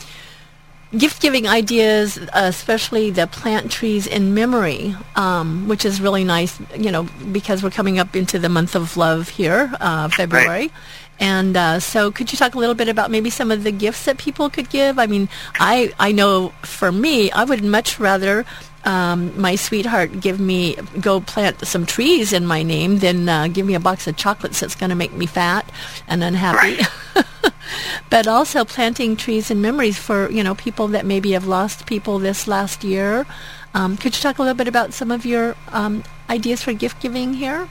gift 0.97 1.21
giving 1.21 1.47
ideas, 1.47 2.17
especially 2.33 3.11
the 3.11 3.27
plant 3.27 3.71
trees 3.71 4.07
in 4.07 4.33
memory, 4.33 4.95
um, 5.15 5.67
which 5.67 5.85
is 5.85 6.01
really 6.01 6.23
nice, 6.23 6.59
you 6.77 6.91
know, 6.91 7.03
because 7.31 7.61
we're 7.61 7.69
coming 7.69 7.99
up 7.99 8.15
into 8.15 8.39
the 8.39 8.49
month 8.49 8.75
of 8.75 8.95
love 8.97 9.29
here, 9.29 9.71
uh, 9.79 10.07
February. 10.09 10.47
Right. 10.47 10.71
And 11.19 11.57
uh, 11.57 11.79
so, 11.79 12.11
could 12.11 12.31
you 12.31 12.37
talk 12.37 12.55
a 12.55 12.59
little 12.59 12.75
bit 12.75 12.87
about 12.87 13.11
maybe 13.11 13.29
some 13.29 13.51
of 13.51 13.63
the 13.63 13.71
gifts 13.71 14.05
that 14.05 14.17
people 14.17 14.49
could 14.49 14.69
give? 14.69 14.97
I 14.97 15.05
mean, 15.05 15.27
I 15.55 15.93
I 15.99 16.11
know 16.13 16.49
for 16.61 16.91
me, 16.91 17.29
I 17.31 17.43
would 17.43 17.63
much 17.63 17.99
rather 17.99 18.45
um, 18.85 19.39
my 19.39 19.55
sweetheart 19.55 20.21
give 20.21 20.39
me 20.39 20.75
go 21.01 21.19
plant 21.19 21.65
some 21.67 21.85
trees 21.85 22.31
in 22.31 22.45
my 22.45 22.63
name 22.63 22.99
than 22.99 23.27
uh, 23.27 23.47
give 23.47 23.65
me 23.65 23.75
a 23.75 23.79
box 23.79 24.07
of 24.07 24.15
chocolates 24.15 24.61
that's 24.61 24.75
going 24.75 24.89
to 24.89 24.95
make 24.95 25.11
me 25.13 25.25
fat 25.25 25.69
and 26.07 26.23
unhappy. 26.23 26.81
Right. 26.81 27.23
but 28.09 28.27
also 28.27 28.63
planting 28.63 29.15
trees 29.15 29.51
and 29.51 29.61
memories 29.61 29.97
for 29.97 30.31
you 30.31 30.43
know 30.43 30.55
people 30.55 30.87
that 30.89 31.05
maybe 31.05 31.31
have 31.31 31.45
lost 31.45 31.85
people 31.85 32.19
this 32.19 32.47
last 32.47 32.83
year. 32.83 33.25
Um, 33.73 33.97
could 33.97 34.15
you 34.15 34.21
talk 34.21 34.39
a 34.39 34.41
little 34.41 34.57
bit 34.57 34.67
about 34.67 34.93
some 34.93 35.11
of 35.11 35.25
your 35.25 35.55
um, 35.69 36.03
ideas 36.29 36.63
for 36.63 36.73
gift 36.73 37.01
giving 37.01 37.33
here? 37.33 37.67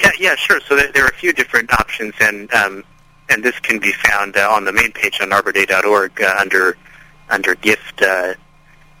Yeah, 0.00 0.10
yeah, 0.18 0.36
sure. 0.36 0.60
So 0.60 0.76
there, 0.76 0.92
there 0.92 1.04
are 1.04 1.08
a 1.08 1.14
few 1.14 1.32
different 1.32 1.72
options, 1.72 2.14
and 2.20 2.52
um, 2.52 2.84
and 3.28 3.42
this 3.42 3.58
can 3.60 3.78
be 3.78 3.92
found 3.92 4.36
uh, 4.36 4.48
on 4.50 4.64
the 4.64 4.72
main 4.72 4.92
page 4.92 5.20
on 5.20 5.30
ArborDay.org 5.30 6.22
uh, 6.22 6.34
under 6.40 6.76
under 7.30 7.54
gift 7.54 8.00
uh, 8.02 8.34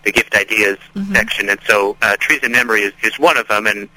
the 0.04 0.12
gift 0.12 0.34
ideas 0.34 0.78
mm-hmm. 0.94 1.14
section. 1.14 1.48
And 1.48 1.60
so 1.66 1.96
uh, 2.02 2.16
trees 2.18 2.42
in 2.42 2.52
memory 2.52 2.80
is, 2.80 2.92
is 3.02 3.18
one 3.18 3.36
of 3.36 3.48
them, 3.48 3.66
and 3.66 3.88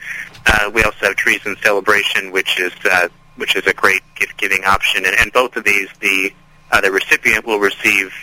uh, 0.46 0.70
we 0.74 0.84
also 0.84 1.08
have 1.08 1.16
trees 1.16 1.42
in 1.46 1.56
celebration, 1.64 2.32
which 2.32 2.60
is 2.60 2.74
uh, 2.86 3.08
which 3.38 3.56
is 3.56 3.66
a 3.68 3.74
great 3.74 4.02
gift 4.16 4.38
giving 4.38 4.64
option. 4.66 5.06
And, 5.06 5.16
and 5.20 5.32
both 5.32 5.56
of 5.56 5.64
these, 5.64 5.90
the 6.00 6.34
uh, 6.72 6.82
the 6.82 6.92
recipient 6.92 7.46
will 7.46 7.60
receive 7.60 8.14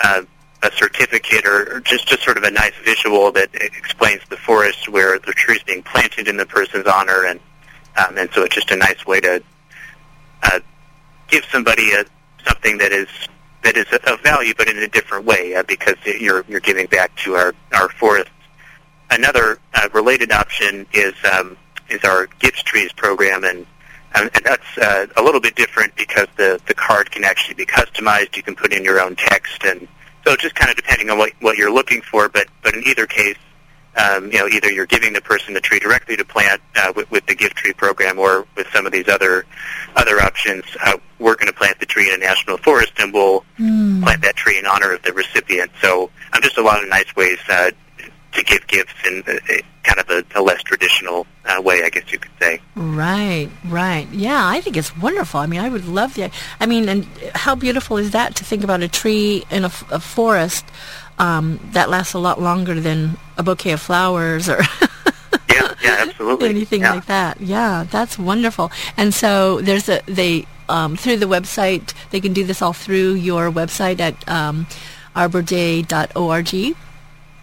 uh, 0.00 0.22
a 0.62 0.70
certificate 0.72 1.46
or, 1.46 1.80
just 1.80 2.06
just 2.06 2.22
sort 2.22 2.36
of 2.36 2.44
a 2.44 2.50
nice 2.50 2.74
visual 2.84 3.32
that 3.32 3.50
explains 3.54 4.22
the 4.28 4.36
forest 4.36 4.88
where 4.88 5.18
the 5.18 5.32
tree 5.32 5.56
is 5.56 5.62
being 5.64 5.82
planted 5.82 6.28
in 6.28 6.36
the 6.36 6.46
person's 6.46 6.86
honor, 6.86 7.24
and 7.24 7.40
um, 7.96 8.18
and 8.18 8.30
so 8.32 8.42
it's 8.42 8.54
just 8.54 8.70
a 8.70 8.76
nice 8.76 9.04
way 9.06 9.20
to 9.20 9.42
uh, 10.42 10.60
give 11.28 11.44
somebody 11.46 11.92
a 11.92 12.04
something 12.46 12.78
that 12.78 12.92
is 12.92 13.08
that 13.62 13.76
is 13.76 13.86
of 14.06 14.20
value, 14.20 14.54
but 14.56 14.68
in 14.68 14.78
a 14.78 14.88
different 14.88 15.24
way 15.24 15.54
uh, 15.54 15.62
because 15.62 15.96
you're 16.04 16.44
you're 16.48 16.60
giving 16.60 16.86
back 16.86 17.14
to 17.16 17.34
our 17.34 17.54
our 17.72 17.88
forest. 17.90 18.30
Another 19.10 19.58
uh, 19.74 19.88
related 19.92 20.32
option 20.32 20.86
is 20.92 21.14
um, 21.32 21.56
is 21.88 22.02
our 22.04 22.26
Gift 22.38 22.64
Trees 22.64 22.92
program, 22.92 23.44
and 23.44 23.66
um, 24.14 24.30
and 24.34 24.44
that's 24.44 24.78
uh, 24.78 25.06
a 25.16 25.22
little 25.22 25.40
bit 25.40 25.54
different 25.54 25.94
because 25.96 26.28
the 26.36 26.60
the 26.66 26.74
card 26.74 27.10
can 27.10 27.24
actually 27.24 27.54
be 27.54 27.66
customized. 27.66 28.36
You 28.36 28.42
can 28.42 28.56
put 28.56 28.72
in 28.72 28.84
your 28.84 29.00
own 29.00 29.16
text, 29.16 29.64
and 29.64 29.86
so 30.24 30.34
just 30.36 30.54
kind 30.54 30.70
of 30.70 30.76
depending 30.76 31.10
on 31.10 31.18
what 31.18 31.32
what 31.40 31.56
you're 31.56 31.72
looking 31.72 32.00
for. 32.00 32.28
But 32.28 32.48
but 32.62 32.74
in 32.74 32.82
either 32.86 33.06
case, 33.06 33.36
um, 33.96 34.32
you 34.32 34.38
know, 34.38 34.48
either 34.48 34.70
you're 34.70 34.86
giving 34.86 35.12
the 35.12 35.20
person 35.20 35.54
the 35.54 35.60
tree 35.60 35.78
directly 35.78 36.16
to 36.16 36.24
plant 36.24 36.60
uh, 36.76 36.92
with, 36.96 37.10
with 37.10 37.26
the 37.26 37.34
gift 37.34 37.56
tree 37.56 37.72
program, 37.72 38.18
or 38.18 38.46
with 38.56 38.66
some 38.72 38.86
of 38.86 38.92
these 38.92 39.08
other 39.08 39.44
other 39.96 40.20
options, 40.20 40.64
uh, 40.84 40.96
we're 41.18 41.34
going 41.34 41.46
to 41.46 41.52
plant 41.52 41.78
the 41.78 41.86
tree 41.86 42.08
in 42.08 42.14
a 42.14 42.18
national 42.18 42.56
forest, 42.58 42.92
and 42.98 43.12
we'll 43.12 43.44
mm. 43.58 44.02
plant 44.02 44.22
that 44.22 44.36
tree 44.36 44.58
in 44.58 44.66
honor 44.66 44.92
of 44.92 45.02
the 45.02 45.12
recipient. 45.12 45.70
So, 45.80 46.10
um, 46.32 46.40
just 46.42 46.56
a 46.56 46.62
lot 46.62 46.82
of 46.82 46.88
nice 46.88 47.14
ways 47.16 47.38
uh, 47.48 47.70
to 48.32 48.42
give 48.44 48.66
gifts 48.66 48.94
in 49.06 49.22
a, 49.26 49.52
a 49.52 49.62
kind 49.82 49.98
of 49.98 50.08
a, 50.10 50.38
a 50.38 50.42
less 50.42 50.62
traditional 50.62 51.26
uh, 51.44 51.60
way, 51.60 51.82
I 51.84 51.90
guess 51.90 52.10
you 52.12 52.18
could 52.18 52.30
say. 52.40 52.60
Right, 52.74 53.48
right. 53.66 54.08
Yeah, 54.10 54.46
I 54.46 54.60
think 54.60 54.76
it's 54.76 54.96
wonderful. 54.96 55.40
I 55.40 55.46
mean, 55.46 55.60
I 55.60 55.68
would 55.68 55.86
love 55.86 56.14
the. 56.14 56.30
I 56.60 56.66
mean, 56.66 56.88
and 56.88 57.04
how 57.34 57.54
beautiful 57.54 57.96
is 57.96 58.12
that 58.12 58.36
to 58.36 58.44
think 58.44 58.64
about 58.64 58.82
a 58.82 58.88
tree 58.88 59.44
in 59.50 59.64
a, 59.64 59.72
a 59.90 60.00
forest 60.00 60.64
um, 61.18 61.58
that 61.72 61.88
lasts 61.90 62.14
a 62.14 62.18
lot 62.18 62.40
longer 62.40 62.80
than 62.80 63.16
a 63.36 63.42
bouquet 63.42 63.72
of 63.72 63.80
flowers 63.80 64.48
or 64.48 64.60
yeah 65.50 65.74
Yeah, 65.82 65.96
absolutely. 66.08 66.48
Anything 66.50 66.80
yeah. 66.82 66.94
like 66.94 67.06
that. 67.06 67.40
Yeah, 67.40 67.84
that's 67.90 68.18
wonderful. 68.18 68.70
And 68.96 69.12
so 69.14 69.60
there's 69.60 69.88
a 69.88 70.00
they 70.06 70.46
um, 70.68 70.96
through 70.96 71.18
the 71.18 71.26
website 71.26 71.92
they 72.10 72.20
can 72.20 72.32
do 72.32 72.44
this 72.44 72.62
all 72.62 72.72
through 72.72 73.14
your 73.14 73.50
website 73.50 74.00
at 74.00 74.16
um, 74.28 74.66
arborday.org. 75.16 76.76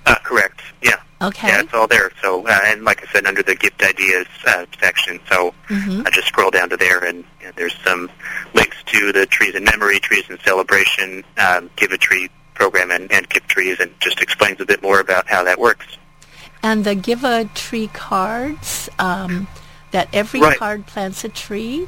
Uh, 0.05 0.15
correct. 0.23 0.61
Yeah. 0.81 0.95
Okay. 1.21 1.49
Yeah, 1.49 1.59
it's 1.61 1.73
all 1.73 1.87
there. 1.87 2.11
So, 2.21 2.47
uh, 2.47 2.57
and 2.65 2.83
like 2.85 3.05
I 3.07 3.11
said, 3.11 3.25
under 3.25 3.43
the 3.43 3.53
gift 3.55 3.83
ideas 3.83 4.25
uh, 4.47 4.65
section, 4.79 5.19
so 5.29 5.53
Mhm. 5.67 6.07
I 6.07 6.09
just 6.11 6.27
scroll 6.29 6.49
down 6.49 6.69
to 6.69 6.77
there, 6.77 6.99
and, 7.03 7.25
and 7.43 7.53
there's 7.55 7.75
some 7.83 8.09
links 8.53 8.77
to 8.87 9.11
the 9.11 9.25
Trees 9.25 9.53
in 9.53 9.65
Memory, 9.65 9.99
Trees 9.99 10.23
in 10.29 10.39
Celebration, 10.39 11.23
um, 11.37 11.69
Give 11.75 11.91
a 11.91 11.97
Tree 11.97 12.29
program, 12.59 12.91
and, 12.91 13.09
and 13.11 13.27
Gift 13.29 13.47
Trees, 13.47 13.79
and 13.79 13.89
just 13.99 14.21
explains 14.21 14.59
a 14.59 14.65
bit 14.65 14.81
more 14.83 14.99
about 14.99 15.27
how 15.27 15.43
that 15.45 15.57
works. 15.57 15.87
And 16.61 16.83
the 16.83 16.93
give 16.93 17.23
a 17.23 17.45
tree 17.55 17.87
cards 17.93 18.89
um, 18.99 19.47
that 19.91 20.09
every 20.11 20.41
Right. 20.41 20.57
card 20.57 20.85
plants 20.85 21.23
a 21.23 21.29
tree. 21.29 21.87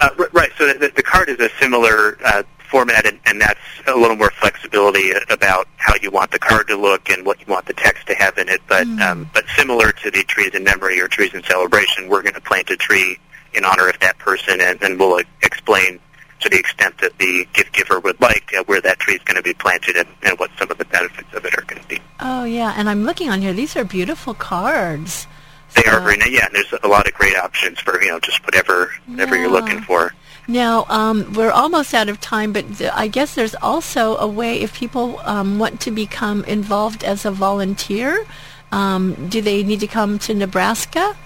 Uh, 0.00 0.10
r- 0.18 0.28
right. 0.32 0.50
So 0.58 0.66
the, 0.66 0.92
the 0.94 1.02
card 1.02 1.28
is 1.30 1.40
a 1.40 1.48
similar 1.58 2.18
uh, 2.24 2.42
format, 2.70 3.06
and, 3.06 3.18
and 3.24 3.40
that's 3.40 3.60
a 3.86 3.96
little 3.96 4.16
more 4.16 4.30
flexibility 4.30 5.12
about 5.30 5.68
how 5.76 5.94
you 6.02 6.10
want 6.10 6.30
the 6.32 6.38
card 6.38 6.68
to 6.68 6.76
look 6.76 7.08
and 7.08 7.24
what 7.24 7.40
you 7.40 7.46
want 7.48 7.64
the 7.66 7.72
text 7.72 8.06
to 8.08 8.14
have 8.14 8.36
in 8.36 8.48
it. 8.50 8.60
But 8.68 8.86
um, 9.00 9.30
but 9.32 9.44
similar 9.56 9.90
to 9.92 10.10
the 10.10 10.22
trees 10.24 10.52
in 10.54 10.64
memory 10.64 11.00
or 11.00 11.08
trees 11.08 11.32
in 11.32 11.42
celebration, 11.44 12.08
we're 12.10 12.22
going 12.22 12.34
to 12.34 12.40
plant 12.42 12.68
a 12.70 12.76
tree 12.76 13.18
in 13.54 13.64
honor 13.64 13.88
of 13.88 13.98
that 14.00 14.18
person, 14.18 14.60
and, 14.60 14.82
and 14.82 14.98
we'll 14.98 15.14
uh, 15.14 15.22
explain 15.42 15.98
to 16.42 16.48
the 16.48 16.58
extent 16.58 16.98
that 16.98 17.18
the 17.18 17.46
gift 17.52 17.72
giver 17.72 17.98
would 18.00 18.20
like 18.20 18.52
uh, 18.56 18.62
where 18.64 18.80
that 18.80 18.98
tree 18.98 19.14
is 19.14 19.22
going 19.22 19.36
to 19.36 19.42
be 19.42 19.54
planted 19.54 19.96
and, 19.96 20.08
and 20.22 20.38
what 20.38 20.50
some 20.58 20.70
of 20.70 20.78
the 20.78 20.84
benefits 20.84 21.32
of 21.34 21.44
it 21.44 21.56
are 21.56 21.62
going 21.62 21.80
to 21.80 21.88
be. 21.88 21.98
Oh 22.20 22.44
yeah, 22.44 22.74
and 22.76 22.88
I'm 22.88 23.04
looking 23.04 23.30
on 23.30 23.40
here. 23.40 23.52
These 23.52 23.76
are 23.76 23.84
beautiful 23.84 24.34
cards. 24.34 25.26
They 25.74 25.84
are 25.84 26.00
very 26.00 26.18
nice. 26.18 26.30
Yeah, 26.30 26.46
and 26.46 26.54
there's 26.54 26.72
a 26.82 26.88
lot 26.88 27.08
of 27.08 27.14
great 27.14 27.36
options 27.36 27.80
for 27.80 28.02
you 28.02 28.10
know 28.10 28.20
just 28.20 28.44
whatever 28.44 28.92
whatever 29.06 29.36
you're 29.36 29.50
looking 29.50 29.80
for. 29.80 30.14
Now, 30.48 30.86
um, 30.88 31.32
we're 31.34 31.52
almost 31.52 31.94
out 31.94 32.08
of 32.08 32.20
time, 32.20 32.52
but 32.52 32.76
th- 32.76 32.90
I 32.92 33.06
guess 33.06 33.34
there's 33.34 33.54
also 33.54 34.16
a 34.16 34.26
way 34.26 34.60
if 34.60 34.74
people 34.74 35.20
um, 35.20 35.60
want 35.60 35.80
to 35.82 35.92
become 35.92 36.44
involved 36.44 37.04
as 37.04 37.24
a 37.24 37.30
volunteer. 37.30 38.26
Um, 38.72 39.28
do 39.28 39.40
they 39.40 39.62
need 39.62 39.80
to 39.80 39.86
come 39.86 40.18
to 40.20 40.34
Nebraska? 40.34 41.16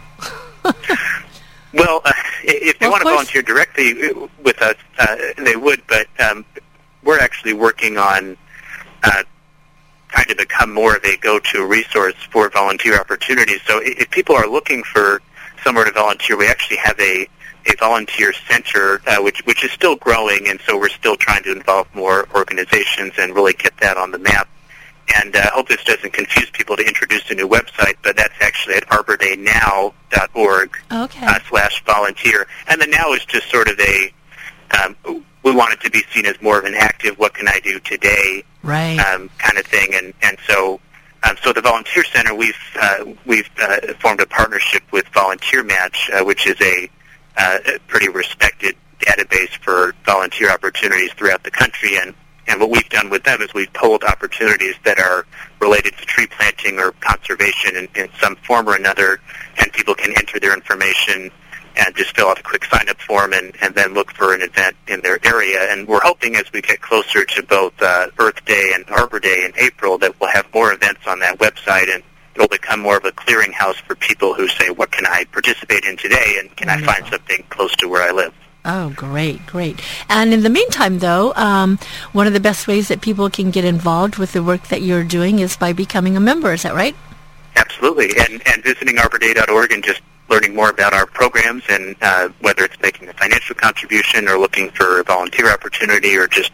Well, 1.73 2.01
uh, 2.05 2.13
if 2.45 2.79
they 2.79 2.87
Well, 2.87 2.93
want 2.93 3.03
to 3.03 3.11
volunteer 3.11 3.43
directly 3.43 4.11
uh, 4.11 4.29
with 4.43 4.61
us, 4.63 4.77
uh, 4.99 5.17
they 5.39 5.57
would. 5.57 5.83
But 5.87 6.07
um, 6.21 6.45
we're 7.03 7.19
actually 7.19 7.53
working 7.53 7.99
on 7.99 8.37
uh, 9.03 9.23
trying 10.09 10.27
to 10.27 10.37
become 10.37 10.73
more 10.73 10.97
of 10.97 11.05
a 11.05 11.17
go-to 11.19 11.67
resource 11.67 12.15
for 12.31 12.49
volunteer 12.51 12.99
opportunities. 12.99 13.61
So, 13.67 13.81
if 13.83 14.11
people 14.11 14.35
are 14.37 14.49
looking 14.49 14.83
for 14.83 15.21
somewhere 15.65 15.85
to 15.85 15.93
volunteer, 15.93 16.37
we 16.37 16.49
actually 16.49 16.79
have 16.79 16.99
a 17.01 17.29
a 17.69 17.75
volunteer 17.77 18.33
center, 18.33 19.01
uh, 19.07 19.17
which 19.19 19.45
which 19.45 19.65
is 19.65 19.73
still 19.73 19.97
growing, 19.97 20.49
and 20.49 20.61
so 20.67 20.79
we're 20.79 20.89
still 20.89 21.17
trying 21.17 21.43
to 21.45 21.53
involve 21.53 21.93
more 21.95 22.29
organizations 22.35 23.13
and 23.19 23.35
really 23.35 23.53
get 23.55 23.77
that 23.79 23.97
on 23.97 24.11
the 24.13 24.19
map. 24.19 24.49
And 25.15 25.37
uh, 25.37 25.41
I 25.41 25.49
hope 25.55 25.69
this 25.69 25.83
doesn't 25.85 26.13
confuse 26.13 26.51
people 26.51 26.77
to 26.77 26.85
introduce 26.87 27.31
a 27.31 27.35
new 27.35 27.49
website, 27.49 27.95
but 28.03 28.17
that's 28.17 28.35
actually 28.41 28.75
at 28.77 28.87
arbordaynow.org 28.89 30.77
Okay. 30.93 31.27
uh, 31.27 31.39
slash 31.49 31.85
volunteer. 31.85 32.47
And 32.69 32.81
the 32.81 32.87
now 32.87 33.13
is 33.13 33.25
just 33.25 33.49
sort 33.51 33.69
of 33.69 33.79
a, 33.79 34.13
um, 34.79 34.97
we 35.43 35.55
want 35.55 35.73
it 35.73 35.81
to 35.83 35.91
be 35.91 36.03
seen 36.13 36.27
as 36.27 36.41
more 36.43 36.59
of 36.59 36.65
an 36.65 36.75
active, 36.75 37.19
what 37.19 37.35
can 37.35 37.47
I 37.49 37.61
do 37.63 37.79
today 37.81 38.43
right. 38.63 38.99
um, 38.99 39.31
kind 39.39 39.59
of 39.59 39.67
thing. 39.67 39.95
And, 39.95 40.13
and 40.23 40.37
so, 40.47 40.81
um, 41.23 41.37
so 41.43 41.53
the 41.53 41.61
Volunteer 41.61 42.05
Center, 42.05 42.35
we've, 42.35 42.55
uh, 42.81 43.05
we've 43.25 43.49
uh, 43.61 43.95
formed 44.01 44.21
a 44.21 44.27
partnership 44.27 44.83
with 44.93 45.07
Volunteer 45.09 45.63
Match, 45.63 46.11
uh, 46.13 46.25
which 46.25 46.47
is 46.47 46.61
a, 46.61 46.91
uh, 47.37 47.59
a 47.75 47.79
pretty 47.87 48.09
respected 48.09 48.75
database 49.01 49.57
for 49.63 49.95
volunteer 50.05 50.51
opportunities 50.51 51.13
throughout 51.13 51.43
the 51.45 51.51
country. 51.51 51.97
And, 51.97 52.13
and 52.49 52.61
what 52.61 52.71
we've 52.71 52.89
done 52.89 53.11
with 53.11 53.25
them 53.25 53.43
is 53.43 53.53
we've 53.55 53.73
pulled 53.73 54.05
opportunities 54.05 54.75
that 54.85 54.99
are 54.99 55.27
related 55.61 55.97
to 55.97 56.07
tree 56.07 56.27
planting 56.27 56.79
or 56.79 56.93
conservation 57.01 57.77
in, 57.77 57.89
in 57.95 58.09
some 58.21 58.37
form 58.37 58.69
or 58.69 58.77
another, 58.77 59.21
and 59.59 59.73
people 59.73 59.95
can 59.95 60.13
enter 60.17 60.39
their 60.39 60.55
information 60.55 61.31
and 61.77 61.95
just 61.95 62.17
fill 62.17 62.29
out 62.29 62.39
a 62.39 62.43
quick 62.43 62.65
sign-up 62.65 62.99
form 63.01 63.33
and, 63.33 63.55
and 63.61 63.75
then 63.75 63.93
look 63.93 64.11
for 64.13 64.33
an 64.35 64.41
event 64.41 64.77
in 64.89 65.01
their 65.03 65.19
area. 65.27 65.61
And 65.71 65.87
we're 65.87 66.01
hoping 66.01 66.37
as 66.37 66.51
we 66.53 66.63
get 66.63 66.81
closer 66.81 67.25
to 67.25 67.43
both 67.43 67.75
uh, 67.83 68.09
Earth 68.19 68.43
Day 68.47 68.73
and 68.75 68.89
Arbor 68.89 69.21
Day 69.21 69.45
in 69.45 69.53
April 69.63 69.99
that 69.99 70.19
we'll 70.19 70.31
have 70.31 70.47
more 70.55 70.73
events 70.73 71.03
on 71.07 71.19
that 71.21 71.39
website 71.39 71.93
and 71.93 72.03
it'll 72.35 72.49
become 72.49 72.81
more 72.81 72.97
of 72.97 73.05
a 73.05 73.13
clearinghouse 73.13 73.77
for 73.87 73.95
people 73.95 74.35
who 74.35 74.49
say, 74.49 74.71
what 74.71 74.91
can 74.91 75.07
I 75.07 75.25
participate 75.25 75.85
in 75.85 75.97
today 75.97 76.37
and 76.39 76.55
can 76.57 76.69
I 76.69 76.81
find 76.81 77.07
something 77.11 77.45
close 77.51 77.75
to 77.77 77.89
where 77.89 78.03
I 78.03 78.13
live? 78.13 78.35
Oh, 78.69 78.91
great, 78.97 79.47
great. 79.47 79.81
And 80.09 80.35
in 80.35 80.43
the 80.43 80.51
meantime, 80.51 80.99
though, 80.99 81.33
um, 81.37 81.79
one 82.13 82.27
of 82.27 82.33
the 82.33 82.41
best 82.41 82.67
ways 82.67 82.89
that 82.89 83.01
people 83.01 83.31
can 83.31 83.53
get 83.53 83.65
involved 83.65 84.17
with 84.17 84.33
the 84.33 84.43
work 84.43 84.67
that 84.69 84.83
you're 84.83 85.05
doing 85.05 85.39
is 85.39 85.57
by 85.57 85.73
becoming 85.73 86.17
a 86.17 86.21
member. 86.21 86.53
Is 86.53 86.65
that 86.65 86.75
right? 86.75 86.97
Absolutely, 87.55 88.11
and 88.19 88.43
and 88.47 88.65
visiting 88.65 88.97
arborday.org 88.97 89.71
and 89.71 89.85
just 89.85 90.03
learning 90.29 90.57
more 90.57 90.69
about 90.69 90.93
our 90.93 91.07
programs 91.07 91.63
and 91.69 91.95
uh, 92.03 92.29
whether 92.41 92.65
it's 92.65 92.81
making 92.83 93.09
a 93.09 93.13
financial 93.13 93.55
contribution 93.55 94.29
or 94.29 94.37
looking 94.37 94.69
for 94.71 94.99
a 94.99 95.05
volunteer 95.05 95.49
opportunity 95.49 96.17
or 96.17 96.27
just 96.27 96.51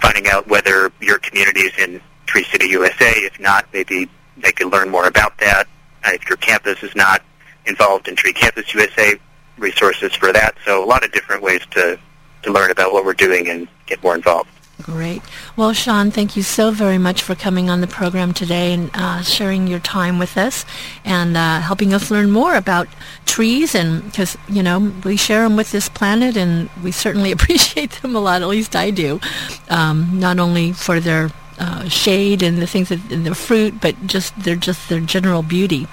finding 0.00 0.28
out 0.28 0.46
whether 0.48 0.92
your 1.00 1.18
community 1.18 1.60
is 1.60 1.72
in 1.78 1.98
Tree 2.26 2.44
City, 2.44 2.66
USA. 2.66 3.10
If 3.10 3.40
not, 3.40 3.66
maybe 3.72 4.10
they 4.36 4.52
could 4.52 4.70
learn 4.70 4.90
more 4.90 5.06
about 5.06 5.38
that. 5.38 5.66
Uh, 6.04 6.10
if 6.12 6.28
your 6.28 6.36
campus 6.36 6.82
is 6.82 6.94
not 6.94 7.22
involved 7.64 8.06
in 8.06 8.16
Tree 8.16 8.34
Campus 8.34 8.72
USA, 8.74 9.18
resources 9.58 10.14
for 10.14 10.32
that. 10.32 10.54
So 10.64 10.82
a 10.82 10.86
lot 10.86 11.04
of 11.04 11.12
different 11.12 11.42
ways 11.42 11.62
to 11.72 11.98
to 12.42 12.52
learn 12.52 12.70
about 12.70 12.92
what 12.92 13.04
we're 13.04 13.14
doing 13.14 13.48
and 13.48 13.68
get 13.86 14.02
more 14.02 14.14
involved. 14.14 14.48
Great. 14.82 15.22
Well, 15.56 15.72
Sean, 15.72 16.12
thank 16.12 16.36
you 16.36 16.44
so 16.44 16.70
very 16.70 16.98
much 16.98 17.22
for 17.22 17.34
coming 17.34 17.68
on 17.68 17.80
the 17.80 17.88
program 17.88 18.32
today 18.32 18.72
and 18.72 18.90
uh, 18.94 19.22
sharing 19.22 19.66
your 19.66 19.80
time 19.80 20.20
with 20.20 20.36
us 20.36 20.64
and 21.04 21.36
uh, 21.36 21.60
helping 21.60 21.92
us 21.92 22.12
learn 22.12 22.30
more 22.30 22.54
about 22.54 22.86
trees. 23.26 23.74
And 23.74 24.04
because, 24.04 24.38
you 24.48 24.62
know, 24.62 24.92
we 25.04 25.16
share 25.16 25.42
them 25.42 25.56
with 25.56 25.72
this 25.72 25.88
planet 25.88 26.36
and 26.36 26.70
we 26.82 26.92
certainly 26.92 27.32
appreciate 27.32 27.90
them 28.02 28.14
a 28.14 28.20
lot, 28.20 28.40
at 28.40 28.48
least 28.48 28.76
I 28.76 28.90
do, 28.90 29.20
um, 29.68 30.20
not 30.20 30.38
only 30.38 30.72
for 30.72 31.00
their 31.00 31.30
uh, 31.58 31.88
shade 31.88 32.40
and 32.40 32.58
the 32.58 32.66
things 32.66 32.90
that, 32.90 33.00
and 33.10 33.26
the 33.26 33.34
fruit, 33.34 33.80
but 33.80 34.06
just 34.06 34.38
their, 34.44 34.54
just 34.54 34.88
their 34.88 35.00
general 35.00 35.42
beauty. 35.42 35.88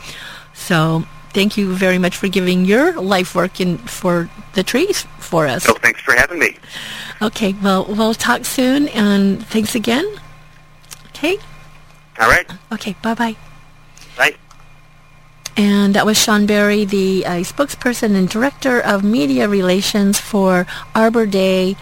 So 0.53 1.05
thank 1.35 1.57
you 1.57 1.75
very 1.75 1.99
much 1.99 2.15
for 2.15 2.29
giving 2.29 2.63
your 2.63 2.93
life 2.95 3.35
work 3.35 3.59
in, 3.59 3.77
for 3.77 4.29
the 4.53 4.63
trees 4.63 5.05
for 5.19 5.45
us. 5.45 5.63
So 5.63 5.73
thanks 5.73 5.99
for 5.99 6.15
having 6.15 6.39
me. 6.39 6.55
Okay, 7.21 7.53
well, 7.61 7.85
we'll 7.85 8.15
talk 8.15 8.45
soon, 8.45 8.87
and 8.89 9.45
thanks 9.45 9.75
again. 9.75 10.07
Okay, 11.09 11.37
All 12.19 12.29
right. 12.29 12.47
okay, 12.71 12.95
bye-bye. 13.01 13.35
Bye. 14.17 14.35
And 15.57 15.93
that 15.95 16.05
was 16.05 16.17
Sean 16.17 16.45
Berry, 16.45 16.83
the 16.85 17.25
uh, 17.25 17.31
spokesperson 17.43 18.15
and 18.15 18.27
director 18.27 18.79
of 18.79 19.03
media 19.03 19.47
relations 19.47 20.19
for 20.19 20.65
Arbor 20.93 21.25
Day 21.25 21.75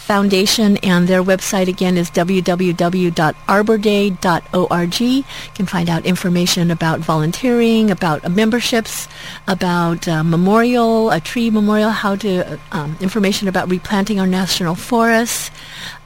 Foundation, 0.00 0.76
and 0.78 1.06
their 1.06 1.22
website 1.22 1.68
again 1.68 1.96
is 1.96 2.10
www.arborday.org. 2.10 5.00
You 5.00 5.24
can 5.54 5.66
find 5.66 5.88
out 5.88 6.04
information 6.04 6.70
about 6.70 7.00
volunteering, 7.00 7.90
about 7.90 8.24
uh, 8.24 8.28
memberships, 8.28 9.08
about 9.46 10.08
uh, 10.08 10.24
memorial, 10.24 11.10
a 11.10 11.20
tree 11.20 11.50
memorial, 11.50 11.90
how 11.90 12.16
to, 12.16 12.58
um, 12.72 12.96
information 13.00 13.46
about 13.46 13.70
replanting 13.70 14.18
our 14.18 14.26
national 14.26 14.74
forests, 14.74 15.50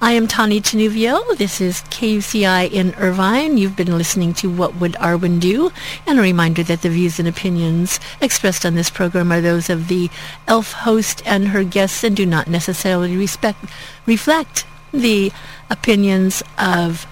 I 0.00 0.12
am 0.12 0.26
Tani 0.26 0.60
Tenuvio. 0.60 1.36
This 1.36 1.60
is 1.60 1.82
KUCI 1.82 2.72
in 2.72 2.92
Irvine. 2.94 3.56
You've 3.56 3.76
been 3.76 3.96
listening 3.96 4.34
to 4.34 4.50
What 4.50 4.74
Would 4.76 4.94
Arwen 4.94 5.38
Do? 5.38 5.70
And 6.06 6.18
a 6.18 6.22
reminder 6.22 6.64
that 6.64 6.82
the 6.82 6.90
views 6.90 7.20
and 7.20 7.28
opinions 7.28 8.00
expressed 8.20 8.66
on 8.66 8.74
this 8.74 8.90
program 8.90 9.30
are 9.30 9.40
those 9.40 9.70
of 9.70 9.86
the 9.86 10.10
ELF 10.48 10.72
host 10.72 11.22
and 11.24 11.48
her 11.48 11.62
guests 11.62 12.02
and 12.02 12.16
do 12.16 12.26
not 12.26 12.48
necessarily 12.48 13.16
respect, 13.16 13.64
reflect 14.06 14.66
the 14.92 15.30
opinions 15.70 16.42
of 16.58 17.06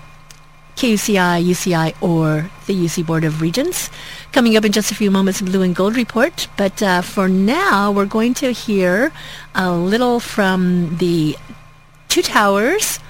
KUCI, 0.77 1.43
UCI, 1.43 1.95
or 2.03 2.51
the 2.67 2.75
UC 2.75 3.07
Board 3.07 3.25
of 3.25 3.41
Regents. 3.41 3.91
Coming 4.33 4.57
up 4.57 4.65
in 4.65 4.73
just 4.73 4.93
a 4.93 4.95
few 4.95 5.11
moments, 5.11 5.41
Blue 5.41 5.63
and 5.63 5.75
Gold 5.75 5.97
Report. 5.97 6.49
But 6.57 6.83
uh, 6.83 7.01
for 7.01 7.29
now, 7.29 7.91
we're 7.91 8.05
going 8.05 8.35
to 8.35 8.53
hear 8.53 9.11
a 9.55 9.73
little 9.73 10.21
from 10.21 10.99
the 10.99 11.37
Two 12.09 12.23
Towers 12.23 13.01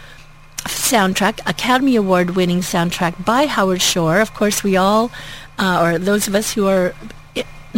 soundtrack, 0.67 1.41
Academy 1.47 1.97
Award 1.97 2.31
winning 2.31 2.61
soundtrack 2.61 3.25
by 3.25 3.47
Howard 3.47 3.83
Shore. 3.83 4.21
Of 4.21 4.35
course, 4.35 4.62
we 4.62 4.77
all, 4.77 5.11
uh, 5.59 5.83
or 5.83 5.99
those 5.99 6.29
of 6.29 6.35
us 6.35 6.53
who 6.55 6.67
are 6.67 6.95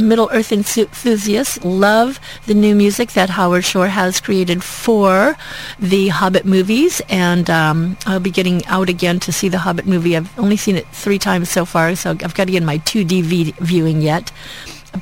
Middle 0.02 0.28
Earth 0.32 0.52
enthusiasts 0.52 1.64
love 1.64 2.20
the 2.46 2.54
new 2.54 2.74
music 2.74 3.12
that 3.12 3.30
Howard 3.30 3.64
Shore 3.64 3.88
has 3.88 4.20
created 4.20 4.62
for 4.62 5.36
the 5.78 6.08
Hobbit 6.08 6.44
movies, 6.44 7.02
and 7.08 7.50
um, 7.50 7.96
I'll 8.06 8.20
be 8.20 8.30
getting 8.30 8.64
out 8.66 8.88
again 8.88 9.20
to 9.20 9.32
see 9.32 9.48
the 9.48 9.58
Hobbit 9.58 9.86
movie. 9.86 10.16
I've 10.16 10.38
only 10.38 10.56
seen 10.56 10.76
it 10.76 10.86
three 10.88 11.18
times 11.18 11.50
so 11.50 11.64
far, 11.64 11.94
so 11.96 12.10
I've 12.10 12.34
got 12.34 12.46
to 12.46 12.52
get 12.52 12.62
my 12.62 12.78
2D 12.78 13.58
viewing 13.58 14.00
yet 14.00 14.32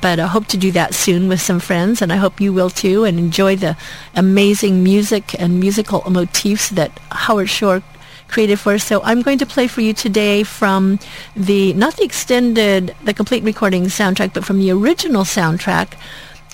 but 0.01 0.19
I 0.19 0.27
hope 0.27 0.47
to 0.47 0.57
do 0.57 0.71
that 0.73 0.93
soon 0.93 1.27
with 1.27 1.41
some 1.41 1.59
friends, 1.59 2.01
and 2.01 2.11
I 2.11 2.17
hope 2.17 2.41
you 2.41 2.51
will 2.51 2.69
too, 2.69 3.03
and 3.05 3.17
enjoy 3.17 3.55
the 3.55 3.77
amazing 4.15 4.83
music 4.83 5.33
and 5.39 5.59
musical 5.59 6.03
motifs 6.09 6.69
that 6.69 6.99
Howard 7.11 7.49
Shore 7.49 7.81
created 8.27 8.59
for. 8.59 8.77
So 8.77 9.01
I'm 9.03 9.21
going 9.21 9.37
to 9.39 9.45
play 9.45 9.67
for 9.67 9.81
you 9.81 9.93
today 9.93 10.43
from 10.43 10.99
the, 11.35 11.73
not 11.73 11.95
the 11.97 12.03
extended, 12.03 12.95
the 13.03 13.13
complete 13.13 13.43
recording 13.43 13.85
soundtrack, 13.85 14.33
but 14.33 14.45
from 14.45 14.59
the 14.59 14.71
original 14.71 15.23
soundtrack, 15.23 15.93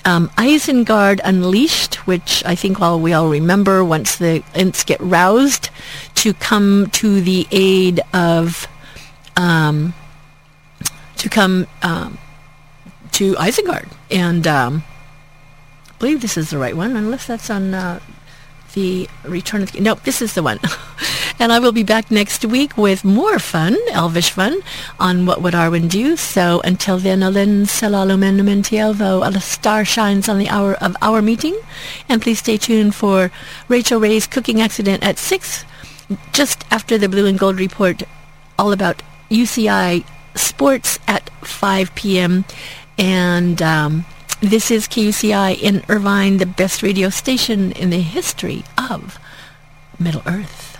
um, 0.04 0.28
Isengard 0.36 1.20
Unleashed, 1.24 2.06
which 2.06 2.44
I 2.44 2.54
think 2.54 2.80
all 2.80 3.00
we 3.00 3.12
all 3.12 3.28
remember 3.28 3.84
once 3.84 4.16
the 4.16 4.42
Ents 4.54 4.84
get 4.84 5.00
roused 5.00 5.70
to 6.16 6.34
come 6.34 6.90
to 6.92 7.20
the 7.20 7.46
aid 7.50 8.00
of, 8.12 8.68
um, 9.36 9.94
to 11.16 11.28
come 11.28 11.66
um, 11.82 12.18
to 13.12 13.34
Isengard. 13.34 13.90
And 14.10 14.46
um, 14.46 14.84
I 15.88 15.92
believe 15.98 16.20
this 16.20 16.36
is 16.36 16.50
the 16.50 16.58
right 16.58 16.76
one, 16.76 16.96
unless 16.96 17.26
that's 17.26 17.48
on 17.48 17.72
uh, 17.72 18.00
the 18.74 19.08
Return 19.24 19.62
of 19.62 19.72
the... 19.72 19.80
Nope, 19.80 20.02
this 20.04 20.20
is 20.20 20.34
the 20.34 20.42
one. 20.42 20.60
and 21.38 21.52
I 21.52 21.58
will 21.58 21.72
be 21.72 21.82
back 21.82 22.10
next 22.10 22.44
week 22.44 22.76
with 22.76 23.04
more 23.04 23.38
fun, 23.38 23.76
elvish 23.90 24.30
fun, 24.30 24.60
on 25.00 25.26
What 25.26 25.42
Would 25.42 25.54
Arwen 25.54 25.88
Do? 25.88 26.16
So 26.16 26.60
until 26.64 26.98
then, 26.98 27.20
Alin 27.20 27.62
Selalumenumentielvo, 27.64 29.26
a 29.26 29.40
star 29.40 29.84
shines 29.84 30.28
on 30.28 30.38
the 30.38 30.48
hour 30.48 30.74
of 30.74 30.96
our 31.00 31.22
meeting. 31.22 31.58
And 32.08 32.20
please 32.20 32.40
stay 32.40 32.56
tuned 32.56 32.94
for 32.94 33.30
Rachel 33.68 34.00
Ray's 34.00 34.26
cooking 34.26 34.60
accident 34.60 35.02
at 35.02 35.18
6, 35.18 35.64
just 36.32 36.64
after 36.70 36.98
the 36.98 37.08
Blue 37.08 37.26
and 37.26 37.38
Gold 37.38 37.58
Report, 37.58 38.02
all 38.58 38.72
about 38.72 39.02
UCI 39.30 40.04
sports 40.34 40.98
at 41.08 41.30
5 41.44 41.94
p.m. 41.94 42.44
And 42.98 43.60
um, 43.62 44.04
this 44.44 44.70
is 44.70 44.86
KUCI 44.86 45.58
in 45.58 45.82
Irvine, 45.88 46.36
the 46.36 46.46
best 46.46 46.82
radio 46.82 47.08
station 47.08 47.72
in 47.72 47.90
the 47.90 48.00
history 48.00 48.62
of 48.76 49.18
Middle 49.98 50.22
Earth. 50.26 50.73